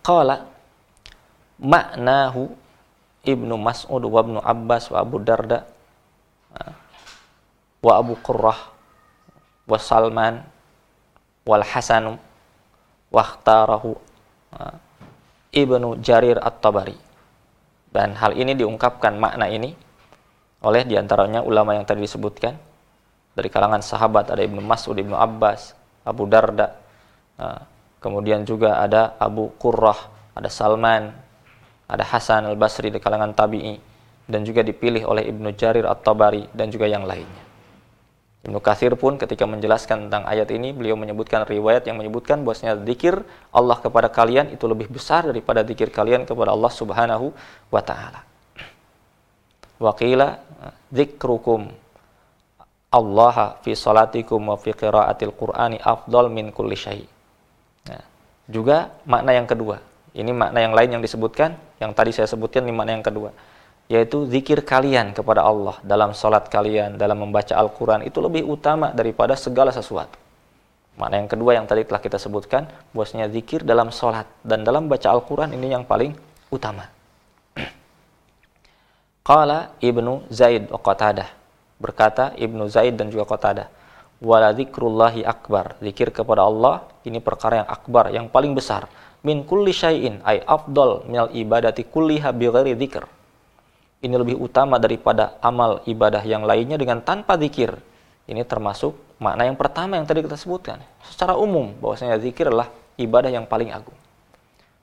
Qala 0.05 0.45
maknahu 1.57 2.53
Ibnu 3.25 3.57
Mas'ud 3.57 4.05
wa 4.05 4.21
Ibnu 4.21 4.37
Abbas 4.45 4.93
wa 4.93 5.01
Abu 5.01 5.17
Darda 5.17 5.65
wa 7.81 7.93
Abu 7.97 8.13
Qurrah 8.21 8.69
wa 9.65 9.79
Salman 9.81 10.45
wal 11.49 11.65
Hasan 11.65 12.21
wa 13.09 13.23
ikhtarahu 13.25 13.97
Ibnu 15.57 16.05
Jarir 16.05 16.37
At-Tabari. 16.37 17.01
Dan 17.89 18.13
hal 18.21 18.37
ini 18.37 18.53
diungkapkan 18.53 19.17
makna 19.17 19.49
ini 19.49 19.73
oleh 20.61 20.83
di 20.85 21.01
antaranya 21.01 21.41
ulama 21.41 21.73
yang 21.73 21.89
tadi 21.89 22.05
disebutkan 22.05 22.53
dari 23.33 23.49
kalangan 23.49 23.81
sahabat 23.81 24.37
ada 24.37 24.43
Ibnu 24.45 24.61
Mas'ud, 24.61 24.99
Ibnu 24.99 25.17
Abbas, 25.17 25.73
Abu 26.05 26.29
Darda, 26.29 26.77
Kemudian 28.05 28.45
juga 28.45 28.85
ada 28.85 29.17
Abu 29.17 29.49
Qurrah, 29.57 29.97
ada 30.37 30.53
Salman, 30.53 31.09
ada 31.89 32.05
Hasan 32.05 32.45
al-Basri 32.45 32.93
di 32.93 33.01
kalangan 33.01 33.33
tabi'i 33.33 33.81
dan 34.29 34.45
juga 34.45 34.61
dipilih 34.61 35.09
oleh 35.09 35.25
Ibnu 35.25 35.57
Jarir 35.57 35.89
At-Tabari 35.89 36.53
dan 36.53 36.69
juga 36.69 36.85
yang 36.85 37.09
lainnya. 37.09 37.45
Ibnu 38.45 38.61
Katsir 38.61 38.93
pun 39.01 39.17
ketika 39.17 39.49
menjelaskan 39.49 40.09
tentang 40.13 40.29
ayat 40.29 40.53
ini 40.53 40.77
beliau 40.77 41.01
menyebutkan 41.01 41.49
riwayat 41.49 41.89
yang 41.89 41.97
menyebutkan 41.97 42.45
bahwasanya 42.45 42.77
zikir 42.85 43.25
Allah 43.49 43.81
kepada 43.81 44.13
kalian 44.13 44.53
itu 44.53 44.69
lebih 44.69 44.93
besar 44.93 45.25
daripada 45.25 45.65
zikir 45.65 45.89
kalian 45.89 46.29
kepada 46.29 46.53
Allah 46.53 46.69
Subhanahu 46.69 47.33
wa 47.73 47.81
taala. 47.81 48.21
Waqila 49.81 50.45
dzikrukum 50.93 51.73
Allah 52.93 53.57
fi 53.65 53.73
salatikum 53.73 54.45
wa 54.53 54.61
fi 54.61 54.77
qiraatil 54.77 55.33
Qur'ani 55.33 55.81
afdal 55.81 56.29
min 56.29 56.53
kulli 56.53 56.77
syai'. 56.77 57.14
Juga 58.45 58.93
makna 59.09 59.33
yang 59.33 59.49
kedua. 59.49 59.81
Ini 60.15 60.31
makna 60.31 60.61
yang 60.61 60.77
lain 60.77 60.91
yang 60.99 61.03
disebutkan, 61.03 61.57
yang 61.81 61.97
tadi 61.97 62.13
saya 62.13 62.29
sebutkan 62.29 62.63
ini 62.69 62.77
makna 62.77 62.95
yang 63.01 63.05
kedua. 63.05 63.33
Yaitu 63.89 64.25
zikir 64.29 64.65
kalian 64.65 65.13
kepada 65.13 65.45
Allah 65.45 65.77
dalam 65.85 66.17
sholat 66.17 66.49
kalian, 66.49 66.97
dalam 66.97 67.21
membaca 67.21 67.53
Al-Quran 67.57 68.05
itu 68.05 68.21
lebih 68.21 68.45
utama 68.45 68.93
daripada 68.93 69.37
segala 69.37 69.73
sesuatu. 69.73 70.17
Makna 70.95 71.25
yang 71.25 71.29
kedua 71.29 71.59
yang 71.59 71.67
tadi 71.67 71.83
telah 71.83 71.99
kita 71.99 72.21
sebutkan, 72.21 72.71
bosnya 72.95 73.27
zikir 73.27 73.67
dalam 73.67 73.91
sholat 73.91 74.29
dan 74.47 74.63
dalam 74.63 74.87
baca 74.87 75.11
Al-Quran 75.11 75.51
ini 75.53 75.75
yang 75.75 75.83
paling 75.83 76.15
utama. 76.55 76.87
Qala 79.29 79.75
Ibnu 79.83 80.31
Zaid 80.31 80.71
Qatadah. 80.71 81.29
Berkata 81.83 82.33
Ibnu 82.39 82.71
Zaid 82.71 82.95
dan 82.95 83.11
juga 83.11 83.27
Qatadah 83.27 83.84
wala 84.23 84.55
dzikrullahi 84.55 85.27
akbar. 85.27 85.79
Zikir 85.83 86.15
kepada 86.15 86.47
Allah 86.47 86.87
ini 87.03 87.19
perkara 87.19 87.65
yang 87.65 87.69
akbar, 87.69 88.05
yang 88.15 88.27
paling 88.31 88.55
besar. 88.55 88.87
Min 89.25 89.49
kulli 89.49 89.73
syai'in 89.73 90.21
ay 90.21 90.45
afdal 90.45 91.09
minal 91.09 91.33
ibadati 91.33 91.89
kulliha 91.89 92.31
bighairi 92.37 92.77
dzikr. 92.77 93.05
Ini 94.05 94.15
lebih 94.21 94.37
utama 94.37 94.77
daripada 94.77 95.41
amal 95.41 95.81
ibadah 95.89 96.21
yang 96.29 96.45
lainnya 96.45 96.77
dengan 96.77 97.01
tanpa 97.01 97.41
zikir. 97.41 97.73
Ini 98.29 98.45
termasuk 98.45 99.17
makna 99.17 99.49
yang 99.49 99.57
pertama 99.57 99.97
yang 99.97 100.05
tadi 100.05 100.21
kita 100.21 100.37
sebutkan. 100.37 100.77
Secara 101.09 101.41
umum 101.41 101.73
bahwasanya 101.81 102.21
zikir 102.21 102.53
adalah 102.53 102.69
ibadah 103.01 103.33
yang 103.33 103.49
paling 103.49 103.73
agung. 103.73 103.97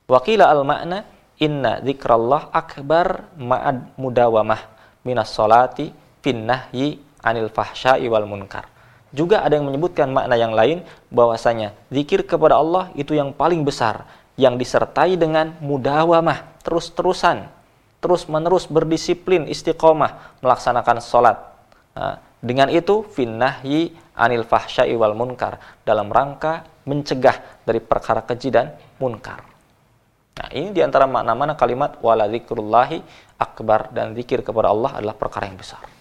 Wakila 0.09 0.49
al 0.49 0.65
makna 0.65 1.05
inna 1.38 1.86
zikrallah 1.86 2.49
akbar 2.49 3.29
ma'ad 3.38 3.93
mudawamah 3.93 4.61
minas 5.05 5.29
salati 5.34 5.93
fin 6.21 6.45
nahyi 6.49 6.97
anil 7.21 7.49
fahsya'i 7.53 8.09
wal 8.09 8.25
munkar 8.25 8.70
Juga 9.12 9.43
ada 9.43 9.59
yang 9.59 9.68
menyebutkan 9.68 10.07
makna 10.07 10.39
yang 10.39 10.55
lain 10.55 10.88
bahwasanya 11.12 11.76
zikir 11.91 12.24
kepada 12.24 12.55
Allah 12.55 12.91
itu 12.95 13.12
yang 13.12 13.36
paling 13.36 13.68
besar 13.68 14.07
yang 14.39 14.55
disertai 14.55 15.20
dengan 15.20 15.59
mudawamah, 15.59 16.64
terus-terusan, 16.64 17.51
terus-menerus 17.99 18.72
berdisiplin 18.72 19.45
istiqomah 19.45 20.39
melaksanakan 20.39 20.97
sholat. 21.03 21.38
Nah, 21.91 22.24
dengan 22.39 22.72
itu 22.72 23.03
finnahyi 23.05 23.93
anil 24.16 24.47
fahsya'i 24.47 24.95
wal 24.95 25.14
munkar 25.14 25.62
dalam 25.84 26.09
rangka 26.09 26.66
mencegah 26.88 27.62
dari 27.68 27.84
perkara 27.84 28.26
keji 28.26 28.49
dan 28.49 28.74
munkar. 28.97 29.45
Nah, 30.41 30.49
ini 30.55 30.74
di 30.74 30.82
antara 30.82 31.05
makna-makna 31.05 31.53
kalimat 31.53 31.99
wala 32.01 32.26
akbar 33.38 33.93
dan 33.93 34.16
zikir 34.18 34.41
kepada 34.41 34.72
Allah 34.74 34.97
adalah 34.97 35.14
perkara 35.14 35.45
yang 35.45 35.59
besar. 35.59 36.00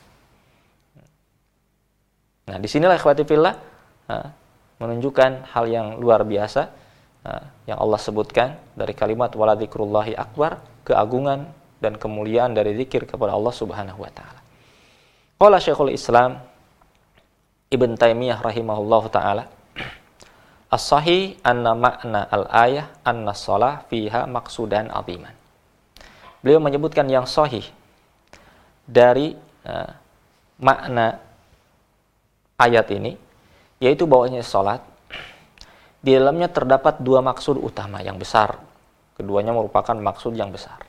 Nah, 2.50 2.58
di 2.58 2.66
sinilah 2.66 2.98
ikhwati 2.98 3.22
fillah 3.22 3.54
menunjukkan 4.82 5.54
hal 5.54 5.64
yang 5.70 6.02
luar 6.02 6.26
biasa 6.26 6.66
yang 7.70 7.78
Allah 7.78 8.00
sebutkan 8.02 8.58
dari 8.74 8.90
kalimat 8.96 9.30
wala 9.38 9.54
zikrullahi 9.54 10.18
akbar, 10.18 10.58
keagungan 10.82 11.46
dan 11.78 11.94
kemuliaan 11.94 12.50
dari 12.50 12.74
zikir 12.74 13.06
kepada 13.06 13.38
Allah 13.38 13.54
Subhanahu 13.54 14.02
wa 14.02 14.10
taala. 14.10 14.40
Qala 15.38 15.62
Syekhul 15.62 15.94
Islam 15.94 16.42
Ibn 17.70 17.90
Taimiyah 17.94 18.42
rahimahullahu 18.42 19.06
taala 19.14 19.46
As-sahih 20.70 21.34
anna 21.42 21.74
makna 21.74 22.30
al-ayah 22.30 22.94
anna 23.02 23.34
shalah 23.34 23.82
fiha 23.90 24.30
maksudan 24.30 24.86
aziman. 24.86 25.34
Beliau 26.46 26.62
menyebutkan 26.62 27.10
yang 27.10 27.26
sahih 27.26 27.66
dari 28.86 29.34
uh, 29.66 29.90
makna 30.62 31.18
ayat 32.60 32.92
ini 32.92 33.16
yaitu 33.80 34.04
bahwasanya 34.04 34.44
salat 34.44 34.84
di 36.04 36.12
dalamnya 36.16 36.52
terdapat 36.52 37.00
dua 37.00 37.24
maksud 37.24 37.56
utama 37.60 38.04
yang 38.04 38.20
besar. 38.20 38.60
Keduanya 39.16 39.52
merupakan 39.52 39.92
maksud 39.92 40.32
yang 40.32 40.48
besar. 40.48 40.80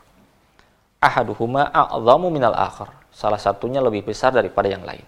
Ahaduhuma 1.03 1.67
a'zamu 1.67 2.31
minal 2.31 2.55
akhar 2.55 2.95
salah 3.11 3.39
satunya 3.39 3.83
lebih 3.83 4.07
besar 4.07 4.31
daripada 4.31 4.71
yang 4.71 4.87
lain. 4.87 5.03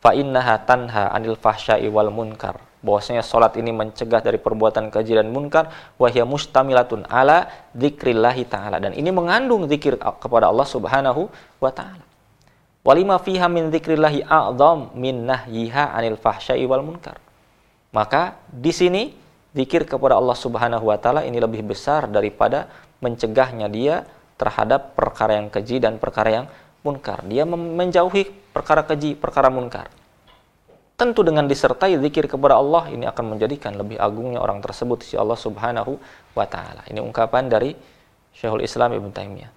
Fa 0.00 0.16
innaha 0.16 0.60
tanha 0.64 1.12
anil 1.12 1.36
fahsya'i 1.36 1.88
wal 1.88 2.08
munkar. 2.08 2.60
Bahwasanya 2.84 3.24
salat 3.24 3.56
ini 3.56 3.72
mencegah 3.72 4.20
dari 4.20 4.36
perbuatan 4.36 4.92
keji 4.92 5.16
dan 5.16 5.32
munkar 5.32 5.72
wa 5.96 6.08
hiya 6.08 6.28
mustamilatun 6.28 7.08
ala 7.08 7.48
dzikrillahi 7.72 8.44
taala 8.44 8.76
dan 8.76 8.92
ini 8.92 9.08
mengandung 9.08 9.64
zikir 9.68 9.96
kepada 9.96 10.52
Allah 10.52 10.68
Subhanahu 10.68 11.28
wa 11.60 11.72
taala. 11.72 12.13
Walima 12.84 13.16
fiha 13.16 13.48
min 13.48 13.72
dzikrillahi 13.72 14.28
a'dzam 14.28 14.92
min 14.92 15.24
nahyiha 15.24 15.96
anil 15.96 16.20
fahsya'i 16.20 16.68
wal 16.68 16.84
munkar. 16.84 17.16
Maka 17.96 18.36
di 18.52 18.76
sini 18.76 19.16
zikir 19.56 19.88
kepada 19.88 20.20
Allah 20.20 20.36
Subhanahu 20.36 20.92
wa 20.92 21.00
taala 21.00 21.24
ini 21.24 21.40
lebih 21.40 21.64
besar 21.64 22.04
daripada 22.12 22.68
mencegahnya 23.00 23.72
dia 23.72 24.04
terhadap 24.36 24.92
perkara 24.92 25.40
yang 25.40 25.48
keji 25.48 25.80
dan 25.80 25.96
perkara 25.96 26.44
yang 26.44 26.46
munkar. 26.84 27.24
Dia 27.24 27.48
menjauhi 27.48 28.28
perkara 28.52 28.84
keji, 28.84 29.16
perkara 29.16 29.48
munkar. 29.48 29.88
Tentu 30.94 31.24
dengan 31.24 31.48
disertai 31.48 31.96
zikir 31.98 32.28
kepada 32.28 32.60
Allah 32.60 32.92
ini 32.92 33.08
akan 33.08 33.34
menjadikan 33.34 33.74
lebih 33.74 33.96
agungnya 33.98 34.38
orang 34.44 34.60
tersebut 34.60 35.02
si 35.02 35.16
Allah 35.16 35.40
Subhanahu 35.40 35.96
wa 36.36 36.46
taala. 36.46 36.84
Ini 36.86 37.00
ungkapan 37.00 37.48
dari 37.48 37.72
Syekhul 38.36 38.60
Islam 38.60 38.92
Ibn 38.92 39.08
Taimiyah. 39.08 39.50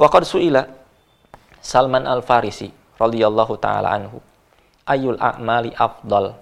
Waqad 0.00 0.26
su'ila 0.26 0.66
Salman 1.64 2.04
Al-Farisi 2.04 2.68
radhiyallahu 3.00 3.56
taala 3.56 3.96
anhu 3.96 4.20
ayul 4.84 5.16
a'mali 5.16 5.72
afdal. 5.72 6.36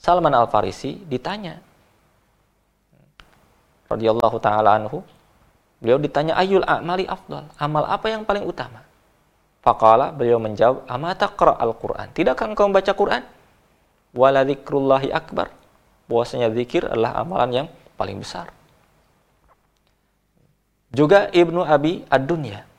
Salman 0.00 0.32
Al-Farisi 0.32 0.96
ditanya 1.04 1.60
radhiyallahu 3.92 4.40
taala 4.40 4.80
anhu 4.80 5.04
Beliau 5.80 5.96
ditanya 5.96 6.36
ayul 6.36 6.60
a'mali 6.60 7.08
afdal. 7.08 7.48
Amal 7.56 7.88
apa 7.88 8.12
yang 8.12 8.28
paling 8.28 8.44
utama? 8.44 8.84
Faqala 9.64 10.12
beliau 10.12 10.36
menjawab, 10.36 10.84
"Ama 10.84 11.16
taqra 11.16 11.56
al-Qur'an?" 11.56 12.12
Tidakkah 12.12 12.52
engkau 12.52 12.68
membaca 12.68 12.92
Quran? 12.92 13.24
Wala 14.12 14.44
dzikrullahi 14.44 15.08
akbar. 15.08 15.48
Bahwasanya 16.04 16.52
zikir 16.52 16.84
adalah 16.84 17.16
amalan 17.16 17.64
yang 17.64 17.66
paling 17.96 18.20
besar. 18.20 18.52
Juga 20.92 21.32
Ibnu 21.32 21.64
Abi 21.64 22.04
Ad-Dunya. 22.12 22.69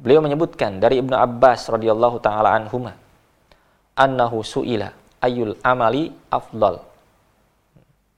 Beliau 0.00 0.24
menyebutkan 0.24 0.80
dari 0.80 0.96
Ibnu 1.04 1.12
Abbas 1.12 1.68
radhiyallahu 1.68 2.24
taala 2.24 2.56
anhuma 2.56 2.96
annahu 3.92 4.40
suila 4.40 4.88
ayul 5.20 5.60
amali 5.60 6.08
afdal. 6.32 6.80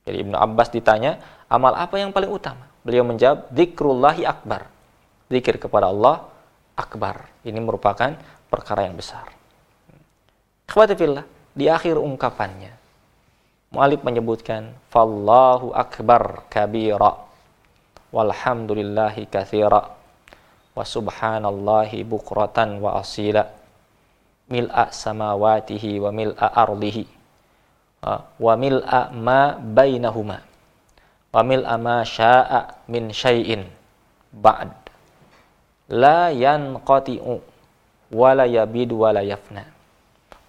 Jadi 0.07 0.17
Ibnu 0.23 0.39
Abbas 0.39 0.71
ditanya, 0.71 1.19
amal 1.51 1.75
apa 1.75 1.99
yang 1.99 2.15
paling 2.15 2.31
utama? 2.31 2.71
Beliau 2.83 3.07
menjawab, 3.07 3.51
zikrullahi 3.55 4.27
akbar. 4.27 4.67
Zikir 5.31 5.59
kepada 5.59 5.91
Allah 5.91 6.27
akbar. 6.75 7.31
Ini 7.47 7.59
merupakan 7.63 8.15
perkara 8.51 8.87
yang 8.87 8.99
besar. 8.99 9.31
Khawatifillah, 10.67 11.27
di 11.55 11.67
akhir 11.71 11.99
ungkapannya, 11.99 12.75
Mu'alib 13.73 14.05
menyebutkan, 14.05 14.75
Fallahu 14.93 15.73
akbar 15.73 16.45
kabira, 16.53 17.25
walhamdulillahi 18.13 19.25
kathira, 19.31 20.02
wa 20.73 20.85
subhanallahi 20.85 22.05
bukratan 22.05 22.81
wa 22.81 23.01
asila, 23.01 23.49
mil'a 24.49 24.89
samawatihi 24.93 26.01
wa 26.01 26.09
mil'a 26.13 26.47
ardihi, 26.53 27.05
wa 28.41 28.53
mil'a 28.57 29.13
ma 29.13 29.57
bainahuma. 29.57 30.53
Wamil 31.33 31.65
ama 31.65 32.05
sya'a 32.05 32.85
min 32.93 33.09
syai'in 33.09 33.65
ba'd. 34.37 34.69
La 35.89 36.29
yanqati'u 36.29 37.41
wala 38.13 38.45
yabidu 38.45 39.01
wala 39.01 39.25
yafna. 39.25 39.65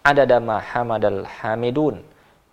Adada 0.03 0.43
ma 0.43 0.59
hamadal 0.59 1.23
hamidun 1.23 2.03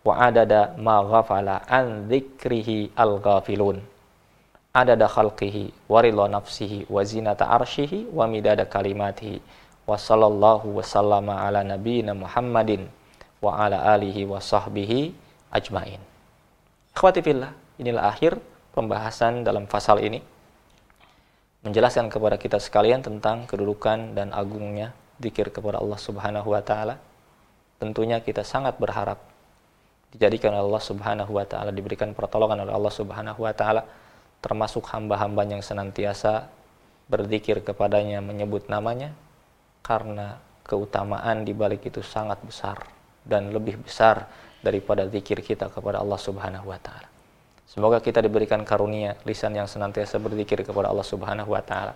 wa 0.06 0.14
adada 0.22 0.78
ma 0.78 1.02
ghafala 1.02 1.66
an 1.66 2.06
dzikrihi 2.06 2.94
al 2.94 3.18
ghafilun 3.18 3.82
adada 4.70 5.10
khalqihi 5.10 5.90
wa 5.90 5.98
ridha 5.98 6.26
nafsihi 6.30 6.86
wa 6.86 7.02
zinata 7.02 7.50
arshihi 7.50 8.06
wa 8.14 8.30
midada 8.30 8.62
kalimatihi 8.62 9.42
wa 9.86 9.98
sallallahu 9.98 10.78
wa 10.78 10.82
sallama 10.86 11.42
ala 11.42 11.66
nabiyyina 11.66 12.14
Muhammadin 12.14 12.86
wa 13.42 13.58
ala 13.58 13.82
alihi 13.98 14.28
wa 14.30 14.38
sahbihi 14.38 15.10
ajmain. 15.50 15.98
Akhwati 16.94 17.18
fillah, 17.24 17.50
inilah 17.82 18.06
akhir 18.06 18.38
pembahasan 18.70 19.42
dalam 19.42 19.66
pasal 19.66 19.98
ini 20.04 20.22
menjelaskan 21.66 22.08
kepada 22.08 22.38
kita 22.40 22.62
sekalian 22.62 23.02
tentang 23.02 23.44
kedudukan 23.50 24.14
dan 24.16 24.30
agungnya 24.30 24.94
zikir 25.20 25.52
kepada 25.52 25.82
Allah 25.82 25.98
Subhanahu 26.00 26.48
wa 26.54 26.62
taala. 26.62 26.96
Tentunya 27.80 28.20
kita 28.22 28.46
sangat 28.46 28.78
berharap 28.78 29.18
dijadikan 30.14 30.54
oleh 30.56 30.64
Allah 30.70 30.84
Subhanahu 30.84 31.32
wa 31.34 31.44
taala 31.44 31.74
diberikan 31.74 32.14
pertolongan 32.14 32.64
oleh 32.64 32.72
Allah 32.72 32.92
Subhanahu 32.92 33.40
wa 33.44 33.52
taala 33.52 33.82
termasuk 34.40 34.88
hamba-hamba 34.88 35.44
yang 35.44 35.60
senantiasa 35.60 36.48
berzikir 37.12 37.60
kepadanya 37.60 38.24
menyebut 38.24 38.66
namanya 38.72 39.12
karena 39.84 40.40
keutamaan 40.64 41.42
di 41.42 41.52
balik 41.52 41.84
itu 41.88 42.00
sangat 42.00 42.38
besar 42.46 42.86
dan 43.26 43.50
lebih 43.50 43.82
besar 43.82 44.30
daripada 44.62 45.08
zikir 45.08 45.40
kita 45.40 45.68
kepada 45.72 46.00
Allah 46.00 46.20
Subhanahu 46.20 46.68
wa 46.70 46.78
taala. 46.80 47.08
Semoga 47.70 48.02
kita 48.02 48.18
diberikan 48.18 48.66
karunia 48.66 49.14
lisan 49.26 49.54
yang 49.54 49.70
senantiasa 49.70 50.18
berzikir 50.18 50.66
kepada 50.66 50.90
Allah 50.90 51.06
Subhanahu 51.06 51.50
wa 51.54 51.62
taala. 51.62 51.94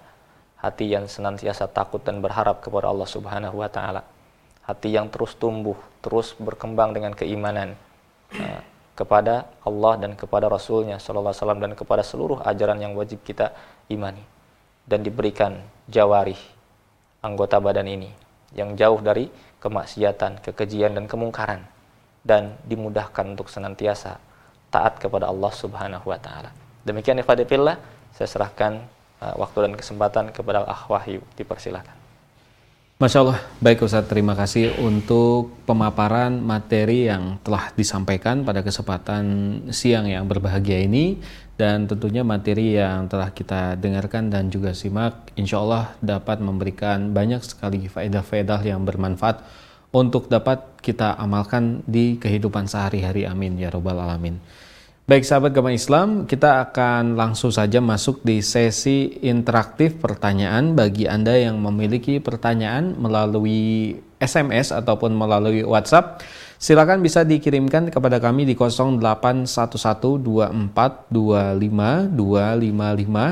Hati 0.58 0.86
yang 0.96 1.04
senantiasa 1.04 1.68
takut 1.68 2.00
dan 2.00 2.24
berharap 2.24 2.64
kepada 2.64 2.88
Allah 2.88 3.08
Subhanahu 3.10 3.58
wa 3.58 3.68
taala. 3.68 4.02
Hati 4.64 4.96
yang 4.96 5.12
terus 5.12 5.36
tumbuh, 5.36 5.76
terus 6.00 6.32
berkembang 6.40 6.96
dengan 6.96 7.12
keimanan 7.12 7.76
uh, 8.32 8.60
kepada 8.94 9.50
Allah 9.66 9.98
dan 9.98 10.14
kepada 10.14 10.46
Rasulnya 10.46 11.02
Sallallahu 11.02 11.34
Alaihi 11.34 11.42
Wasallam 11.42 11.60
dan 11.62 11.72
kepada 11.74 12.02
seluruh 12.06 12.38
ajaran 12.46 12.78
yang 12.78 12.94
wajib 12.94 13.22
kita 13.26 13.50
imani 13.90 14.22
dan 14.86 15.02
diberikan 15.02 15.58
jawarih 15.90 16.38
anggota 17.20 17.58
badan 17.58 17.90
ini 17.90 18.10
yang 18.54 18.78
jauh 18.78 19.02
dari 19.02 19.26
kemaksiatan, 19.58 20.44
kekejian 20.44 20.94
dan 20.94 21.10
kemungkaran 21.10 21.66
dan 22.22 22.54
dimudahkan 22.64 23.34
untuk 23.34 23.50
senantiasa 23.50 24.16
taat 24.70 25.02
kepada 25.02 25.28
Allah 25.28 25.52
Subhanahu 25.52 26.06
wa 26.06 26.18
taala. 26.20 26.54
Demikian 26.84 27.18
ifadillah, 27.18 27.80
saya 28.12 28.28
serahkan 28.28 28.84
uh, 29.24 29.34
waktu 29.40 29.70
dan 29.70 29.72
kesempatan 29.74 30.24
kepada 30.30 30.62
Ah 30.68 30.84
Wahyu. 30.86 31.24
Dipersilakan. 31.34 32.03
Masya 33.04 33.20
Allah, 33.20 33.36
baik 33.60 33.84
Ustaz, 33.84 34.08
terima 34.08 34.32
kasih 34.32 34.80
untuk 34.80 35.52
pemaparan 35.68 36.40
materi 36.40 37.04
yang 37.04 37.36
telah 37.44 37.68
disampaikan 37.76 38.48
pada 38.48 38.64
kesempatan 38.64 39.24
siang 39.76 40.08
yang 40.08 40.24
berbahagia 40.24 40.80
ini 40.80 41.20
dan 41.60 41.84
tentunya 41.84 42.24
materi 42.24 42.80
yang 42.80 43.04
telah 43.04 43.28
kita 43.28 43.76
dengarkan 43.76 44.32
dan 44.32 44.48
juga 44.48 44.72
simak 44.72 45.36
insya 45.36 45.60
Allah 45.60 45.92
dapat 46.00 46.40
memberikan 46.40 47.12
banyak 47.12 47.44
sekali 47.44 47.92
faedah-faedah 47.92 48.64
yang 48.64 48.88
bermanfaat 48.88 49.44
untuk 49.92 50.32
dapat 50.32 50.64
kita 50.80 51.12
amalkan 51.20 51.84
di 51.84 52.16
kehidupan 52.16 52.64
sehari-hari. 52.64 53.28
Amin 53.28 53.60
ya 53.60 53.68
robbal 53.68 54.00
alamin. 54.00 54.40
Baik 55.04 55.28
sahabat 55.28 55.52
Gama 55.52 55.68
Islam, 55.68 56.24
kita 56.24 56.64
akan 56.64 57.12
langsung 57.12 57.52
saja 57.52 57.76
masuk 57.76 58.24
di 58.24 58.40
sesi 58.40 59.20
interaktif 59.20 60.00
pertanyaan 60.00 60.72
bagi 60.72 61.04
Anda 61.04 61.36
yang 61.36 61.60
memiliki 61.60 62.24
pertanyaan 62.24 62.96
melalui 62.96 64.00
SMS 64.16 64.72
ataupun 64.72 65.12
melalui 65.12 65.60
WhatsApp. 65.60 66.24
Silakan 66.56 67.04
bisa 67.04 67.20
dikirimkan 67.20 67.92
kepada 67.92 68.16
kami 68.16 68.48
di 68.48 68.56
081124252255. 68.56 71.12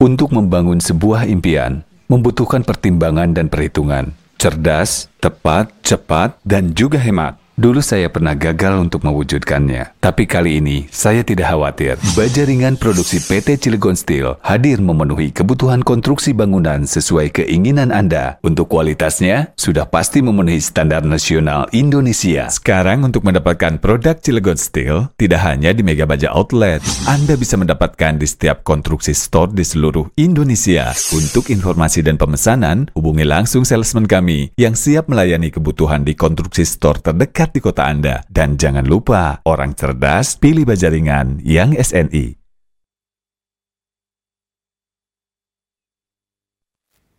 Untuk 0.02 0.34
membangun 0.34 0.82
sebuah 0.82 1.30
impian, 1.30 1.86
membutuhkan 2.10 2.66
pertimbangan 2.66 3.30
dan 3.30 3.46
perhitungan. 3.46 4.18
Cerdas, 4.34 5.06
tepat, 5.22 5.70
cepat, 5.86 6.42
dan 6.42 6.74
juga 6.74 6.98
hemat. 6.98 7.38
Dulu 7.58 7.82
saya 7.82 8.06
pernah 8.06 8.38
gagal 8.38 8.78
untuk 8.78 9.02
mewujudkannya, 9.02 9.98
tapi 9.98 10.30
kali 10.30 10.62
ini 10.62 10.86
saya 10.94 11.26
tidak 11.26 11.50
khawatir. 11.50 11.98
Baja 12.14 12.46
ringan 12.46 12.78
produksi 12.78 13.18
PT 13.18 13.58
Cilegon 13.58 13.98
Steel 13.98 14.38
hadir 14.46 14.78
memenuhi 14.78 15.34
kebutuhan 15.34 15.82
konstruksi 15.82 16.30
bangunan 16.30 16.86
sesuai 16.86 17.34
keinginan 17.34 17.90
Anda. 17.90 18.38
Untuk 18.46 18.70
kualitasnya, 18.70 19.58
sudah 19.58 19.90
pasti 19.90 20.22
memenuhi 20.22 20.62
standar 20.62 21.02
nasional 21.02 21.66
Indonesia. 21.74 22.46
Sekarang 22.46 23.02
untuk 23.02 23.26
mendapatkan 23.26 23.82
produk 23.82 24.14
Cilegon 24.22 24.54
Steel, 24.54 25.10
tidak 25.18 25.42
hanya 25.42 25.74
di 25.74 25.82
Mega 25.82 26.06
Baja 26.06 26.30
Outlet, 26.30 26.78
Anda 27.10 27.34
bisa 27.34 27.58
mendapatkan 27.58 28.22
di 28.22 28.26
setiap 28.30 28.62
konstruksi 28.62 29.10
store 29.10 29.50
di 29.50 29.66
seluruh 29.66 30.14
Indonesia. 30.14 30.94
Untuk 31.10 31.50
informasi 31.50 32.06
dan 32.06 32.22
pemesanan, 32.22 32.86
hubungi 32.94 33.26
langsung 33.26 33.66
salesman 33.66 34.06
kami 34.06 34.54
yang 34.54 34.78
siap 34.78 35.10
melayani 35.10 35.50
kebutuhan 35.50 36.06
di 36.06 36.14
konstruksi 36.14 36.62
store 36.62 37.02
terdekat 37.02 37.47
di 37.52 37.60
kota 37.62 37.88
Anda. 37.88 38.24
Dan 38.28 38.56
jangan 38.56 38.84
lupa, 38.84 39.40
orang 39.48 39.76
cerdas 39.76 40.36
pilih 40.36 40.68
bajaringan 40.68 41.40
yang 41.44 41.76
SNI. 41.76 42.38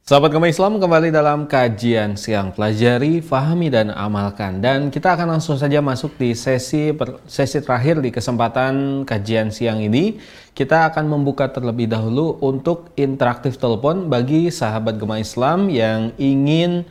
Sahabat 0.09 0.33
Gema 0.33 0.49
Islam 0.49 0.81
kembali 0.81 1.13
dalam 1.13 1.45
kajian 1.45 2.17
siang 2.17 2.49
pelajari, 2.49 3.21
fahami 3.21 3.69
dan 3.69 3.93
amalkan 3.93 4.57
dan 4.57 4.89
kita 4.89 5.13
akan 5.13 5.37
langsung 5.37 5.53
saja 5.61 5.85
masuk 5.85 6.17
di 6.17 6.33
sesi 6.33 6.89
sesi 7.29 7.57
terakhir 7.61 8.01
di 8.01 8.09
kesempatan 8.09 9.05
kajian 9.05 9.53
siang 9.53 9.77
ini. 9.77 10.17
Kita 10.57 10.89
akan 10.89 11.13
membuka 11.13 11.53
terlebih 11.53 11.93
dahulu 11.93 12.41
untuk 12.41 12.89
interaktif 12.97 13.61
telepon 13.61 14.09
bagi 14.09 14.49
sahabat 14.49 14.97
Gema 14.97 15.21
Islam 15.21 15.69
yang 15.69 16.09
ingin 16.17 16.89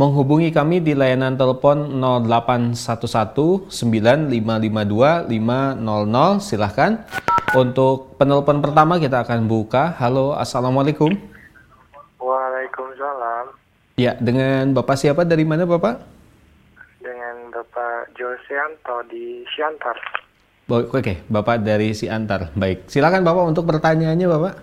menghubungi 0.00 0.48
kami 0.48 0.80
di 0.80 0.96
layanan 0.96 1.36
telepon 1.36 2.00
0811 2.00 3.68
9552 3.68 5.28
500 5.28 6.40
silahkan. 6.40 7.04
Untuk 7.52 8.16
penelpon 8.16 8.64
pertama 8.64 8.96
kita 8.96 9.20
akan 9.20 9.44
buka. 9.44 9.92
Halo 10.00 10.32
assalamualaikum. 10.32 11.12
Waalaikumsalam. 12.16 13.52
Ya 14.00 14.16
dengan 14.16 14.72
bapak 14.72 14.96
siapa? 14.96 15.28
Dari 15.28 15.44
mana 15.44 15.68
bapak? 15.68 16.00
Dengan 17.04 17.52
bapak 17.52 18.16
Josianto 18.16 19.04
di 19.12 19.44
Siantar. 19.52 20.00
Oke 20.70 21.20
bapak 21.28 21.60
dari 21.60 21.92
Siantar. 21.92 22.56
Baik 22.56 22.88
silakan 22.88 23.20
bapak 23.20 23.52
untuk 23.52 23.68
pertanyaannya 23.68 24.26
bapak. 24.32 24.54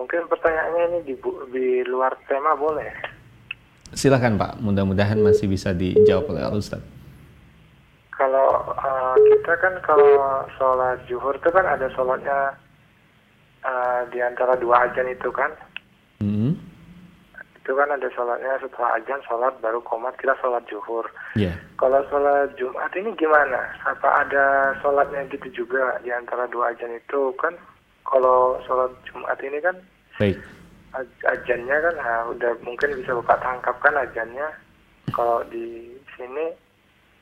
Mungkin 0.00 0.22
pertanyaannya 0.32 0.82
ini 0.88 0.98
di, 1.12 1.14
di 1.52 1.84
luar 1.84 2.16
tema 2.24 2.56
boleh 2.56 3.13
Silahkan 3.94 4.34
Pak, 4.34 4.58
mudah-mudahan 4.58 5.22
masih 5.22 5.46
bisa 5.46 5.70
dijawab 5.70 6.34
oleh 6.34 6.42
Ustaz. 6.50 6.82
Kalau 8.10 8.74
uh, 8.74 9.14
kita 9.18 9.54
kan 9.58 9.74
kalau 9.86 10.42
sholat 10.58 10.98
zuhur 11.06 11.34
itu 11.34 11.50
kan 11.50 11.66
ada 11.66 11.86
sholatnya 11.94 12.58
uh, 13.62 14.02
di 14.10 14.18
antara 14.18 14.58
dua 14.58 14.90
ajan 14.90 15.06
itu 15.10 15.30
kan. 15.30 15.50
Mm-hmm. 16.22 16.52
Itu 17.62 17.72
kan 17.78 17.88
ada 17.94 18.06
sholatnya 18.10 18.58
setelah 18.62 18.98
ajan 18.98 19.22
sholat 19.30 19.54
baru 19.62 19.78
komat 19.86 20.18
kita 20.18 20.34
sholat 20.42 20.66
zuhur. 20.66 21.06
Yeah. 21.38 21.54
Kalau 21.78 22.02
sholat 22.10 22.54
Jumat 22.58 22.90
ini 22.98 23.14
gimana? 23.14 23.78
Apa 23.86 24.26
ada 24.26 24.74
sholatnya 24.82 25.26
gitu 25.30 25.64
juga 25.64 26.02
di 26.02 26.10
antara 26.10 26.50
dua 26.50 26.74
ajan 26.74 26.94
itu 26.94 27.30
kan? 27.38 27.54
Kalau 28.06 28.58
sholat 28.66 28.90
Jumat 29.06 29.38
ini 29.42 29.58
kan 29.62 29.78
Baik 30.14 30.38
ajannya 31.26 31.76
kan 31.76 31.94
nah, 31.98 32.20
udah 32.30 32.52
mungkin 32.62 32.88
bisa 32.98 33.10
bapak 33.22 33.38
tangkap 33.42 33.76
kan 33.82 33.94
ajannya. 33.98 34.48
Kalau 35.12 35.44
di 35.50 35.94
sini 36.16 36.54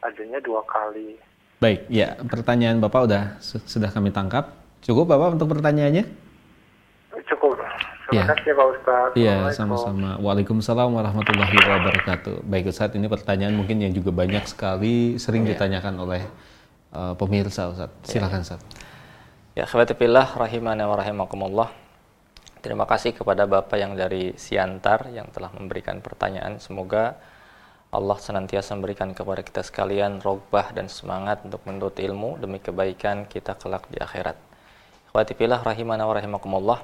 ajannya 0.04 0.38
dua 0.44 0.62
kali. 0.68 1.18
Baik 1.62 1.86
ya 1.88 2.18
pertanyaan 2.26 2.82
bapak 2.82 3.00
udah 3.08 3.22
sudah 3.42 3.90
kami 3.90 4.12
tangkap. 4.12 4.52
Cukup 4.82 5.10
bapak 5.14 5.38
untuk 5.38 5.54
pertanyaannya? 5.54 6.04
Cukup. 7.28 7.58
Terima 8.10 8.28
ya. 8.28 8.34
kasih 8.34 8.50
pak 8.52 8.66
Ustaz 8.76 9.10
iya 9.14 9.36
sama-sama. 9.54 10.18
Waalaikumsalam 10.20 10.90
warahmatullahi 10.90 11.54
wabarakatuh. 11.54 12.44
Baik 12.44 12.74
Ustaz 12.74 12.92
ini 12.98 13.06
pertanyaan 13.06 13.54
mungkin 13.54 13.78
yang 13.80 13.94
juga 13.94 14.10
banyak 14.12 14.44
sekali 14.44 15.16
sering 15.16 15.46
ya. 15.46 15.54
ditanyakan 15.54 15.94
oleh 16.02 16.22
uh, 16.92 17.14
pemirsa 17.16 17.72
Ustaz 17.72 17.90
silakan 18.04 18.44
Ustaz 18.44 18.60
ya 19.52 19.68
khawatirullah 19.68 20.32
rahimana 20.36 20.88
wa 20.88 20.96
rahimakumullah 20.96 21.68
Terima 22.62 22.86
kasih 22.86 23.10
kepada 23.10 23.42
Bapak 23.50 23.74
yang 23.74 23.98
dari 23.98 24.38
Siantar 24.38 25.10
yang 25.10 25.26
telah 25.34 25.50
memberikan 25.50 25.98
pertanyaan. 25.98 26.62
Semoga 26.62 27.18
Allah 27.90 28.14
senantiasa 28.22 28.78
memberikan 28.78 29.10
kepada 29.10 29.42
kita 29.42 29.66
sekalian 29.66 30.22
rogbah 30.22 30.70
dan 30.70 30.86
semangat 30.86 31.42
untuk 31.42 31.58
menuntut 31.66 31.98
ilmu 31.98 32.38
demi 32.38 32.62
kebaikan 32.62 33.26
kita 33.26 33.58
kelak 33.58 33.90
di 33.90 33.98
akhirat. 33.98 34.38
Khawatibillah 35.10 35.58
rahimana 35.58 36.06
wa 36.06 36.14
rahimakumullah 36.14 36.80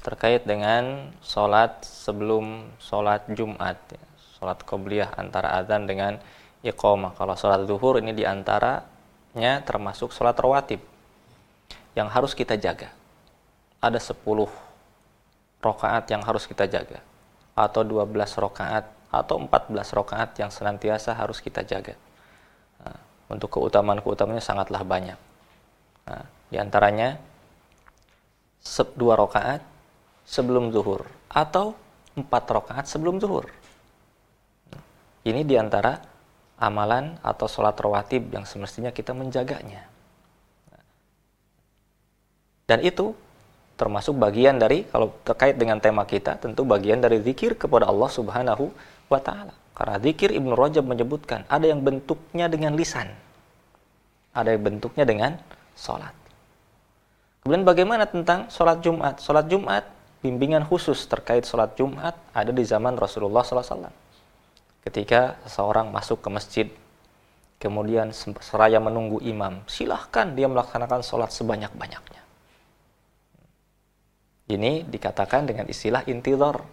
terkait 0.00 0.48
dengan 0.48 1.12
sholat 1.20 1.84
sebelum 1.84 2.64
sholat 2.80 3.28
Jumat. 3.28 3.76
Ya. 3.92 4.00
Sholat 4.40 4.64
qobliyah 4.64 5.12
antara 5.20 5.60
azan 5.60 5.84
dengan 5.84 6.16
iqamah. 6.64 7.12
Kalau 7.20 7.36
sholat 7.36 7.68
zuhur 7.68 8.00
ini 8.00 8.16
di 8.16 8.24
antaranya 8.24 9.60
termasuk 9.60 10.08
sholat 10.08 10.40
rawatib 10.40 10.80
yang 11.92 12.08
harus 12.08 12.32
kita 12.32 12.56
jaga. 12.56 12.96
Ada 13.84 14.00
10 14.00 14.67
rokaat 15.62 16.10
yang 16.10 16.22
harus 16.22 16.46
kita 16.46 16.66
jaga. 16.70 17.02
Atau 17.58 17.82
12 17.82 18.14
rokaat 18.38 18.86
atau 19.08 19.40
14 19.40 19.72
rokaat 19.96 20.36
yang 20.36 20.52
senantiasa 20.52 21.16
harus 21.16 21.40
kita 21.40 21.64
jaga. 21.64 21.96
Nah, 22.84 22.98
untuk 23.32 23.48
keutamaan-keutamaannya 23.58 24.44
sangatlah 24.44 24.84
banyak. 24.84 25.18
Nah, 26.08 26.24
di 26.48 26.56
antaranya 26.56 27.16
dua 28.96 29.14
rokaat 29.16 29.64
sebelum 30.28 30.68
zuhur 30.68 31.08
atau 31.32 31.72
empat 32.16 32.44
rokaat 32.52 32.84
sebelum 32.84 33.16
zuhur. 33.16 33.48
Ini 35.24 35.44
di 35.44 35.56
antara 35.56 36.00
amalan 36.58 37.16
atau 37.22 37.46
sholat 37.46 37.76
rawatib 37.78 38.32
yang 38.34 38.44
semestinya 38.44 38.90
kita 38.90 39.14
menjaganya. 39.14 39.86
Dan 42.68 42.84
itu 42.84 43.16
termasuk 43.78 44.18
bagian 44.18 44.58
dari 44.58 44.82
kalau 44.90 45.14
terkait 45.22 45.54
dengan 45.54 45.78
tema 45.78 46.02
kita 46.02 46.34
tentu 46.42 46.66
bagian 46.66 46.98
dari 46.98 47.22
zikir 47.22 47.54
kepada 47.54 47.86
Allah 47.86 48.10
Subhanahu 48.10 48.74
wa 49.06 49.22
taala. 49.22 49.54
Karena 49.78 50.02
zikir 50.02 50.34
Ibnu 50.34 50.58
Rajab 50.58 50.82
menyebutkan 50.82 51.46
ada 51.46 51.62
yang 51.62 51.86
bentuknya 51.86 52.50
dengan 52.50 52.74
lisan. 52.74 53.14
Ada 54.34 54.58
yang 54.58 54.62
bentuknya 54.66 55.06
dengan 55.06 55.38
salat. 55.78 56.10
Kemudian 57.46 57.62
bagaimana 57.62 58.04
tentang 58.10 58.50
sholat 58.50 58.82
Jumat? 58.82 59.22
Sholat 59.22 59.46
Jumat, 59.46 59.86
bimbingan 60.20 60.66
khusus 60.66 60.98
terkait 61.06 61.46
sholat 61.46 61.78
Jumat 61.78 62.18
ada 62.34 62.50
di 62.50 62.66
zaman 62.66 62.98
Rasulullah 62.98 63.46
SAW. 63.46 63.88
Ketika 64.82 65.38
seseorang 65.46 65.94
masuk 65.94 66.18
ke 66.20 66.28
masjid, 66.28 66.66
kemudian 67.62 68.10
seraya 68.42 68.82
menunggu 68.82 69.22
imam, 69.22 69.62
silahkan 69.70 70.34
dia 70.34 70.50
melaksanakan 70.50 71.00
sholat 71.06 71.30
sebanyak-banyaknya. 71.30 72.17
Ini 74.48 74.88
dikatakan 74.88 75.44
dengan 75.44 75.68
istilah 75.68 76.08
intidor, 76.08 76.64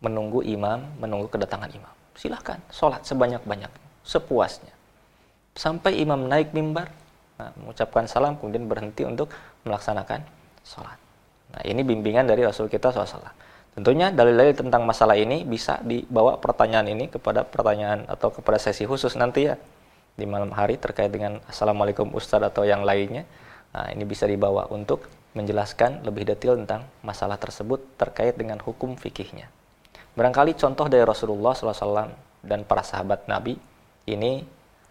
menunggu 0.00 0.40
imam, 0.40 0.96
menunggu 0.96 1.28
kedatangan 1.28 1.68
imam. 1.68 1.92
Silahkan 2.16 2.56
sholat 2.72 3.04
sebanyak-banyak, 3.04 3.68
sepuasnya. 4.00 4.72
Sampai 5.52 6.00
imam 6.00 6.24
naik 6.24 6.56
mimbar, 6.56 6.88
nah, 7.36 7.52
mengucapkan 7.60 8.08
salam, 8.08 8.40
kemudian 8.40 8.64
berhenti 8.64 9.04
untuk 9.04 9.28
melaksanakan 9.68 10.24
sholat. 10.64 10.96
Nah, 11.52 11.62
ini 11.68 11.84
bimbingan 11.84 12.24
dari 12.24 12.44
Rasul 12.44 12.72
kita 12.72 12.92
SAW. 12.92 13.32
Tentunya 13.76 14.08
dalil-dalil 14.08 14.56
tentang 14.56 14.88
masalah 14.88 15.20
ini 15.20 15.44
bisa 15.44 15.76
dibawa 15.84 16.40
pertanyaan 16.40 16.88
ini 16.88 17.12
kepada 17.12 17.44
pertanyaan 17.44 18.08
atau 18.08 18.32
kepada 18.32 18.56
sesi 18.56 18.88
khusus 18.88 19.20
nanti 19.20 19.52
ya 19.52 19.60
di 20.16 20.24
malam 20.24 20.48
hari 20.56 20.80
terkait 20.80 21.12
dengan 21.12 21.44
Assalamualaikum 21.44 22.08
Ustadz 22.16 22.48
atau 22.48 22.64
yang 22.64 22.88
lainnya. 22.88 23.28
Nah, 23.76 23.92
ini 23.92 24.08
bisa 24.08 24.24
dibawa 24.24 24.64
untuk 24.72 25.04
menjelaskan 25.36 26.00
lebih 26.00 26.24
detail 26.24 26.56
tentang 26.56 26.88
masalah 27.04 27.36
tersebut 27.36 27.84
terkait 28.00 28.34
dengan 28.40 28.56
hukum 28.56 28.96
fikihnya. 28.96 29.52
Barangkali 30.16 30.56
contoh 30.56 30.88
dari 30.88 31.04
Rasulullah 31.04 31.52
SAW 31.52 32.08
dan 32.40 32.64
para 32.64 32.80
sahabat 32.80 33.28
Nabi 33.28 33.60
ini 34.08 34.40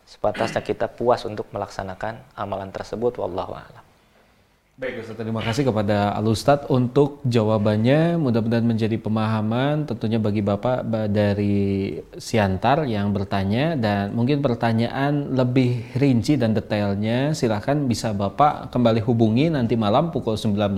sepantasnya 0.05 0.61
kita 0.61 0.85
puas 0.85 1.25
untuk 1.25 1.49
melaksanakan 1.49 2.37
amalan 2.37 2.69
tersebut. 2.69 3.17
Wallahu 3.17 3.57
a'lam. 3.57 3.84
Baik 4.75 5.07
Ustaz, 5.07 5.15
terima 5.15 5.39
kasih 5.39 5.71
kepada 5.71 6.11
Al 6.11 6.27
Ustaz 6.27 6.67
untuk 6.67 7.23
jawabannya. 7.23 8.19
Mudah-mudahan 8.19 8.67
menjadi 8.67 8.99
pemahaman 8.99 9.87
tentunya 9.87 10.19
bagi 10.19 10.43
Bapak 10.43 10.83
dari 11.15 11.95
Siantar 12.19 12.83
yang 12.83 13.15
bertanya 13.15 13.79
dan 13.79 14.11
mungkin 14.11 14.43
pertanyaan 14.43 15.31
lebih 15.31 15.95
rinci 15.95 16.35
dan 16.35 16.51
detailnya 16.51 17.31
silahkan 17.31 17.87
bisa 17.87 18.11
Bapak 18.11 18.67
kembali 18.75 18.99
hubungi 18.99 19.47
nanti 19.47 19.79
malam 19.79 20.11
pukul 20.11 20.35
19 20.35 20.75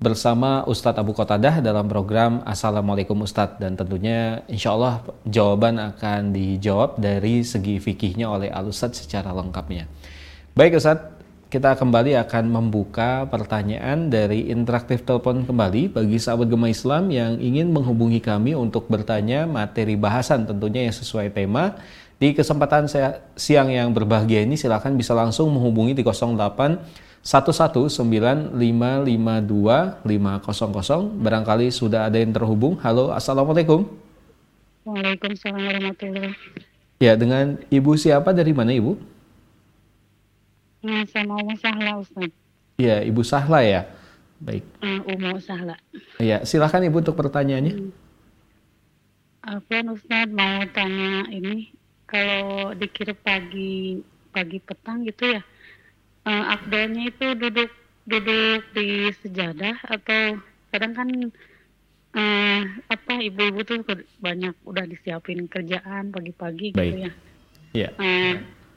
bersama 0.00 0.64
Ustadz 0.64 0.96
Abu 0.96 1.12
Qatadah 1.12 1.60
dalam 1.60 1.92
program 1.92 2.40
Assalamualaikum 2.48 3.20
Ustadz 3.28 3.60
dan 3.60 3.76
tentunya 3.76 4.40
insya 4.48 4.72
Allah 4.72 5.04
jawaban 5.28 5.76
akan 5.76 6.32
dijawab 6.32 6.96
dari 6.96 7.44
segi 7.44 7.76
fikihnya 7.76 8.24
oleh 8.24 8.48
Al 8.48 8.72
Ustadz 8.72 9.04
secara 9.04 9.36
lengkapnya. 9.36 9.84
Baik 10.56 10.80
Ustadz, 10.80 11.15
kita 11.46 11.78
kembali 11.78 12.18
akan 12.26 12.50
membuka 12.50 13.22
pertanyaan 13.30 14.10
dari 14.10 14.50
interaktif 14.50 15.06
telepon 15.06 15.46
kembali 15.46 15.94
bagi 15.94 16.18
sahabat 16.18 16.50
Gema 16.50 16.66
Islam 16.66 17.06
yang 17.14 17.38
ingin 17.38 17.70
menghubungi 17.70 18.18
kami 18.18 18.58
untuk 18.58 18.90
bertanya 18.90 19.46
materi 19.46 19.94
bahasan 19.94 20.42
tentunya 20.42 20.90
yang 20.90 20.94
sesuai 20.94 21.30
tema. 21.30 21.78
Di 22.18 22.34
kesempatan 22.34 22.90
saya, 22.90 23.22
siang 23.38 23.70
yang 23.70 23.94
berbahagia 23.94 24.42
ini 24.42 24.58
silakan 24.58 24.98
bisa 24.98 25.14
langsung 25.14 25.46
menghubungi 25.54 25.94
di 25.94 26.02
08 26.02 27.06
119552500 27.26 28.54
barangkali 31.18 31.66
sudah 31.74 32.06
ada 32.06 32.22
yang 32.22 32.30
terhubung. 32.34 32.78
Halo, 32.82 33.14
Assalamualaikum. 33.14 33.86
Waalaikumsalam 34.86 35.58
warahmatullahi 35.58 36.30
Ya, 37.02 37.18
dengan 37.18 37.58
Ibu 37.66 37.98
siapa 37.98 38.30
dari 38.30 38.54
mana 38.54 38.70
Ibu? 38.72 39.15
Sama 41.12 41.40
Umu 41.42 41.54
Sahla, 41.58 42.00
Ustaz. 42.00 42.30
Iya, 42.76 43.02
Ibu 43.04 43.22
Sahla 43.24 43.60
ya. 43.64 43.82
Baik. 44.42 44.64
Uh, 44.84 45.00
Umu 45.12 45.40
Sahla. 45.40 45.76
Iya, 46.20 46.44
silakan 46.44 46.86
Ibu 46.86 47.02
untuk 47.02 47.16
pertanyaannya. 47.16 47.74
Hmm. 47.74 47.92
Afwan 49.46 49.94
Ustaz 49.94 50.26
mau 50.34 50.58
tanya 50.74 51.30
ini 51.30 51.70
kalau 52.10 52.74
dikira 52.74 53.14
pagi 53.14 54.02
pagi 54.34 54.58
petang 54.58 55.06
gitu 55.06 55.38
ya 55.38 55.40
uh, 56.26 56.30
eh, 56.30 56.44
akdalnya 56.58 57.02
itu 57.08 57.26
duduk 57.38 57.70
duduk 58.06 58.62
di 58.74 59.10
sejadah 59.22 59.78
atau 59.86 60.38
kadang 60.74 60.92
kan 60.94 61.08
uh, 62.14 62.62
apa 62.90 63.12
ibu-ibu 63.22 63.62
tuh 63.62 63.82
banyak 64.18 64.54
udah 64.66 64.84
disiapin 64.86 65.46
kerjaan 65.46 66.10
pagi-pagi 66.14 66.74
gitu 66.74 66.98
ya. 67.06 67.12
Iya. 67.74 67.88
Uh, 67.98 68.34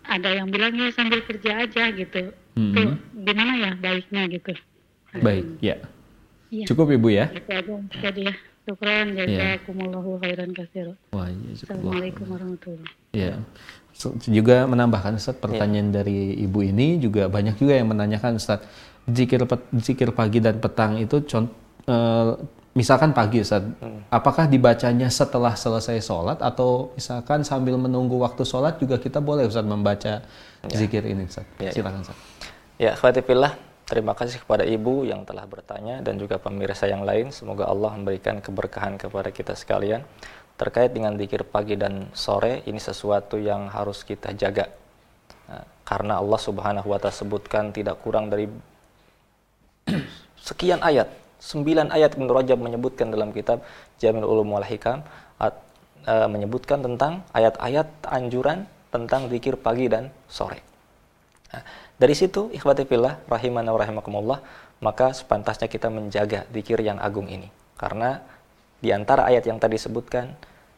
ada 0.09 0.29
yang 0.33 0.49
bilang 0.49 0.73
ya 0.73 0.89
sambil 0.91 1.21
kerja 1.21 1.63
aja 1.63 1.83
gitu. 1.93 2.33
Mm 2.57 2.69
-hmm. 2.73 2.87
gimana 3.23 3.53
ya 3.55 3.71
baiknya 3.77 4.21
gitu. 4.27 4.53
Baik, 5.21 5.45
ya. 5.61 5.77
ya. 6.53 6.65
Cukup 6.69 6.93
Ibu 6.93 7.07
ya. 7.13 7.29
Itu 7.33 7.49
aja 7.49 7.75
jadi 8.01 8.21
ya. 8.29 8.33
Syukran 8.69 9.17
jazakumullahu 9.17 10.21
khairan. 10.21 10.53
Wah, 11.09 11.25
ya, 11.25 11.49
Assalamualaikum 11.57 12.25
warahmatullahi 12.29 12.93
Ya. 13.09 13.41
So, 13.97 14.13
juga 14.29 14.69
menambahkan 14.69 15.17
Ustaz 15.17 15.41
pertanyaan 15.41 15.89
ya. 15.89 16.05
dari 16.05 16.37
Ibu 16.37 16.59
ini 16.61 17.01
juga 17.01 17.25
banyak 17.25 17.57
juga 17.57 17.73
yang 17.73 17.89
menanyakan 17.89 18.37
Ustaz 18.37 18.61
zikir 19.09 19.41
zikir 19.81 20.13
pagi 20.13 20.37
dan 20.37 20.61
petang 20.61 21.01
itu 21.01 21.25
contoh 21.25 21.49
uh, 21.89 22.37
misalkan 22.77 23.15
pagi 23.15 23.41
Ustaz, 23.41 23.65
hmm. 23.65 24.13
apakah 24.13 24.45
dibacanya 24.45 25.09
setelah 25.09 25.57
selesai 25.57 26.01
sholat 26.05 26.37
atau 26.41 26.93
misalkan 26.93 27.41
sambil 27.41 27.77
menunggu 27.81 28.21
waktu 28.21 28.45
sholat 28.45 28.77
juga 28.77 29.01
kita 29.01 29.17
boleh 29.17 29.49
Ustaz 29.49 29.65
membaca 29.65 30.21
ya. 30.21 30.75
zikir 30.77 31.05
ini 31.05 31.25
Ustaz? 31.25 31.45
Ya, 31.57 31.69
ya. 31.69 31.71
Silakan 31.73 32.01
Ustaz. 32.05 32.17
Ya, 32.79 32.91
khawatirillah. 32.95 33.53
Terima 33.89 34.13
kasih 34.13 34.45
kepada 34.45 34.61
ibu 34.69 35.01
yang 35.01 35.25
telah 35.25 35.49
bertanya 35.49 36.05
dan 36.05 36.21
juga 36.21 36.37
pemirsa 36.37 36.85
yang 36.85 37.01
lain. 37.01 37.33
Semoga 37.33 37.65
Allah 37.65 37.89
memberikan 37.97 38.37
keberkahan 38.37 39.01
kepada 39.01 39.33
kita 39.33 39.57
sekalian. 39.57 40.05
Terkait 40.61 40.93
dengan 40.93 41.17
zikir 41.17 41.41
pagi 41.41 41.73
dan 41.73 42.13
sore, 42.13 42.61
ini 42.69 42.77
sesuatu 42.77 43.41
yang 43.41 43.65
harus 43.73 44.05
kita 44.05 44.29
jaga. 44.37 44.69
Nah, 45.49 45.65
karena 45.81 46.21
Allah 46.21 46.37
Subhanahu 46.37 46.85
wa 46.85 47.01
taala 47.01 47.17
sebutkan 47.17 47.73
tidak 47.73 47.97
kurang 48.05 48.29
dari 48.29 48.45
sekian 50.47 50.85
ayat 50.85 51.09
sembilan 51.39 51.95
ayat 51.95 52.19
Ibnu 52.19 52.29
Rajab 52.29 52.59
menyebutkan 52.59 53.09
dalam 53.09 53.31
kitab 53.31 53.63
Jamil 53.97 54.27
Ulum 54.27 54.53
wal 54.53 54.67
Hikam 54.67 55.01
at, 55.39 55.55
e, 56.03 56.13
menyebutkan 56.27 56.83
tentang 56.83 57.23
ayat-ayat 57.31 57.87
anjuran 58.05 58.67
tentang 58.91 59.31
zikir 59.31 59.55
pagi 59.55 59.87
dan 59.87 60.11
sore. 60.27 60.59
Nah, 61.49 61.63
dari 61.97 62.13
situ 62.13 62.51
ikhwati 62.53 62.85
fillah 62.85 63.17
rahimana 63.25 63.73
wa 63.73 63.79
rahimakumullah 63.79 64.39
maka 64.79 65.11
sepantasnya 65.15 65.67
kita 65.67 65.89
menjaga 65.89 66.45
zikir 66.53 66.79
yang 66.79 67.01
agung 67.01 67.25
ini 67.27 67.49
karena 67.79 68.21
di 68.79 68.95
antara 68.95 69.27
ayat 69.27 69.43
yang 69.47 69.59
tadi 69.59 69.75
sebutkan 69.75 70.35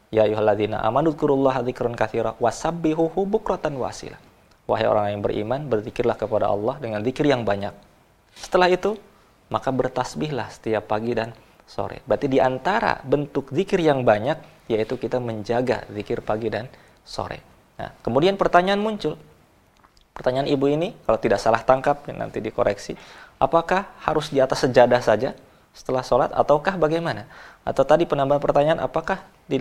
ya 0.09 0.26
ayyuhalladzina 0.26 0.82
amanu 0.82 1.14
dzkurullaha 1.14 1.62
dzikran 1.66 1.93
katsira 1.93 2.38
wasabbihuhu 2.38 3.26
bukratan 3.26 3.78
wasila. 3.78 4.20
Wahai 4.70 4.88
orang 4.88 5.18
yang 5.18 5.22
beriman, 5.26 5.68
berzikirlah 5.68 6.16
kepada 6.16 6.47
Allah 6.47 6.78
dengan 6.78 7.01
zikir 7.01 7.26
yang 7.28 7.43
banyak. 7.43 7.74
Setelah 8.38 8.72
itu, 8.72 8.95
maka 9.52 9.70
bertasbihlah 9.70 10.47
setiap 10.49 10.88
pagi 10.88 11.12
dan 11.12 11.36
sore. 11.68 11.99
Berarti 12.08 12.32
di 12.32 12.39
antara 12.39 13.04
bentuk 13.04 13.52
zikir 13.52 13.84
yang 13.84 14.08
banyak 14.08 14.68
yaitu 14.72 14.95
kita 14.95 15.20
menjaga 15.20 15.84
zikir 15.91 16.24
pagi 16.24 16.47
dan 16.47 16.72
sore. 17.04 17.43
Nah, 17.76 17.91
kemudian 17.99 18.39
pertanyaan 18.39 18.80
muncul. 18.80 19.20
Pertanyaan 20.12 20.47
ibu 20.47 20.68
ini 20.68 20.95
kalau 21.04 21.20
tidak 21.20 21.39
salah 21.39 21.64
tangkap 21.64 22.08
nanti 22.12 22.39
dikoreksi. 22.39 22.95
Apakah 23.39 23.91
harus 24.04 24.32
di 24.32 24.39
atas 24.39 24.64
sejadah 24.64 25.02
saja 25.04 25.36
setelah 25.72 26.04
sholat 26.04 26.30
ataukah 26.36 26.76
bagaimana? 26.76 27.26
Atau 27.64 27.88
tadi 27.88 28.04
penambahan 28.06 28.43
pertanyaan 28.43 28.80
apakah 28.84 29.24
di, 29.47 29.58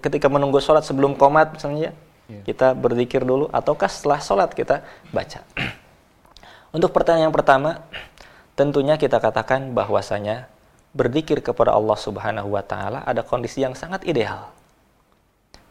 ketika 0.00 0.26
menunggu 0.26 0.58
sholat 0.58 0.82
sebelum 0.82 1.14
komat 1.14 1.54
misalnya 1.54 1.92
ya. 2.26 2.42
kita 2.42 2.74
berzikir 2.74 3.22
dulu 3.22 3.46
ataukah 3.52 3.86
setelah 3.86 4.18
sholat 4.18 4.50
kita 4.56 4.82
baca? 5.14 5.44
Untuk 6.76 6.90
pertanyaan 6.90 7.30
yang 7.30 7.34
pertama, 7.34 7.86
tentunya 8.60 9.00
kita 9.00 9.24
katakan 9.24 9.72
bahwasanya 9.72 10.44
berzikir 10.92 11.40
kepada 11.40 11.72
Allah 11.72 11.96
Subhanahu 11.96 12.52
wa 12.52 12.60
taala 12.60 13.00
ada 13.08 13.24
kondisi 13.24 13.64
yang 13.64 13.72
sangat 13.72 14.04
ideal 14.04 14.52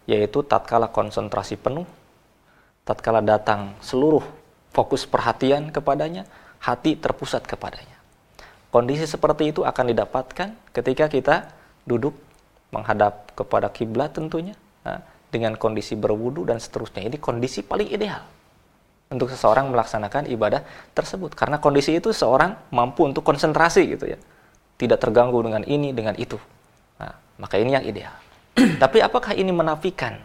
yaitu 0.10 0.42
tatkala 0.42 0.90
konsentrasi 0.90 1.54
penuh 1.54 1.86
tatkala 2.90 3.22
datang 3.22 3.78
seluruh 3.86 4.26
fokus 4.74 5.06
perhatian 5.06 5.70
kepadanya 5.70 6.26
hati 6.58 6.98
terpusat 6.98 7.46
kepadanya. 7.46 7.94
Kondisi 8.74 9.06
seperti 9.06 9.54
itu 9.54 9.62
akan 9.62 9.94
didapatkan 9.94 10.50
ketika 10.74 11.06
kita 11.06 11.36
duduk 11.86 12.18
menghadap 12.74 13.38
kepada 13.38 13.70
kiblat 13.70 14.18
tentunya 14.18 14.58
nah, 14.82 15.06
dengan 15.30 15.54
kondisi 15.62 15.94
berwudu 15.94 16.42
dan 16.42 16.58
seterusnya. 16.58 17.06
Ini 17.06 17.22
kondisi 17.22 17.62
paling 17.62 17.94
ideal 17.94 18.26
untuk 19.10 19.30
seseorang 19.34 19.74
melaksanakan 19.74 20.30
ibadah 20.30 20.62
tersebut. 20.94 21.34
Karena 21.34 21.58
kondisi 21.58 21.98
itu 21.98 22.14
seorang 22.14 22.56
mampu 22.70 23.06
untuk 23.10 23.26
konsentrasi 23.26 23.98
gitu 23.98 24.06
ya. 24.06 24.18
Tidak 24.80 24.98
terganggu 25.02 25.42
dengan 25.44 25.66
ini 25.66 25.92
dengan 25.92 26.16
itu. 26.16 26.38
Nah, 27.02 27.14
maka 27.42 27.58
ini 27.58 27.76
yang 27.76 27.86
ideal. 27.86 28.14
Tapi 28.84 29.02
apakah 29.02 29.34
ini 29.34 29.50
menafikan? 29.50 30.22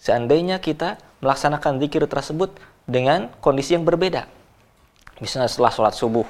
Seandainya 0.00 0.58
kita 0.58 0.96
melaksanakan 1.20 1.78
zikir 1.82 2.02
tersebut 2.08 2.56
dengan 2.88 3.28
kondisi 3.44 3.76
yang 3.76 3.84
berbeda. 3.84 4.24
Misalnya 5.18 5.50
setelah 5.50 5.74
sholat 5.74 5.94
subuh 5.94 6.26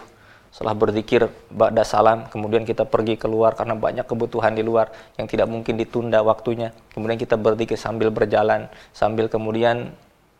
setelah 0.48 0.72
berzikir 0.72 1.28
ba'da 1.52 1.84
salam, 1.84 2.24
kemudian 2.32 2.64
kita 2.64 2.88
pergi 2.88 3.20
keluar 3.20 3.52
karena 3.52 3.76
banyak 3.76 4.08
kebutuhan 4.08 4.56
di 4.56 4.64
luar 4.64 4.88
yang 5.20 5.28
tidak 5.28 5.44
mungkin 5.46 5.76
ditunda 5.76 6.24
waktunya. 6.24 6.72
Kemudian 6.96 7.20
kita 7.20 7.36
berzikir 7.36 7.76
sambil 7.76 8.08
berjalan, 8.08 8.72
sambil 8.96 9.28
kemudian 9.28 9.92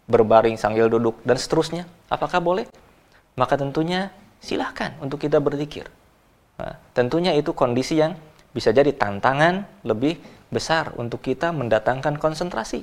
berbaring 0.09 0.56
sambil 0.56 0.88
duduk 0.88 1.20
dan 1.22 1.36
seterusnya. 1.36 1.84
Apakah 2.09 2.40
boleh? 2.40 2.64
Maka 3.36 3.61
tentunya 3.61 4.11
silahkan 4.40 4.96
untuk 4.98 5.22
kita 5.22 5.38
berzikir. 5.38 5.86
Nah, 6.59 6.74
tentunya 6.96 7.36
itu 7.36 7.54
kondisi 7.54 8.00
yang 8.00 8.18
bisa 8.50 8.74
jadi 8.74 8.90
tantangan 8.90 9.68
lebih 9.86 10.18
besar 10.48 10.96
untuk 10.96 11.22
kita 11.22 11.52
mendatangkan 11.52 12.16
konsentrasi. 12.18 12.82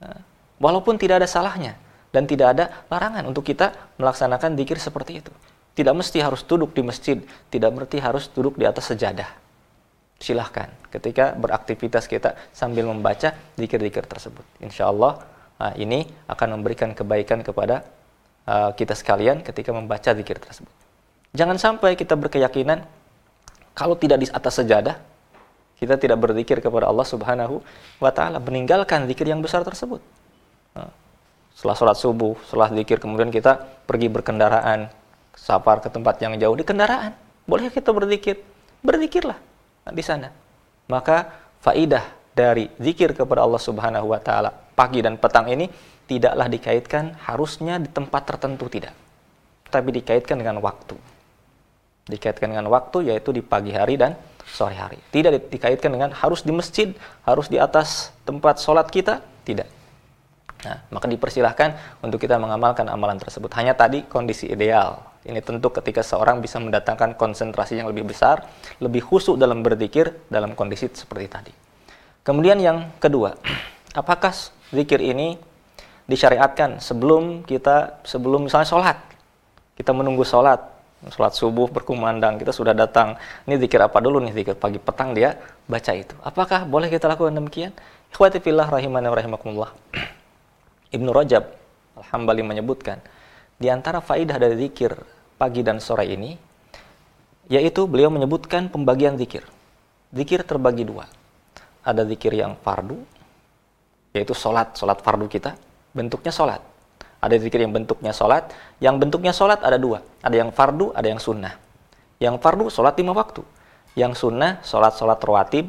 Nah, 0.00 0.22
walaupun 0.62 0.96
tidak 0.96 1.20
ada 1.20 1.28
salahnya 1.28 1.74
dan 2.14 2.24
tidak 2.24 2.56
ada 2.56 2.64
larangan 2.88 3.26
untuk 3.26 3.42
kita 3.42 3.74
melaksanakan 3.98 4.54
zikir 4.56 4.78
seperti 4.78 5.20
itu. 5.20 5.32
Tidak 5.72 5.92
mesti 5.96 6.20
harus 6.20 6.44
duduk 6.44 6.76
di 6.76 6.84
masjid, 6.84 7.16
tidak 7.48 7.72
berarti 7.72 7.98
harus 7.98 8.28
duduk 8.28 8.60
di 8.60 8.68
atas 8.68 8.92
sejadah. 8.92 9.28
Silahkan 10.20 10.70
ketika 10.92 11.34
beraktivitas 11.34 12.06
kita 12.06 12.38
sambil 12.54 12.86
membaca 12.86 13.34
zikir-zikir 13.58 14.04
tersebut. 14.06 14.44
Insya 14.62 14.92
Allah 14.92 15.18
nah, 15.62 15.72
ini 15.78 16.02
akan 16.26 16.58
memberikan 16.58 16.90
kebaikan 16.90 17.46
kepada 17.46 17.86
uh, 18.50 18.74
kita 18.74 18.98
sekalian 18.98 19.46
ketika 19.46 19.70
membaca 19.70 20.10
zikir 20.10 20.42
tersebut. 20.42 20.74
Jangan 21.30 21.56
sampai 21.62 21.94
kita 21.94 22.18
berkeyakinan 22.18 22.82
kalau 23.72 23.94
tidak 23.94 24.20
di 24.20 24.26
atas 24.28 24.58
sejadah, 24.58 24.98
kita 25.78 25.96
tidak 25.96 26.18
berzikir 26.18 26.58
kepada 26.58 26.90
Allah 26.90 27.06
Subhanahu 27.06 27.62
wa 28.02 28.10
taala, 28.10 28.42
meninggalkan 28.42 29.06
zikir 29.06 29.24
yang 29.30 29.40
besar 29.40 29.62
tersebut. 29.62 30.02
Nah, 30.76 30.90
setelah 31.56 31.76
sholat 31.78 31.96
subuh, 31.96 32.34
setelah 32.50 32.68
zikir 32.74 33.00
kemudian 33.00 33.32
kita 33.32 33.62
pergi 33.86 34.12
berkendaraan, 34.12 34.92
safar 35.32 35.80
ke 35.80 35.88
tempat 35.88 36.20
yang 36.20 36.36
jauh 36.36 36.54
di 36.58 36.66
kendaraan. 36.66 37.16
Boleh 37.48 37.72
kita 37.72 37.90
berzikir? 37.90 38.38
Berzikirlah 38.84 39.38
di 39.90 40.02
sana. 40.04 40.30
Maka 40.86 41.32
faidah 41.64 42.04
dari 42.36 42.68
zikir 42.76 43.16
kepada 43.16 43.42
Allah 43.42 43.62
Subhanahu 43.62 44.12
wa 44.12 44.20
taala 44.20 44.61
pagi 44.72 45.04
dan 45.04 45.20
petang 45.20 45.48
ini 45.48 45.68
tidaklah 46.08 46.48
dikaitkan 46.50 47.16
harusnya 47.24 47.78
di 47.78 47.88
tempat 47.88 48.28
tertentu 48.28 48.68
tidak. 48.68 48.92
Tapi 49.68 49.88
dikaitkan 49.88 50.36
dengan 50.36 50.60
waktu. 50.60 50.96
Dikaitkan 52.08 52.52
dengan 52.52 52.68
waktu 52.68 53.12
yaitu 53.12 53.32
di 53.32 53.40
pagi 53.40 53.72
hari 53.72 53.96
dan 53.96 54.18
sore 54.44 54.76
hari. 54.76 54.98
Tidak 55.14 55.48
dikaitkan 55.48 55.88
dengan 55.88 56.10
harus 56.12 56.44
di 56.44 56.52
masjid, 56.52 56.92
harus 57.24 57.48
di 57.48 57.56
atas 57.56 58.12
tempat 58.26 58.60
sholat 58.60 58.90
kita, 58.90 59.22
tidak. 59.46 59.70
Nah, 60.62 60.78
maka 60.94 61.10
dipersilahkan 61.10 61.98
untuk 62.06 62.22
kita 62.22 62.38
mengamalkan 62.38 62.86
amalan 62.86 63.18
tersebut. 63.18 63.50
Hanya 63.58 63.74
tadi 63.74 64.06
kondisi 64.06 64.46
ideal. 64.46 65.02
Ini 65.22 65.38
tentu 65.42 65.70
ketika 65.70 66.02
seorang 66.02 66.42
bisa 66.42 66.58
mendatangkan 66.58 67.14
konsentrasi 67.14 67.78
yang 67.78 67.86
lebih 67.90 68.10
besar, 68.10 68.42
lebih 68.82 69.06
khusyuk 69.06 69.38
dalam 69.38 69.62
berzikir 69.62 70.10
dalam 70.26 70.54
kondisi 70.58 70.90
seperti 70.90 71.26
tadi. 71.30 71.52
Kemudian 72.22 72.58
yang 72.58 72.94
kedua, 72.98 73.38
apakah 74.00 74.34
zikir 74.72 74.98
ini 75.04 75.36
disyariatkan 76.08 76.80
sebelum 76.82 77.44
kita 77.44 78.02
sebelum 78.02 78.48
misalnya 78.48 78.66
sholat? 78.66 78.98
Kita 79.78 79.92
menunggu 79.92 80.24
sholat, 80.26 80.60
sholat 81.12 81.32
subuh 81.36 81.70
berkumandang, 81.70 82.40
kita 82.40 82.50
sudah 82.50 82.74
datang. 82.74 83.14
Ini 83.46 83.60
zikir 83.60 83.78
apa 83.78 84.00
dulu 84.00 84.18
nih 84.24 84.32
zikir 84.32 84.54
pagi 84.58 84.80
petang 84.80 85.12
dia 85.12 85.38
baca 85.68 85.92
itu. 85.94 86.16
Apakah 86.24 86.66
boleh 86.66 86.90
kita 86.90 87.06
lakukan 87.06 87.32
demikian? 87.32 87.72
Ikhwati 88.12 88.42
fillah 88.44 88.68
rahimani 88.68 89.08
rahimakumullah. 89.08 89.72
Ibnu 90.96 91.08
Rajab 91.08 91.48
Al-Hambali 91.96 92.44
menyebutkan, 92.44 93.00
di 93.56 93.68
antara 93.72 94.00
faidah 94.00 94.36
dari 94.36 94.56
zikir 94.56 94.92
pagi 95.40 95.64
dan 95.64 95.80
sore 95.80 96.08
ini, 96.08 96.36
yaitu 97.48 97.88
beliau 97.88 98.12
menyebutkan 98.12 98.68
pembagian 98.68 99.16
zikir. 99.16 99.44
Zikir 100.12 100.44
terbagi 100.44 100.84
dua. 100.84 101.08
Ada 101.82 102.04
zikir 102.04 102.36
yang 102.36 102.54
fardu, 102.60 103.00
yaitu 104.12 104.32
solat, 104.36 104.76
solat 104.76 105.00
fardu 105.00 105.26
kita, 105.28 105.56
bentuknya 105.96 106.32
solat. 106.32 106.60
Ada 107.22 107.38
zikir 107.38 107.62
yang 107.62 107.72
bentuknya 107.72 108.10
solat, 108.10 108.50
yang 108.82 108.98
bentuknya 108.98 109.30
solat 109.30 109.62
ada 109.62 109.78
dua. 109.78 110.02
Ada 110.20 110.42
yang 110.42 110.50
fardu, 110.50 110.90
ada 110.92 111.06
yang 111.06 111.22
sunnah. 111.22 111.54
Yang 112.18 112.38
fardu 112.42 112.66
solat 112.68 112.98
lima 112.98 113.14
waktu. 113.14 113.42
Yang 113.92 114.24
sunnah 114.24 114.58
solat-solat 114.64 115.20
rawatib, 115.20 115.68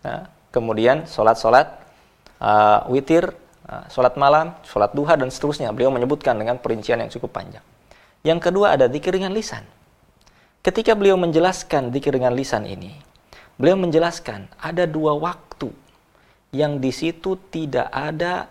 nah, 0.00 0.26
kemudian 0.50 1.04
solat-solat 1.04 1.68
uh, 2.40 2.88
witir, 2.88 3.30
Nah, 3.68 3.84
sholat 3.92 4.16
malam, 4.16 4.56
sholat 4.64 4.96
duha, 4.96 5.12
dan 5.20 5.28
seterusnya. 5.28 5.68
Beliau 5.76 5.92
menyebutkan 5.92 6.32
dengan 6.40 6.56
perincian 6.56 7.04
yang 7.04 7.12
cukup 7.12 7.36
panjang. 7.36 7.60
Yang 8.24 8.48
kedua 8.48 8.72
ada 8.72 8.88
zikir 8.88 9.12
dengan 9.12 9.36
lisan. 9.36 9.60
Ketika 10.64 10.96
beliau 10.96 11.20
menjelaskan 11.20 11.92
zikir 11.92 12.16
dengan 12.16 12.32
lisan 12.32 12.64
ini, 12.64 12.96
beliau 13.60 13.76
menjelaskan 13.76 14.48
ada 14.56 14.88
dua 14.88 15.12
waktu 15.14 15.68
yang 16.54 16.80
di 16.80 16.92
situ 16.94 17.36
tidak 17.52 17.88
ada 17.92 18.48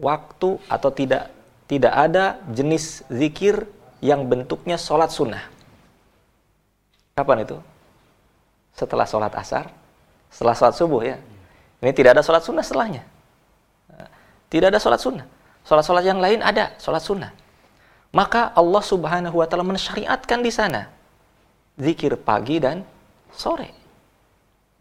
waktu 0.00 0.60
atau 0.68 0.90
tidak 0.92 1.32
tidak 1.66 1.92
ada 1.92 2.40
jenis 2.52 3.02
zikir 3.10 3.66
yang 3.98 4.28
bentuknya 4.30 4.78
sholat 4.78 5.10
sunnah. 5.10 5.42
Kapan 7.16 7.42
itu? 7.42 7.58
Setelah 8.76 9.08
sholat 9.08 9.32
asar, 9.34 9.72
setelah 10.28 10.54
sholat 10.54 10.74
subuh 10.76 11.00
ya. 11.02 11.16
Ini 11.80 11.92
tidak 11.92 12.16
ada 12.16 12.22
sholat 12.22 12.44
sunnah 12.44 12.64
setelahnya. 12.64 13.02
Tidak 14.46 14.68
ada 14.70 14.78
sholat 14.78 15.00
sunnah. 15.02 15.26
Sholat-sholat 15.66 16.04
yang 16.06 16.22
lain 16.22 16.38
ada, 16.46 16.78
sholat 16.78 17.02
sunnah. 17.02 17.34
Maka 18.14 18.54
Allah 18.54 18.82
subhanahu 18.86 19.42
wa 19.42 19.46
ta'ala 19.50 19.66
mensyariatkan 19.66 20.38
di 20.38 20.54
sana. 20.54 20.86
Zikir 21.74 22.14
pagi 22.14 22.62
dan 22.62 22.86
sore. 23.34 23.74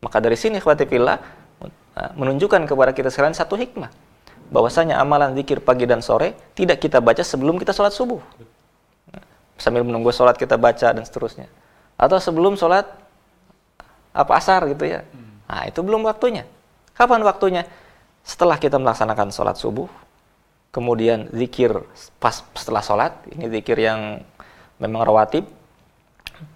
Maka 0.05 0.21
dari 0.21 0.37
sini 0.37 0.61
fillah 0.61 1.17
uh, 1.95 2.11
menunjukkan 2.19 2.67
kepada 2.67 2.91
kita 2.91 3.09
sekalian 3.09 3.33
satu 3.33 3.55
hikmah. 3.55 3.89
Bahwasanya 4.51 5.01
amalan 5.01 5.33
zikir 5.33 5.57
pagi 5.63 5.89
dan 5.89 6.05
sore 6.05 6.37
tidak 6.53 6.77
kita 6.83 7.01
baca 7.01 7.25
sebelum 7.25 7.57
kita 7.57 7.73
sholat 7.73 7.95
subuh. 7.95 8.21
Sambil 9.57 9.81
menunggu 9.81 10.13
sholat 10.13 10.37
kita 10.37 10.59
baca 10.59 10.93
dan 10.93 11.01
seterusnya. 11.01 11.49
Atau 11.97 12.19
sebelum 12.21 12.59
sholat 12.59 12.85
apa 14.13 14.31
asar 14.37 14.67
gitu 14.69 14.85
ya. 14.85 15.01
Nah 15.49 15.65
itu 15.65 15.81
belum 15.81 16.05
waktunya. 16.05 16.45
Kapan 16.93 17.25
waktunya? 17.25 17.63
Setelah 18.25 18.57
kita 18.57 18.81
melaksanakan 18.81 19.29
sholat 19.29 19.57
subuh, 19.59 19.85
kemudian 20.73 21.29
zikir 21.29 21.71
pas 22.17 22.41
setelah 22.57 22.81
sholat, 22.81 23.13
ini 23.29 23.47
zikir 23.49 23.77
yang 23.77 24.21
memang 24.81 25.05
rawatib. 25.05 25.45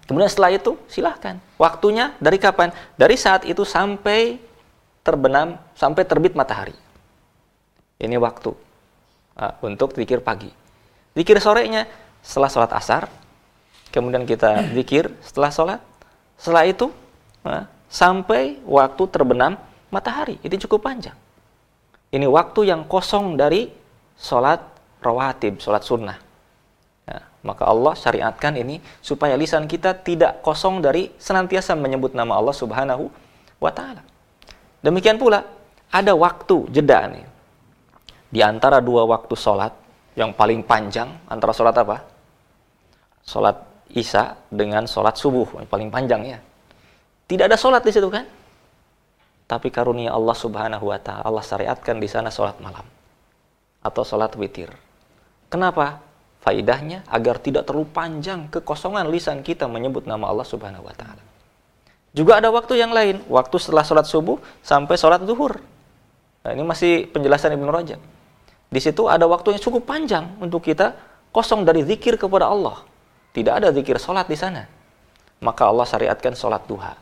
Kemudian 0.04 0.28
setelah 0.28 0.50
itu 0.52 0.76
silahkan. 0.90 1.38
Waktunya 1.56 2.12
dari 2.18 2.36
kapan? 2.36 2.74
Dari 2.98 3.16
saat 3.16 3.46
itu 3.46 3.62
sampai 3.64 4.49
terbenam, 5.00 5.56
sampai 5.74 6.04
terbit 6.04 6.36
matahari. 6.36 6.76
Ini 8.00 8.16
waktu 8.16 8.52
uh, 9.36 9.52
untuk 9.64 9.92
zikir 9.96 10.24
pagi. 10.24 10.48
Zikir 11.12 11.36
sorenya 11.42 11.84
setelah 12.24 12.48
sholat 12.48 12.72
asar, 12.72 13.02
kemudian 13.92 14.24
kita 14.24 14.64
zikir 14.76 15.12
setelah 15.20 15.50
sholat. 15.52 15.80
Setelah 16.40 16.64
itu 16.64 16.88
uh, 17.44 17.64
sampai 17.92 18.60
waktu 18.64 19.02
terbenam 19.12 19.60
matahari. 19.92 20.40
Itu 20.40 20.56
cukup 20.68 20.88
panjang. 20.88 21.16
Ini 22.10 22.26
waktu 22.26 22.66
yang 22.66 22.88
kosong 22.90 23.38
dari 23.38 23.70
sholat 24.18 24.60
rawatib, 24.98 25.62
sholat 25.62 25.82
sunnah. 25.86 26.18
Ya, 27.06 27.22
maka 27.46 27.66
Allah 27.66 27.94
syariatkan 27.94 28.58
ini 28.58 28.82
supaya 28.98 29.38
lisan 29.38 29.70
kita 29.70 29.94
tidak 29.94 30.42
kosong 30.42 30.82
dari 30.82 31.10
senantiasa 31.22 31.78
menyebut 31.78 32.14
nama 32.14 32.34
Allah 32.34 32.54
Subhanahu 32.54 33.10
wa 33.62 33.70
taala. 33.70 34.09
Demikian 34.80 35.20
pula 35.20 35.44
ada 35.92 36.12
waktu 36.16 36.68
jeda 36.72 37.08
nih. 37.10 37.26
Di 38.30 38.40
antara 38.40 38.78
dua 38.78 39.04
waktu 39.04 39.34
sholat 39.34 39.74
yang 40.14 40.32
paling 40.32 40.62
panjang 40.64 41.10
antara 41.26 41.52
sholat 41.52 41.74
apa? 41.76 41.96
Sholat 43.26 43.56
Isya 43.90 44.38
dengan 44.46 44.86
sholat 44.86 45.18
subuh 45.18 45.58
yang 45.58 45.66
paling 45.66 45.90
panjang 45.90 46.22
ya. 46.22 46.38
Tidak 47.26 47.50
ada 47.50 47.58
sholat 47.58 47.82
di 47.82 47.90
situ 47.90 48.06
kan? 48.06 48.22
Tapi 49.50 49.66
karunia 49.74 50.14
Allah 50.14 50.36
Subhanahu 50.38 50.94
wa 50.94 50.98
taala 51.02 51.26
Allah 51.26 51.42
syariatkan 51.42 51.98
di 51.98 52.06
sana 52.06 52.30
sholat 52.30 52.62
malam 52.62 52.86
atau 53.82 54.02
sholat 54.06 54.30
witir. 54.38 54.70
Kenapa? 55.50 55.98
Faidahnya 56.40 57.04
agar 57.10 57.36
tidak 57.36 57.68
terlalu 57.68 57.90
panjang 57.92 58.48
kekosongan 58.48 59.12
lisan 59.12 59.44
kita 59.44 59.68
menyebut 59.68 60.08
nama 60.08 60.30
Allah 60.30 60.46
Subhanahu 60.46 60.86
wa 60.86 60.94
taala. 60.96 61.29
Juga 62.10 62.42
ada 62.42 62.50
waktu 62.50 62.74
yang 62.78 62.90
lain, 62.90 63.22
waktu 63.30 63.56
setelah 63.62 63.86
sholat 63.86 64.06
subuh 64.06 64.42
sampai 64.66 64.98
sholat 64.98 65.22
zuhur. 65.22 65.62
Nah, 66.42 66.50
ini 66.56 66.66
masih 66.66 67.06
penjelasan 67.06 67.54
Ibnu 67.54 67.70
Rajab. 67.70 68.00
Di 68.70 68.80
situ 68.82 69.06
ada 69.06 69.26
waktu 69.30 69.54
yang 69.54 69.62
cukup 69.62 69.86
panjang 69.86 70.38
untuk 70.42 70.62
kita 70.66 70.94
kosong 71.30 71.62
dari 71.62 71.86
zikir 71.86 72.18
kepada 72.18 72.50
Allah. 72.50 72.82
Tidak 73.30 73.50
ada 73.62 73.70
zikir 73.70 73.94
sholat 74.02 74.26
di 74.26 74.34
sana. 74.34 74.66
Maka 75.38 75.70
Allah 75.70 75.86
syariatkan 75.86 76.34
sholat 76.34 76.66
duha. 76.66 76.94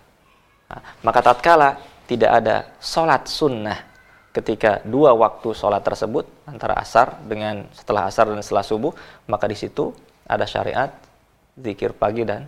Nah, 0.69 0.83
maka 1.01 1.25
tatkala 1.25 1.81
tidak 2.05 2.31
ada 2.45 2.57
sholat 2.81 3.25
sunnah 3.25 3.89
ketika 4.37 4.85
dua 4.85 5.17
waktu 5.17 5.57
sholat 5.57 5.81
tersebut 5.81 6.29
antara 6.45 6.77
asar 6.77 7.17
dengan 7.25 7.65
setelah 7.73 8.07
asar 8.07 8.29
dan 8.29 8.45
setelah 8.45 8.63
subuh 8.63 8.93
maka 9.25 9.49
di 9.49 9.57
situ 9.57 9.91
ada 10.29 10.45
syariat 10.45 10.93
zikir 11.57 11.97
pagi 11.97 12.29
dan 12.29 12.45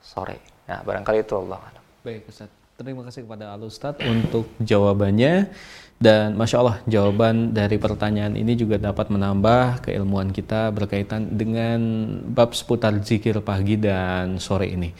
sore. 0.00 0.40
Nah, 0.64 0.80
barangkali 0.80 1.20
itu 1.20 1.36
Allah. 1.36 1.79
Baik, 2.00 2.32
Ustaz. 2.32 2.48
Terima 2.80 3.04
kasih 3.04 3.28
kepada 3.28 3.52
Al 3.52 3.60
Ustaz 3.60 4.00
untuk 4.00 4.48
jawabannya 4.56 5.52
dan 6.00 6.32
masya 6.32 6.64
Allah 6.64 6.80
jawaban 6.88 7.52
dari 7.52 7.76
pertanyaan 7.76 8.40
ini 8.40 8.56
juga 8.56 8.80
dapat 8.80 9.12
menambah 9.12 9.84
keilmuan 9.84 10.32
kita 10.32 10.72
berkaitan 10.72 11.28
dengan 11.36 11.76
bab 12.24 12.56
seputar 12.56 12.96
zikir 13.04 13.44
pagi 13.44 13.76
dan 13.76 14.40
sore 14.40 14.72
ini 14.72 14.96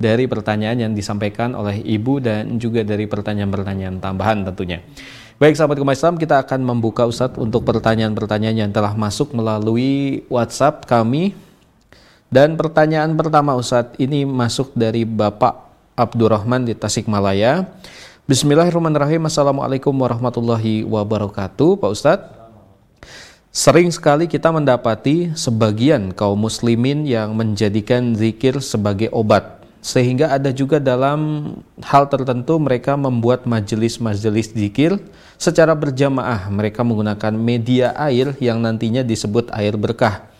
dari 0.00 0.24
pertanyaan 0.24 0.88
yang 0.88 0.92
disampaikan 0.96 1.52
oleh 1.52 1.84
ibu 1.84 2.16
dan 2.16 2.56
juga 2.56 2.80
dari 2.80 3.04
pertanyaan-pertanyaan 3.04 4.00
tambahan 4.00 4.48
tentunya. 4.48 4.80
Baik 5.36 5.52
sahabat 5.52 5.76
Kumai 5.76 6.00
Islam, 6.00 6.16
kita 6.16 6.40
akan 6.40 6.64
membuka 6.64 7.04
Ustadz 7.04 7.36
untuk 7.36 7.60
pertanyaan-pertanyaan 7.68 8.56
yang 8.56 8.72
telah 8.72 8.96
masuk 8.96 9.36
melalui 9.36 10.24
WhatsApp 10.32 10.88
kami. 10.88 11.36
Dan 12.32 12.56
pertanyaan 12.56 13.12
pertama 13.20 13.52
Ustadz 13.52 14.00
ini 14.00 14.24
masuk 14.24 14.72
dari 14.72 15.04
Bapak 15.04 15.67
Abdurrahman 15.98 16.62
di 16.62 16.78
Tasikmalaya. 16.78 17.66
Bismillahirrahmanirrahim. 18.30 19.26
Assalamualaikum 19.26 19.90
warahmatullahi 19.90 20.86
wabarakatuh. 20.86 21.82
Pak 21.82 21.90
Ustadz, 21.90 22.30
sering 23.50 23.90
sekali 23.90 24.30
kita 24.30 24.54
mendapati 24.54 25.34
sebagian 25.34 26.14
kaum 26.14 26.38
muslimin 26.38 27.02
yang 27.02 27.34
menjadikan 27.34 28.14
zikir 28.14 28.62
sebagai 28.62 29.10
obat. 29.10 29.58
Sehingga 29.82 30.30
ada 30.30 30.54
juga 30.54 30.78
dalam 30.78 31.50
hal 31.82 32.06
tertentu 32.06 32.62
mereka 32.62 32.94
membuat 32.94 33.46
majelis-majelis 33.46 34.54
zikir 34.54 35.02
secara 35.34 35.74
berjamaah. 35.74 36.46
Mereka 36.46 36.86
menggunakan 36.86 37.34
media 37.34 37.90
air 37.98 38.38
yang 38.38 38.62
nantinya 38.62 39.02
disebut 39.02 39.50
air 39.50 39.74
berkah. 39.74 40.30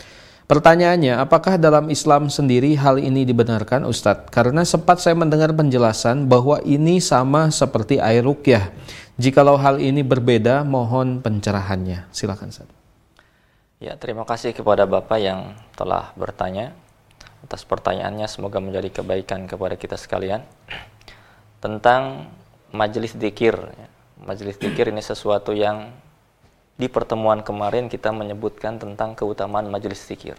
Pertanyaannya, 0.48 1.20
apakah 1.20 1.60
dalam 1.60 1.92
Islam 1.92 2.32
sendiri 2.32 2.72
hal 2.72 2.96
ini 2.96 3.28
dibenarkan 3.28 3.84
Ustadz? 3.84 4.32
Karena 4.32 4.64
sempat 4.64 4.96
saya 4.96 5.12
mendengar 5.12 5.52
penjelasan 5.52 6.24
bahwa 6.24 6.56
ini 6.64 7.04
sama 7.04 7.52
seperti 7.52 8.00
air 8.00 8.24
rukyah. 8.24 8.72
Jikalau 9.20 9.60
hal 9.60 9.76
ini 9.76 10.00
berbeda, 10.00 10.64
mohon 10.64 11.20
pencerahannya. 11.20 12.08
Silakan 12.16 12.48
Ustadz. 12.48 12.72
Ya, 13.76 14.00
terima 14.00 14.24
kasih 14.24 14.56
kepada 14.56 14.88
Bapak 14.88 15.20
yang 15.20 15.52
telah 15.76 16.16
bertanya 16.16 16.72
atas 17.44 17.68
pertanyaannya. 17.68 18.24
Semoga 18.24 18.56
menjadi 18.56 18.88
kebaikan 19.04 19.44
kepada 19.44 19.76
kita 19.76 20.00
sekalian. 20.00 20.48
Tentang 21.60 22.32
majelis 22.72 23.12
dikir. 23.12 23.52
Majelis 24.16 24.56
dikir 24.56 24.88
ini 24.88 25.04
sesuatu 25.04 25.52
yang 25.52 25.92
di 26.78 26.86
pertemuan 26.86 27.42
kemarin 27.42 27.90
kita 27.90 28.14
menyebutkan 28.14 28.78
tentang 28.78 29.18
keutamaan 29.18 29.66
majelis 29.66 29.98
zikir 29.98 30.38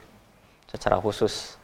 secara 0.72 0.96
khusus 1.04 1.60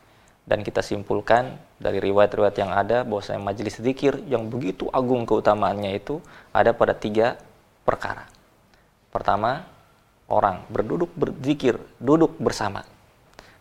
dan 0.46 0.62
kita 0.62 0.84
simpulkan 0.84 1.58
dari 1.80 1.98
riwayat-riwayat 2.04 2.56
yang 2.60 2.76
ada 2.76 3.02
bahwasanya 3.08 3.42
majelis 3.42 3.80
zikir 3.80 4.20
yang 4.28 4.52
begitu 4.52 4.92
agung 4.92 5.24
keutamaannya 5.24 5.96
itu 5.96 6.20
ada 6.52 6.76
pada 6.76 6.94
tiga 6.94 7.40
perkara. 7.88 8.28
Pertama, 9.10 9.66
orang 10.28 10.68
berduduk 10.68 11.10
berzikir, 11.16 11.80
duduk 11.98 12.36
bersama. 12.38 12.84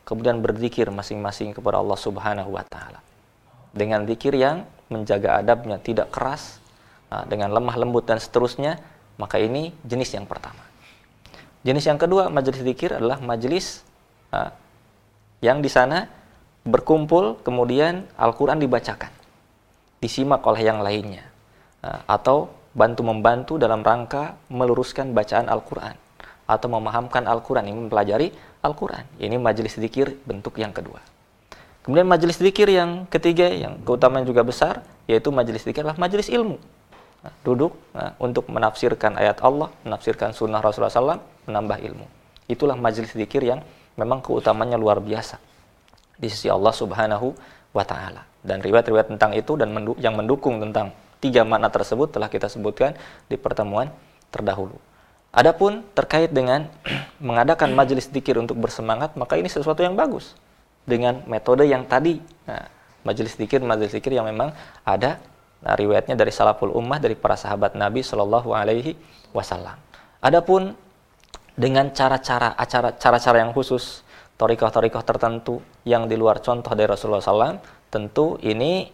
Kemudian 0.05 0.43
berzikir 0.45 0.91
masing-masing 0.93 1.57
kepada 1.57 1.81
Allah 1.81 1.97
Subhanahu 1.97 2.53
wa 2.53 2.65
taala. 2.67 3.01
Dengan 3.73 4.05
zikir 4.05 4.37
yang 4.37 4.69
menjaga 4.93 5.41
adabnya 5.41 5.81
tidak 5.81 6.13
keras, 6.13 6.61
nah, 7.09 7.25
dengan 7.25 7.49
lemah 7.55 7.81
lembut 7.81 8.05
dan 8.05 8.21
seterusnya, 8.21 8.77
maka 9.17 9.41
ini 9.41 9.73
jenis 9.87 10.13
yang 10.13 10.29
pertama. 10.29 10.64
Jenis 11.65 11.89
yang 11.89 11.97
kedua 11.97 12.29
majelis 12.29 12.61
zikir 12.61 12.93
adalah 12.93 13.25
majelis 13.25 13.81
uh, 14.37 14.53
yang 15.41 15.65
di 15.65 15.73
sana 15.73 16.13
berkumpul 16.61 17.41
kemudian 17.41 18.05
Al-Quran 18.21 18.61
dibacakan, 18.61 19.09
disimak 19.97 20.45
oleh 20.45 20.69
yang 20.69 20.85
lainnya, 20.85 21.25
uh, 21.81 22.05
atau 22.05 22.53
bantu 22.77 23.01
membantu 23.09 23.53
dalam 23.57 23.81
rangka 23.81 24.37
meluruskan 24.53 25.17
bacaan 25.17 25.49
Al-Quran 25.49 25.97
atau 26.45 26.69
memahamkan 26.69 27.25
Al-Quran, 27.25 27.65
ini 27.65 27.89
mempelajari 27.89 28.29
Al-Quran. 28.61 29.09
Ini 29.17 29.41
majelis 29.41 29.81
zikir 29.81 30.21
bentuk 30.29 30.61
yang 30.61 30.77
kedua. 30.77 31.01
Kemudian 31.81 32.05
majelis 32.05 32.37
zikir 32.37 32.69
yang 32.69 33.09
ketiga, 33.09 33.49
yang 33.49 33.81
keutamaan 33.81 34.29
juga 34.29 34.45
besar, 34.45 34.85
yaitu 35.09 35.33
majelis 35.33 35.65
zikir 35.65 35.81
adalah 35.81 35.97
majelis 35.97 36.29
ilmu 36.29 36.61
duduk 37.45 37.73
nah, 37.97 38.13
untuk 38.21 38.49
menafsirkan 38.53 39.17
ayat 39.17 39.41
Allah, 39.41 39.73
menafsirkan 39.87 40.37
sunnah 40.37 40.61
Rasulullah 40.61 40.93
SAW, 40.93 41.21
menambah 41.49 41.79
ilmu. 41.81 42.07
Itulah 42.49 42.77
majelis 42.77 43.17
zikir 43.17 43.41
yang 43.41 43.65
memang 43.97 44.21
keutamanya 44.21 44.77
luar 44.77 45.01
biasa 45.01 45.41
di 46.21 46.29
sisi 46.29 46.53
Allah 46.53 46.75
Subhanahu 46.75 47.33
wa 47.73 47.85
taala. 47.85 48.29
Dan 48.45 48.61
riwayat-riwayat 48.61 49.09
tentang 49.09 49.33
itu 49.33 49.57
dan 49.57 49.73
yang 49.97 50.15
mendukung 50.15 50.61
tentang 50.61 50.93
tiga 51.25 51.43
makna 51.49 51.73
tersebut 51.73 52.13
telah 52.13 52.29
kita 52.29 52.53
sebutkan 52.53 52.93
di 53.25 53.41
pertemuan 53.41 53.89
terdahulu. 54.29 54.77
Adapun 55.35 55.83
terkait 55.97 56.31
dengan 56.31 56.69
mengadakan 57.25 57.73
majelis 57.73 58.07
zikir 58.07 58.37
untuk 58.37 58.61
bersemangat, 58.61 59.17
maka 59.17 59.41
ini 59.41 59.49
sesuatu 59.49 59.81
yang 59.81 59.97
bagus 59.97 60.37
dengan 60.85 61.25
metode 61.25 61.65
yang 61.65 61.89
tadi. 61.89 62.21
Nah, 62.45 62.69
majelis 63.03 63.35
zikir, 63.35 63.65
majelis 63.65 63.97
zikir 63.97 64.13
yang 64.13 64.29
memang 64.29 64.53
ada 64.85 65.19
Nah, 65.65 65.75
riwayatnya 65.75 66.13
dari 66.13 66.29
salaful 66.29 66.77
ummah 66.77 67.01
dari 67.01 67.17
para 67.17 67.41
sahabat 67.41 67.73
Nabi 67.73 68.05
Shallallahu 68.05 68.53
alaihi 68.53 68.93
wasallam. 69.33 69.81
Adapun 70.21 70.77
dengan 71.57 71.89
cara-cara 71.97 72.53
acara 72.53 72.93
cara-cara 73.01 73.41
yang 73.41 73.57
khusus, 73.57 74.05
torikoh-torikoh 74.37 75.01
tertentu 75.01 75.65
yang 75.89 76.05
di 76.05 76.21
luar 76.21 76.45
contoh 76.45 76.77
dari 76.77 76.85
Rasulullah 76.85 77.25
SAW, 77.25 77.59
tentu 77.89 78.37
ini 78.45 78.93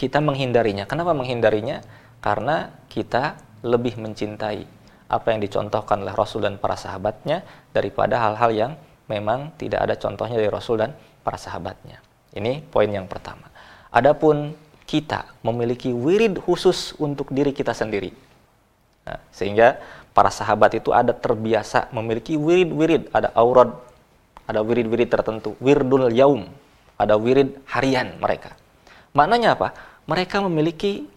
kita 0.00 0.24
menghindarinya. 0.24 0.88
Kenapa 0.88 1.12
menghindarinya? 1.12 1.84
Karena 2.24 2.72
kita 2.88 3.36
lebih 3.60 4.00
mencintai 4.00 4.64
apa 5.12 5.26
yang 5.36 5.40
dicontohkan 5.44 6.00
oleh 6.00 6.16
Rasul 6.16 6.48
dan 6.48 6.56
para 6.56 6.80
sahabatnya 6.80 7.44
daripada 7.76 8.16
hal-hal 8.24 8.50
yang 8.56 8.72
memang 9.06 9.52
tidak 9.60 9.84
ada 9.84 9.94
contohnya 10.00 10.40
dari 10.40 10.48
Rasul 10.48 10.80
dan 10.80 10.96
para 11.20 11.36
sahabatnya. 11.36 12.00
Ini 12.32 12.64
poin 12.64 12.88
yang 12.88 13.04
pertama. 13.04 13.46
Adapun 13.92 14.56
kita 14.84 15.24
memiliki 15.40 15.90
wirid 15.90 16.40
khusus 16.44 16.92
untuk 17.00 17.32
diri 17.32 17.56
kita 17.56 17.72
sendiri. 17.72 18.12
Nah, 19.04 19.20
sehingga 19.32 19.80
para 20.16 20.28
sahabat 20.28 20.76
itu 20.76 20.92
ada 20.92 21.12
terbiasa 21.12 21.88
memiliki 21.92 22.36
wirid-wirid, 22.36 23.12
ada 23.12 23.32
aurad, 23.36 23.72
ada 24.44 24.60
wirid-wirid 24.60 25.08
tertentu, 25.08 25.56
wirdul 25.60 26.08
yaum, 26.12 26.48
ada 27.00 27.16
wirid 27.16 27.56
harian 27.68 28.16
mereka. 28.20 28.56
Maknanya 29.16 29.56
apa? 29.56 29.68
Mereka 30.04 30.44
memiliki 30.44 31.08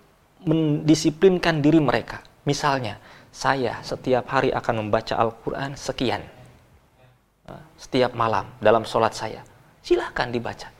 mendisiplinkan 0.48 1.60
diri 1.60 1.84
mereka. 1.84 2.24
Misalnya, 2.48 3.00
saya 3.36 3.84
setiap 3.84 4.32
hari 4.32 4.56
akan 4.56 4.88
membaca 4.88 5.20
Al-Quran 5.20 5.76
sekian. 5.76 6.24
Nah, 7.48 7.64
setiap 7.76 8.16
malam 8.16 8.48
dalam 8.64 8.88
sholat 8.88 9.12
saya. 9.12 9.44
Silahkan 9.84 10.32
dibaca 10.32 10.77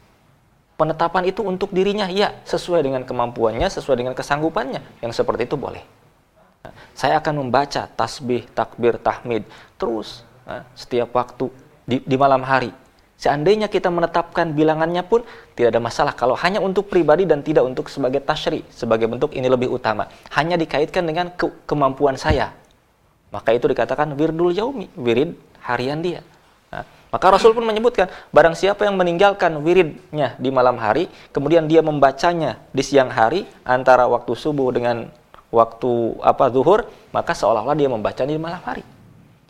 penetapan 0.78 1.28
itu 1.28 1.44
untuk 1.44 1.74
dirinya. 1.74 2.08
Ya 2.08 2.38
sesuai 2.46 2.86
dengan 2.86 3.04
kemampuannya 3.04 3.68
sesuai 3.68 3.98
dengan 4.00 4.14
kesanggupannya. 4.14 4.80
Yang 5.04 5.20
seperti 5.20 5.50
itu 5.50 5.58
boleh. 5.58 5.84
Nah, 6.64 6.72
saya 6.94 7.20
akan 7.20 7.44
membaca 7.44 7.90
tasbih 7.90 8.46
takbir 8.54 9.02
tahmid 9.02 9.44
terus 9.76 10.24
nah, 10.46 10.64
setiap 10.78 11.12
waktu 11.18 11.50
di, 11.84 12.00
di 12.06 12.16
malam 12.16 12.46
hari. 12.46 12.72
Seandainya 13.18 13.66
kita 13.66 13.90
menetapkan 13.90 14.54
bilangannya 14.54 15.02
pun 15.02 15.26
tidak 15.58 15.74
ada 15.74 15.82
masalah. 15.82 16.14
Kalau 16.14 16.38
hanya 16.38 16.62
untuk 16.62 16.86
pribadi 16.86 17.26
dan 17.26 17.42
tidak 17.42 17.66
untuk 17.66 17.90
sebagai 17.90 18.22
tashri 18.22 18.62
sebagai 18.70 19.10
bentuk 19.10 19.34
ini 19.34 19.50
lebih 19.50 19.74
utama. 19.74 20.06
Hanya 20.38 20.54
dikaitkan 20.54 21.02
dengan 21.02 21.34
ke 21.34 21.50
kemampuan 21.66 22.14
saya. 22.14 22.54
Maka 23.34 23.58
itu 23.58 23.66
dikatakan 23.66 24.14
wirdul 24.14 24.54
yaumi 24.54 24.88
wirid 24.96 25.34
harian 25.66 26.00
dia 26.00 26.22
maka 27.08 27.32
Rasul 27.32 27.56
pun 27.56 27.64
menyebutkan, 27.64 28.12
barang 28.36 28.56
siapa 28.58 28.84
yang 28.84 29.00
meninggalkan 29.00 29.56
wiridnya 29.64 30.36
di 30.36 30.52
malam 30.52 30.76
hari, 30.76 31.08
kemudian 31.32 31.64
dia 31.64 31.80
membacanya 31.80 32.60
di 32.76 32.84
siang 32.84 33.08
hari 33.08 33.48
antara 33.64 34.04
waktu 34.12 34.36
subuh 34.36 34.76
dengan 34.76 35.08
waktu 35.48 36.20
apa 36.20 36.52
zuhur, 36.52 36.84
maka 37.16 37.32
seolah-olah 37.32 37.78
dia 37.80 37.88
membaca 37.88 38.24
di 38.28 38.36
malam 38.36 38.60
hari. 38.60 38.84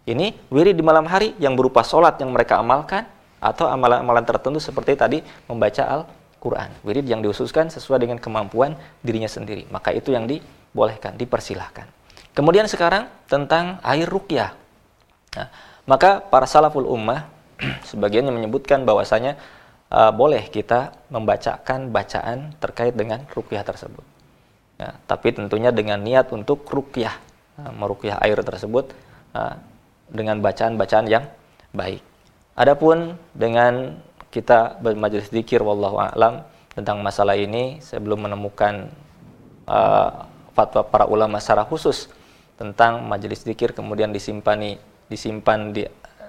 Ini 0.07 0.37
wirid 0.53 0.77
di 0.77 0.85
malam 0.85 1.09
hari 1.09 1.33
yang 1.41 1.57
berupa 1.57 1.81
sholat 1.81 2.15
yang 2.21 2.31
mereka 2.31 2.61
amalkan 2.61 3.09
atau 3.41 3.67
amalan-amalan 3.67 4.23
tertentu 4.23 4.61
seperti 4.61 4.93
tadi 4.95 5.19
membaca 5.49 5.83
Al-Quran. 5.83 6.69
Wirid 6.85 7.09
yang 7.09 7.19
diususkan 7.25 7.67
sesuai 7.73 8.05
dengan 8.05 8.17
kemampuan 8.21 8.77
dirinya 9.03 9.27
sendiri. 9.27 9.67
Maka 9.67 9.91
itu 9.91 10.15
yang 10.15 10.29
dibolehkan, 10.29 11.19
dipersilahkan. 11.19 11.89
Kemudian 12.31 12.69
sekarang 12.69 13.09
tentang 13.25 13.81
air 13.81 14.07
rukyah. 14.07 14.53
Nah, 15.35 15.49
maka 15.83 16.21
para 16.23 16.47
salaful 16.47 16.87
ummah 16.87 17.36
sebagian 17.89 18.29
yang 18.29 18.37
menyebutkan 18.37 18.85
bahwasanya 18.85 19.37
uh, 19.91 20.11
boleh 20.13 20.47
kita 20.49 20.93
membacakan 21.09 21.89
bacaan 21.89 22.53
terkait 22.61 22.93
dengan 22.93 23.25
rukyah 23.33 23.63
tersebut. 23.65 24.03
Ya, 24.77 24.93
tapi 25.09 25.33
tentunya 25.33 25.73
dengan 25.73 25.97
niat 25.97 26.29
untuk 26.29 26.65
rukyah, 26.69 27.17
uh, 27.57 27.73
merukyah 27.73 28.21
air 28.21 28.37
tersebut 28.41 28.93
uh, 29.33 29.57
dengan 30.07 30.39
bacaan-bacaan 30.39 31.05
yang 31.09 31.25
baik. 31.73 32.01
Adapun 32.57 33.17
dengan 33.33 34.01
kita 34.33 34.77
bermajelis 34.81 35.29
zikir 35.29 35.61
wallahu 35.61 35.97
a'lam 35.97 36.45
tentang 36.77 37.01
masalah 37.01 37.33
ini 37.33 37.81
saya 37.81 37.97
belum 38.03 38.29
menemukan 38.29 38.91
uh, 39.65 40.29
fatwa 40.53 40.85
para 40.85 41.05
ulama 41.09 41.41
secara 41.41 41.65
khusus 41.65 42.09
tentang 42.57 43.05
majelis 43.05 43.45
zikir 43.45 43.73
kemudian 43.73 44.09
disimpani 44.09 44.77
disimpan 45.09 45.73
di, 45.73 45.85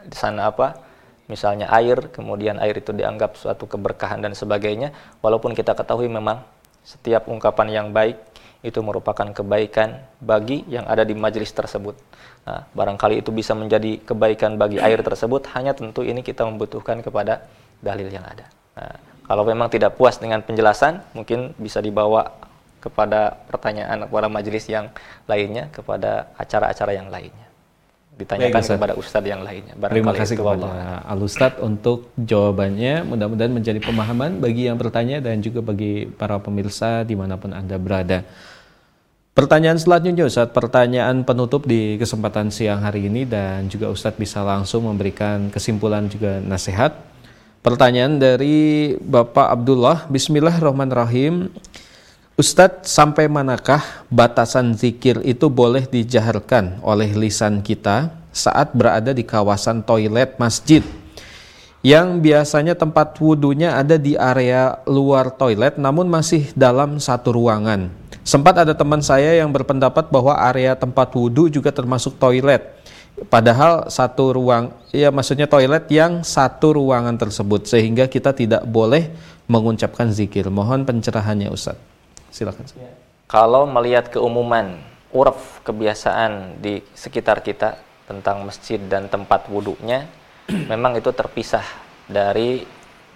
di 0.09 0.17
sana 0.17 0.53
apa 0.53 0.88
misalnya 1.29 1.69
air 1.71 2.09
kemudian 2.11 2.57
air 2.59 2.81
itu 2.81 2.91
dianggap 2.91 3.37
suatu 3.37 3.69
keberkahan 3.69 4.25
dan 4.25 4.33
sebagainya 4.33 4.91
walaupun 5.21 5.53
kita 5.53 5.77
ketahui 5.77 6.09
memang 6.09 6.43
setiap 6.83 7.29
ungkapan 7.29 7.69
yang 7.69 7.89
baik 7.93 8.17
itu 8.65 8.83
merupakan 8.83 9.31
kebaikan 9.31 10.03
bagi 10.19 10.67
yang 10.67 10.83
ada 10.91 11.07
di 11.07 11.15
majelis 11.15 11.55
tersebut. 11.55 11.95
Nah, 12.43 12.67
barangkali 12.75 13.23
itu 13.23 13.31
bisa 13.31 13.55
menjadi 13.55 14.03
kebaikan 14.03 14.59
bagi 14.59 14.83
air 14.83 14.99
tersebut, 14.99 15.47
hanya 15.55 15.79
tentu 15.79 16.03
ini 16.03 16.27
kita 16.27 16.43
membutuhkan 16.43 16.99
kepada 16.99 17.47
dalil 17.79 18.11
yang 18.11 18.27
ada. 18.27 18.51
Nah, 18.75 18.99
kalau 19.31 19.47
memang 19.47 19.71
tidak 19.71 19.95
puas 19.95 20.19
dengan 20.19 20.43
penjelasan, 20.43 21.07
mungkin 21.15 21.55
bisa 21.55 21.79
dibawa 21.79 22.35
kepada 22.83 23.37
pertanyaan 23.47 24.07
kepada 24.07 24.27
majelis 24.31 24.65
yang 24.67 24.91
lainnya, 25.31 25.71
kepada 25.71 26.33
acara-acara 26.35 26.99
yang 26.99 27.11
lainnya. 27.13 27.48
Ditanyakan 28.19 28.62
Baik, 28.66 28.74
kepada 28.82 28.95
ustadz 28.99 29.31
yang 29.31 29.47
lainnya. 29.47 29.78
Terima 29.78 30.11
kasih 30.11 30.35
kepada 30.35 31.07
Al 31.07 31.23
Ustadz 31.23 31.62
untuk 31.62 32.11
jawabannya. 32.19 33.07
Mudah-mudahan 33.07 33.55
menjadi 33.55 33.78
pemahaman 33.78 34.43
bagi 34.43 34.66
yang 34.66 34.74
bertanya 34.74 35.23
dan 35.23 35.39
juga 35.39 35.62
bagi 35.62 36.11
para 36.19 36.43
pemirsa 36.43 37.07
di 37.07 37.15
mana 37.15 37.39
pun 37.39 37.55
Anda 37.55 37.78
berada. 37.78 38.27
Pertanyaan 39.39 39.78
selanjutnya 39.78 40.27
Ustadz, 40.27 40.51
pertanyaan 40.51 41.23
penutup 41.23 41.62
di 41.62 41.95
kesempatan 41.95 42.51
siang 42.51 42.82
hari 42.82 43.07
ini 43.07 43.23
dan 43.23 43.70
juga 43.70 43.86
Ustadz 43.86 44.19
bisa 44.19 44.43
langsung 44.43 44.90
memberikan 44.90 45.47
kesimpulan 45.55 46.11
juga 46.11 46.43
nasihat. 46.43 46.99
Pertanyaan 47.62 48.19
dari 48.19 48.99
Bapak 48.99 49.47
Abdullah, 49.47 50.11
Bismillahirrahmanirrahim. 50.11 51.55
Ustadz, 52.39 52.86
sampai 52.86 53.27
manakah 53.27 53.82
batasan 54.15 54.70
zikir 54.78 55.19
itu 55.27 55.51
boleh 55.51 55.90
dijaharkan 55.90 56.78
oleh 56.86 57.10
lisan 57.19 57.59
kita 57.66 58.15
saat 58.31 58.70
berada 58.78 59.10
di 59.10 59.27
kawasan 59.27 59.82
toilet 59.82 60.39
masjid? 60.39 60.86
Yang 61.82 62.23
biasanya 62.23 62.78
tempat 62.78 63.19
wudhunya 63.19 63.74
ada 63.74 63.98
di 63.98 64.15
area 64.15 64.78
luar 64.86 65.35
toilet 65.35 65.82
namun 65.82 66.06
masih 66.06 66.55
dalam 66.55 67.02
satu 67.02 67.35
ruangan. 67.35 67.90
Sempat 68.23 68.62
ada 68.62 68.70
teman 68.70 69.02
saya 69.02 69.35
yang 69.35 69.51
berpendapat 69.51 70.06
bahwa 70.06 70.39
area 70.39 70.78
tempat 70.78 71.10
wudhu 71.19 71.51
juga 71.51 71.74
termasuk 71.74 72.23
toilet. 72.23 72.62
Padahal 73.27 73.90
satu 73.90 74.31
ruang, 74.31 74.70
ya 74.94 75.10
maksudnya 75.10 75.51
toilet 75.51 75.90
yang 75.90 76.23
satu 76.23 76.78
ruangan 76.78 77.19
tersebut 77.19 77.66
sehingga 77.66 78.06
kita 78.06 78.31
tidak 78.31 78.62
boleh 78.62 79.10
mengucapkan 79.51 80.15
zikir. 80.15 80.47
Mohon 80.47 80.86
pencerahannya 80.86 81.51
Ustadz. 81.51 81.88
Silakan. 82.31 82.65
Ya. 82.77 82.93
Kalau 83.29 83.69
melihat 83.69 84.09
keumuman 84.09 84.81
uraf 85.13 85.61
kebiasaan 85.65 86.61
di 86.61 86.81
sekitar 86.93 87.41
kita 87.41 87.81
tentang 88.09 88.45
masjid 88.49 88.81
dan 88.81 89.09
tempat 89.09 89.49
wudhunya, 89.53 90.09
memang 90.73 90.97
itu 90.97 91.13
terpisah 91.13 91.65
dari 92.09 92.65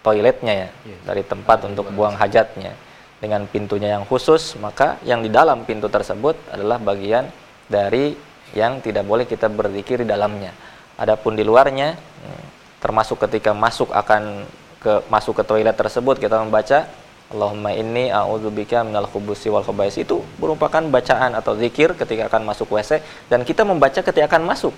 toiletnya 0.04 0.66
ya, 0.66 0.68
ya. 0.84 0.98
dari 1.08 1.22
tempat 1.24 1.64
untuk 1.64 1.88
buang 1.94 2.18
hajatnya 2.18 2.74
dengan 3.22 3.46
pintunya 3.46 3.94
yang 3.94 4.04
khusus, 4.04 4.58
maka 4.58 4.98
yang 5.06 5.22
di 5.22 5.30
dalam 5.30 5.62
pintu 5.62 5.86
tersebut 5.86 6.34
adalah 6.50 6.82
bagian 6.82 7.30
dari 7.70 8.18
yang 8.52 8.82
tidak 8.82 9.06
boleh 9.06 9.24
kita 9.24 9.46
berzikir 9.46 10.02
di 10.02 10.08
dalamnya. 10.10 10.50
Adapun 10.98 11.38
di 11.38 11.46
luarnya, 11.46 11.94
hmm, 11.94 12.44
termasuk 12.82 13.22
ketika 13.22 13.54
masuk 13.54 13.94
akan 13.94 14.44
ke 14.82 14.92
masuk 15.06 15.38
ke 15.38 15.44
toilet 15.46 15.78
tersebut 15.78 16.18
kita 16.18 16.42
membaca 16.42 16.90
Allahumma 17.32 17.72
inni 17.72 18.12
a'udzubika 18.12 18.84
minal 18.84 19.08
khubusi 19.08 19.48
wal 19.48 19.64
khabais 19.64 19.96
itu 19.96 20.20
merupakan 20.36 20.84
bacaan 20.84 21.32
atau 21.32 21.56
zikir 21.56 21.96
ketika 21.96 22.28
akan 22.28 22.44
masuk 22.44 22.68
WC 22.68 23.00
dan 23.32 23.40
kita 23.42 23.64
membaca 23.64 24.04
ketika 24.04 24.28
akan 24.28 24.44
masuk. 24.44 24.76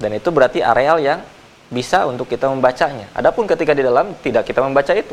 Dan 0.00 0.16
itu 0.16 0.32
berarti 0.32 0.64
areal 0.64 0.96
yang 1.02 1.20
bisa 1.68 2.08
untuk 2.08 2.24
kita 2.24 2.48
membacanya. 2.48 3.12
Adapun 3.12 3.44
ketika 3.44 3.76
di 3.76 3.84
dalam 3.84 4.16
tidak 4.24 4.48
kita 4.48 4.64
membaca 4.64 4.96
itu. 4.96 5.12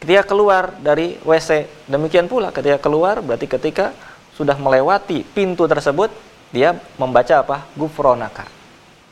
Ketika 0.00 0.28
keluar 0.28 0.76
dari 0.80 1.16
WC, 1.24 1.68
demikian 1.88 2.28
pula 2.28 2.52
ketika 2.52 2.76
keluar 2.80 3.24
berarti 3.24 3.48
ketika 3.48 3.96
sudah 4.36 4.56
melewati 4.56 5.24
pintu 5.24 5.64
tersebut 5.64 6.12
dia 6.52 6.76
membaca 7.00 7.40
apa? 7.40 7.56
Gufronaka. 7.76 8.44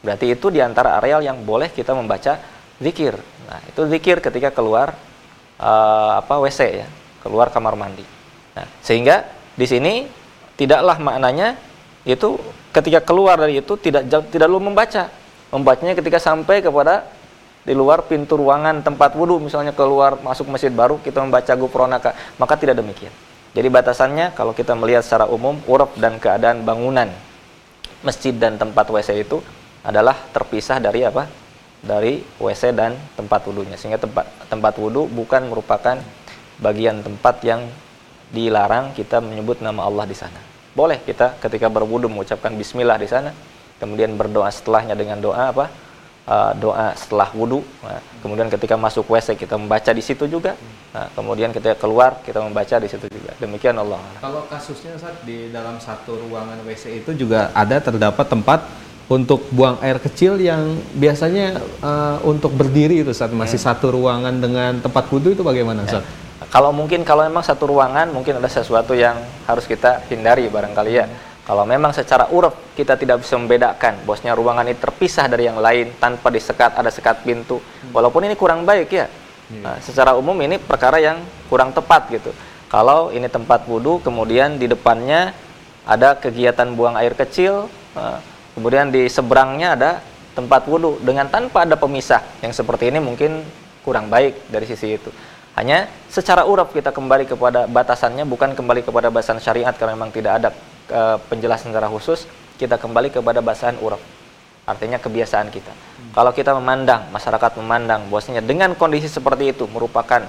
Berarti 0.04 0.32
itu 0.32 0.48
di 0.52 0.60
antara 0.60 0.98
areal 1.00 1.24
yang 1.24 1.40
boleh 1.44 1.70
kita 1.72 1.94
membaca 1.94 2.40
zikir. 2.78 3.14
Nah, 3.48 3.60
itu 3.64 3.80
zikir 3.88 4.20
ketika 4.20 4.52
keluar 4.52 4.94
uh, 5.58 6.18
apa 6.22 6.34
WC 6.40 6.60
ya, 6.82 6.88
keluar 7.22 7.52
kamar 7.52 7.74
mandi. 7.74 8.02
Nah, 8.56 8.66
sehingga 8.82 9.26
di 9.54 9.66
sini 9.66 9.92
tidaklah 10.58 10.98
maknanya 10.98 11.58
itu 12.06 12.38
ketika 12.72 13.04
keluar 13.04 13.38
dari 13.38 13.60
itu 13.60 13.74
tidak 13.78 14.06
tidak 14.30 14.48
lu 14.48 14.62
membaca. 14.62 15.10
Membacanya 15.48 15.96
ketika 15.96 16.20
sampai 16.20 16.60
kepada 16.60 17.08
di 17.68 17.76
luar 17.76 18.08
pintu 18.08 18.40
ruangan 18.40 18.80
tempat 18.80 19.12
wudhu 19.12 19.44
misalnya 19.44 19.76
keluar 19.76 20.16
masuk 20.24 20.48
masjid 20.48 20.72
baru 20.72 20.96
kita 21.04 21.20
membaca 21.20 21.52
gufronaka 21.52 22.16
maka 22.40 22.56
tidak 22.56 22.80
demikian 22.80 23.12
jadi 23.52 23.68
batasannya 23.68 24.32
kalau 24.32 24.56
kita 24.56 24.72
melihat 24.72 25.04
secara 25.04 25.28
umum 25.28 25.60
uruf 25.68 25.92
dan 26.00 26.16
keadaan 26.16 26.64
bangunan 26.64 27.12
masjid 28.00 28.32
dan 28.32 28.56
tempat 28.56 28.88
WC 28.88 29.20
itu 29.20 29.44
adalah 29.84 30.16
terpisah 30.32 30.80
dari 30.80 31.04
apa 31.04 31.28
dari 31.82 32.26
WC 32.42 32.74
dan 32.74 32.98
tempat 33.14 33.46
wudhunya 33.46 33.78
sehingga 33.78 34.02
tempat 34.02 34.26
tempat 34.50 34.74
wudhu 34.78 35.06
bukan 35.06 35.46
merupakan 35.46 35.96
bagian 36.58 37.06
tempat 37.06 37.38
yang 37.46 37.70
dilarang 38.34 38.92
kita 38.92 39.22
menyebut 39.22 39.62
nama 39.62 39.86
Allah 39.86 40.04
di 40.04 40.16
sana. 40.16 40.38
Boleh 40.74 41.00
kita 41.00 41.38
ketika 41.38 41.70
berwudhu 41.70 42.10
mengucapkan 42.10 42.52
Bismillah 42.54 42.98
di 42.98 43.08
sana 43.08 43.30
kemudian 43.78 44.18
berdoa 44.18 44.50
setelahnya 44.50 44.98
dengan 44.98 45.22
doa 45.22 45.54
apa? 45.54 45.66
Uh, 46.28 46.52
doa 46.60 46.92
setelah 46.92 47.32
wudhu 47.32 47.64
nah, 47.80 48.04
kemudian 48.20 48.52
ketika 48.52 48.76
masuk 48.76 49.08
WC 49.08 49.32
kita 49.32 49.56
membaca 49.56 49.88
di 49.96 50.04
situ 50.04 50.28
juga. 50.28 50.60
Nah, 50.92 51.08
kemudian 51.16 51.56
ketika 51.56 51.72
keluar 51.80 52.20
kita 52.20 52.44
membaca 52.44 52.76
di 52.76 52.84
situ 52.84 53.08
juga. 53.08 53.32
Demikian 53.40 53.80
Allah. 53.80 53.96
Kalau 54.20 54.44
kasusnya 54.44 54.92
saat 55.00 55.24
di 55.24 55.48
dalam 55.48 55.80
satu 55.80 56.20
ruangan 56.20 56.60
WC 56.68 57.00
itu 57.00 57.16
juga 57.16 57.48
ada 57.56 57.80
terdapat 57.80 58.28
tempat 58.28 58.60
untuk 59.08 59.48
buang 59.56 59.80
air 59.80 59.96
kecil 59.96 60.36
yang 60.36 60.76
biasanya 60.92 61.56
uh, 61.80 62.20
untuk 62.28 62.52
berdiri 62.52 63.00
itu 63.00 63.16
saat 63.16 63.32
masih 63.32 63.56
hmm. 63.56 63.66
satu 63.72 63.96
ruangan 63.96 64.36
dengan 64.36 64.76
tempat 64.84 65.08
wudhu 65.08 65.32
itu 65.32 65.40
bagaimana 65.40 65.88
ya. 65.88 66.04
Kalau 66.48 66.72
mungkin 66.72 67.04
kalau 67.04 67.24
memang 67.24 67.44
satu 67.44 67.68
ruangan 67.68 68.08
mungkin 68.12 68.36
ada 68.36 68.48
sesuatu 68.48 68.92
yang 68.92 69.16
harus 69.48 69.64
kita 69.64 70.04
hindari 70.12 70.48
barangkali 70.52 70.92
ya. 70.92 71.08
Hmm. 71.08 71.16
Kalau 71.48 71.64
memang 71.64 71.96
secara 71.96 72.28
urut 72.28 72.52
kita 72.76 73.00
tidak 73.00 73.24
bisa 73.24 73.40
membedakan 73.40 74.04
bosnya 74.04 74.36
ruangan 74.36 74.68
ini 74.68 74.76
terpisah 74.76 75.24
dari 75.24 75.48
yang 75.48 75.56
lain 75.56 75.96
tanpa 75.96 76.28
disekat 76.28 76.76
ada 76.76 76.92
sekat 76.92 77.24
pintu, 77.24 77.56
hmm. 77.56 77.96
walaupun 77.96 78.28
ini 78.28 78.36
kurang 78.36 78.68
baik 78.68 78.92
ya. 78.92 79.08
Hmm. 79.48 79.64
Nah, 79.64 79.76
secara 79.80 80.12
umum 80.20 80.36
ini 80.44 80.60
perkara 80.60 81.00
yang 81.00 81.24
kurang 81.48 81.72
tepat 81.72 82.12
gitu. 82.12 82.28
Kalau 82.68 83.08
ini 83.08 83.32
tempat 83.32 83.64
wudhu 83.64 84.04
kemudian 84.04 84.60
di 84.60 84.68
depannya 84.68 85.32
ada 85.88 86.12
kegiatan 86.20 86.68
buang 86.76 87.00
air 87.00 87.16
kecil, 87.16 87.72
uh, 87.96 88.20
kemudian 88.58 88.90
di 88.90 89.06
seberangnya 89.06 89.78
ada 89.78 89.90
tempat 90.34 90.66
wudhu 90.66 90.98
dengan 90.98 91.30
tanpa 91.30 91.62
ada 91.62 91.78
pemisah 91.78 92.22
yang 92.42 92.50
seperti 92.50 92.90
ini 92.90 92.98
mungkin 92.98 93.46
kurang 93.86 94.10
baik 94.10 94.50
dari 94.50 94.66
sisi 94.66 94.98
itu. 94.98 95.14
Hanya 95.54 95.86
secara 96.10 96.46
urap 96.46 96.74
kita 96.74 96.90
kembali 96.90 97.26
kepada 97.26 97.70
batasannya 97.70 98.26
bukan 98.26 98.54
kembali 98.58 98.82
kepada 98.86 99.10
bahasan 99.10 99.42
syariat 99.42 99.74
karena 99.74 99.98
memang 99.98 100.14
tidak 100.14 100.32
ada 100.38 100.48
e, 100.86 101.00
penjelasan 101.26 101.74
secara 101.74 101.90
khusus. 101.90 102.26
Kita 102.58 102.78
kembali 102.78 103.14
kepada 103.14 103.38
bahasan 103.38 103.78
urap 103.78 103.98
artinya 104.68 105.00
kebiasaan 105.00 105.48
kita. 105.48 105.72
Hmm. 105.72 106.12
kalau 106.12 106.28
kita 106.36 106.52
memandang 106.52 107.08
masyarakat 107.08 107.56
memandang 107.56 108.04
bahwasanya 108.12 108.44
dengan 108.44 108.76
kondisi 108.76 109.08
seperti 109.08 109.56
itu 109.56 109.64
merupakan 109.64 110.28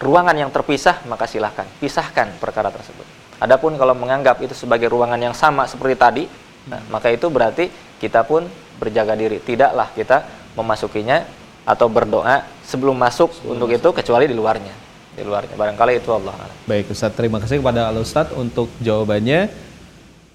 ruangan 0.00 0.32
yang 0.32 0.48
terpisah 0.48 1.04
maka 1.04 1.28
silahkan 1.28 1.68
pisahkan 1.84 2.32
perkara 2.40 2.72
tersebut. 2.72 3.04
Adapun 3.44 3.76
kalau 3.76 3.92
menganggap 3.92 4.40
itu 4.40 4.56
sebagai 4.56 4.88
ruangan 4.88 5.20
yang 5.20 5.36
sama 5.36 5.68
seperti 5.68 5.94
tadi 6.00 6.24
Nah, 6.68 6.80
maka 6.88 7.12
itu 7.12 7.28
berarti 7.28 7.68
kita 8.00 8.24
pun 8.24 8.48
berjaga 8.80 9.14
diri. 9.16 9.40
Tidaklah 9.40 9.92
kita 9.92 10.24
memasukinya 10.56 11.24
atau 11.64 11.88
berdoa 11.88 12.44
sebelum 12.64 12.96
masuk 12.96 13.32
sebelum 13.40 13.56
untuk 13.56 13.68
masuk. 13.72 13.80
itu 13.80 13.88
kecuali 14.04 14.24
di 14.28 14.36
luarnya. 14.36 14.74
Di 15.14 15.22
luarnya. 15.22 15.54
Barangkali 15.56 16.00
itu 16.00 16.10
Allah. 16.12 16.34
Baik 16.68 16.92
Ustaz, 16.92 17.12
terima 17.14 17.38
kasih 17.38 17.60
kepada 17.60 17.88
Al 17.88 17.96
Ustaz 18.00 18.32
untuk 18.34 18.68
jawabannya. 18.82 19.48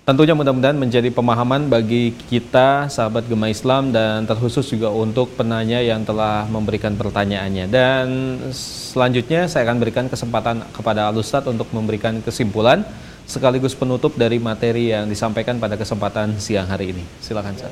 Tentunya 0.10 0.34
mudah-mudahan 0.34 0.74
menjadi 0.74 1.14
pemahaman 1.14 1.70
bagi 1.70 2.18
kita 2.34 2.90
sahabat 2.90 3.30
Gema 3.30 3.46
Islam 3.46 3.94
dan 3.94 4.26
terkhusus 4.26 4.66
juga 4.66 4.90
untuk 4.90 5.38
penanya 5.38 5.86
yang 5.86 6.02
telah 6.02 6.50
memberikan 6.50 6.98
pertanyaannya. 6.98 7.70
Dan 7.70 8.06
selanjutnya 8.50 9.46
saya 9.46 9.70
akan 9.70 9.78
berikan 9.78 10.10
kesempatan 10.10 10.66
kepada 10.74 11.14
Al 11.14 11.18
Ustaz 11.22 11.46
untuk 11.46 11.70
memberikan 11.70 12.26
kesimpulan 12.26 12.82
sekaligus 13.30 13.78
penutup 13.78 14.18
dari 14.18 14.42
materi 14.42 14.90
yang 14.90 15.06
disampaikan 15.06 15.62
pada 15.62 15.78
kesempatan 15.78 16.42
siang 16.42 16.66
hari 16.66 16.98
ini. 16.98 17.06
Silakan 17.22 17.54
Ustaz. 17.54 17.70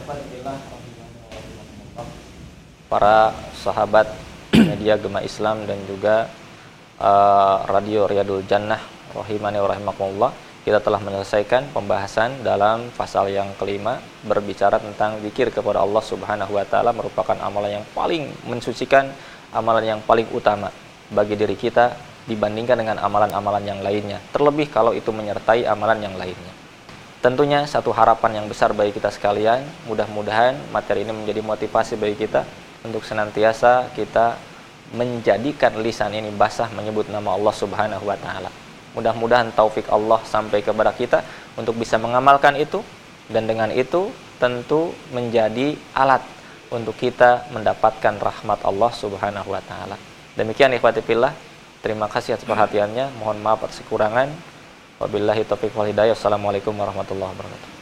Para 2.85 3.33
sahabat 3.57 4.05
media 4.77 5.01
Gema 5.01 5.25
Islam 5.25 5.65
dan 5.65 5.81
juga 5.89 6.29
uh, 7.01 7.65
Radio 7.65 8.05
Riyadul 8.05 8.45
Jannah 8.45 8.79
rahimani 9.17 9.57
wa 9.57 9.67
rahimakumullah 9.73 10.31
kita 10.61 10.83
telah 10.83 10.99
menyelesaikan 11.01 11.73
pembahasan 11.73 12.45
dalam 12.45 12.93
pasal 12.93 13.31
yang 13.31 13.49
kelima 13.57 14.03
berbicara 14.27 14.77
tentang 14.77 15.17
zikir 15.25 15.49
kepada 15.49 15.81
Allah 15.81 16.03
Subhanahu 16.03 16.53
wa 16.53 16.65
taala 16.67 16.91
merupakan 16.93 17.39
amalan 17.39 17.81
yang 17.81 17.85
paling 17.97 18.29
mensucikan, 18.45 19.09
amalan 19.55 19.95
yang 19.95 19.99
paling 20.05 20.27
utama 20.35 20.69
bagi 21.07 21.39
diri 21.39 21.55
kita 21.55 21.95
dibandingkan 22.27 22.77
dengan 22.77 22.99
amalan-amalan 22.99 23.63
yang 23.63 23.79
lainnya. 23.79 24.19
Terlebih 24.35 24.67
kalau 24.69 24.91
itu 24.91 25.09
menyertai 25.09 25.63
amalan 25.65 26.03
yang 26.03 26.15
lainnya. 26.19 26.53
Tentunya 27.17 27.65
satu 27.65 27.89
harapan 27.95 28.43
yang 28.43 28.45
besar 28.45 28.77
bagi 28.77 28.93
kita 28.93 29.09
sekalian, 29.09 29.65
mudah-mudahan 29.89 30.53
materi 30.69 31.01
ini 31.01 31.11
menjadi 31.15 31.41
motivasi 31.41 31.97
bagi 31.97 32.27
kita 32.27 32.45
untuk 32.85 33.01
senantiasa 33.01 33.89
kita 33.97 34.37
menjadikan 34.93 35.75
lisan 35.83 36.15
ini 36.15 36.31
basah 36.31 36.71
menyebut 36.71 37.11
nama 37.11 37.35
Allah 37.35 37.51
Subhanahu 37.51 38.05
wa 38.07 38.15
taala. 38.15 38.51
Mudah-mudahan 38.95 39.51
taufik 39.51 39.89
Allah 39.91 40.23
sampai 40.23 40.63
kepada 40.63 40.93
kita 40.95 41.25
untuk 41.59 41.75
bisa 41.75 41.99
mengamalkan 41.99 42.55
itu 42.55 42.79
dan 43.27 43.43
dengan 43.49 43.73
itu 43.75 44.13
tentu 44.39 44.95
menjadi 45.11 45.75
alat 45.97 46.23
untuk 46.71 46.95
kita 46.95 47.49
mendapatkan 47.51 48.15
rahmat 48.19 48.63
Allah 48.63 48.91
Subhanahu 48.93 49.49
wa 49.51 49.61
taala. 49.65 49.97
Demikian 50.37 50.71
ikhwati 50.77 51.01
fillah. 51.03 51.33
Terima 51.87 52.11
kasih 52.11 52.35
atas 52.35 52.43
perhatiannya. 52.43 53.15
Mohon 53.15 53.39
maaf 53.39 53.63
atas 53.63 53.79
kekurangan. 53.79 54.27
Wabillahi 54.99 55.47
taufiq 55.47 55.71
wal 55.71 55.87
hidayah. 55.87 56.19
Assalamualaikum 56.19 56.75
warahmatullahi 56.75 57.31
wabarakatuh. 57.31 57.76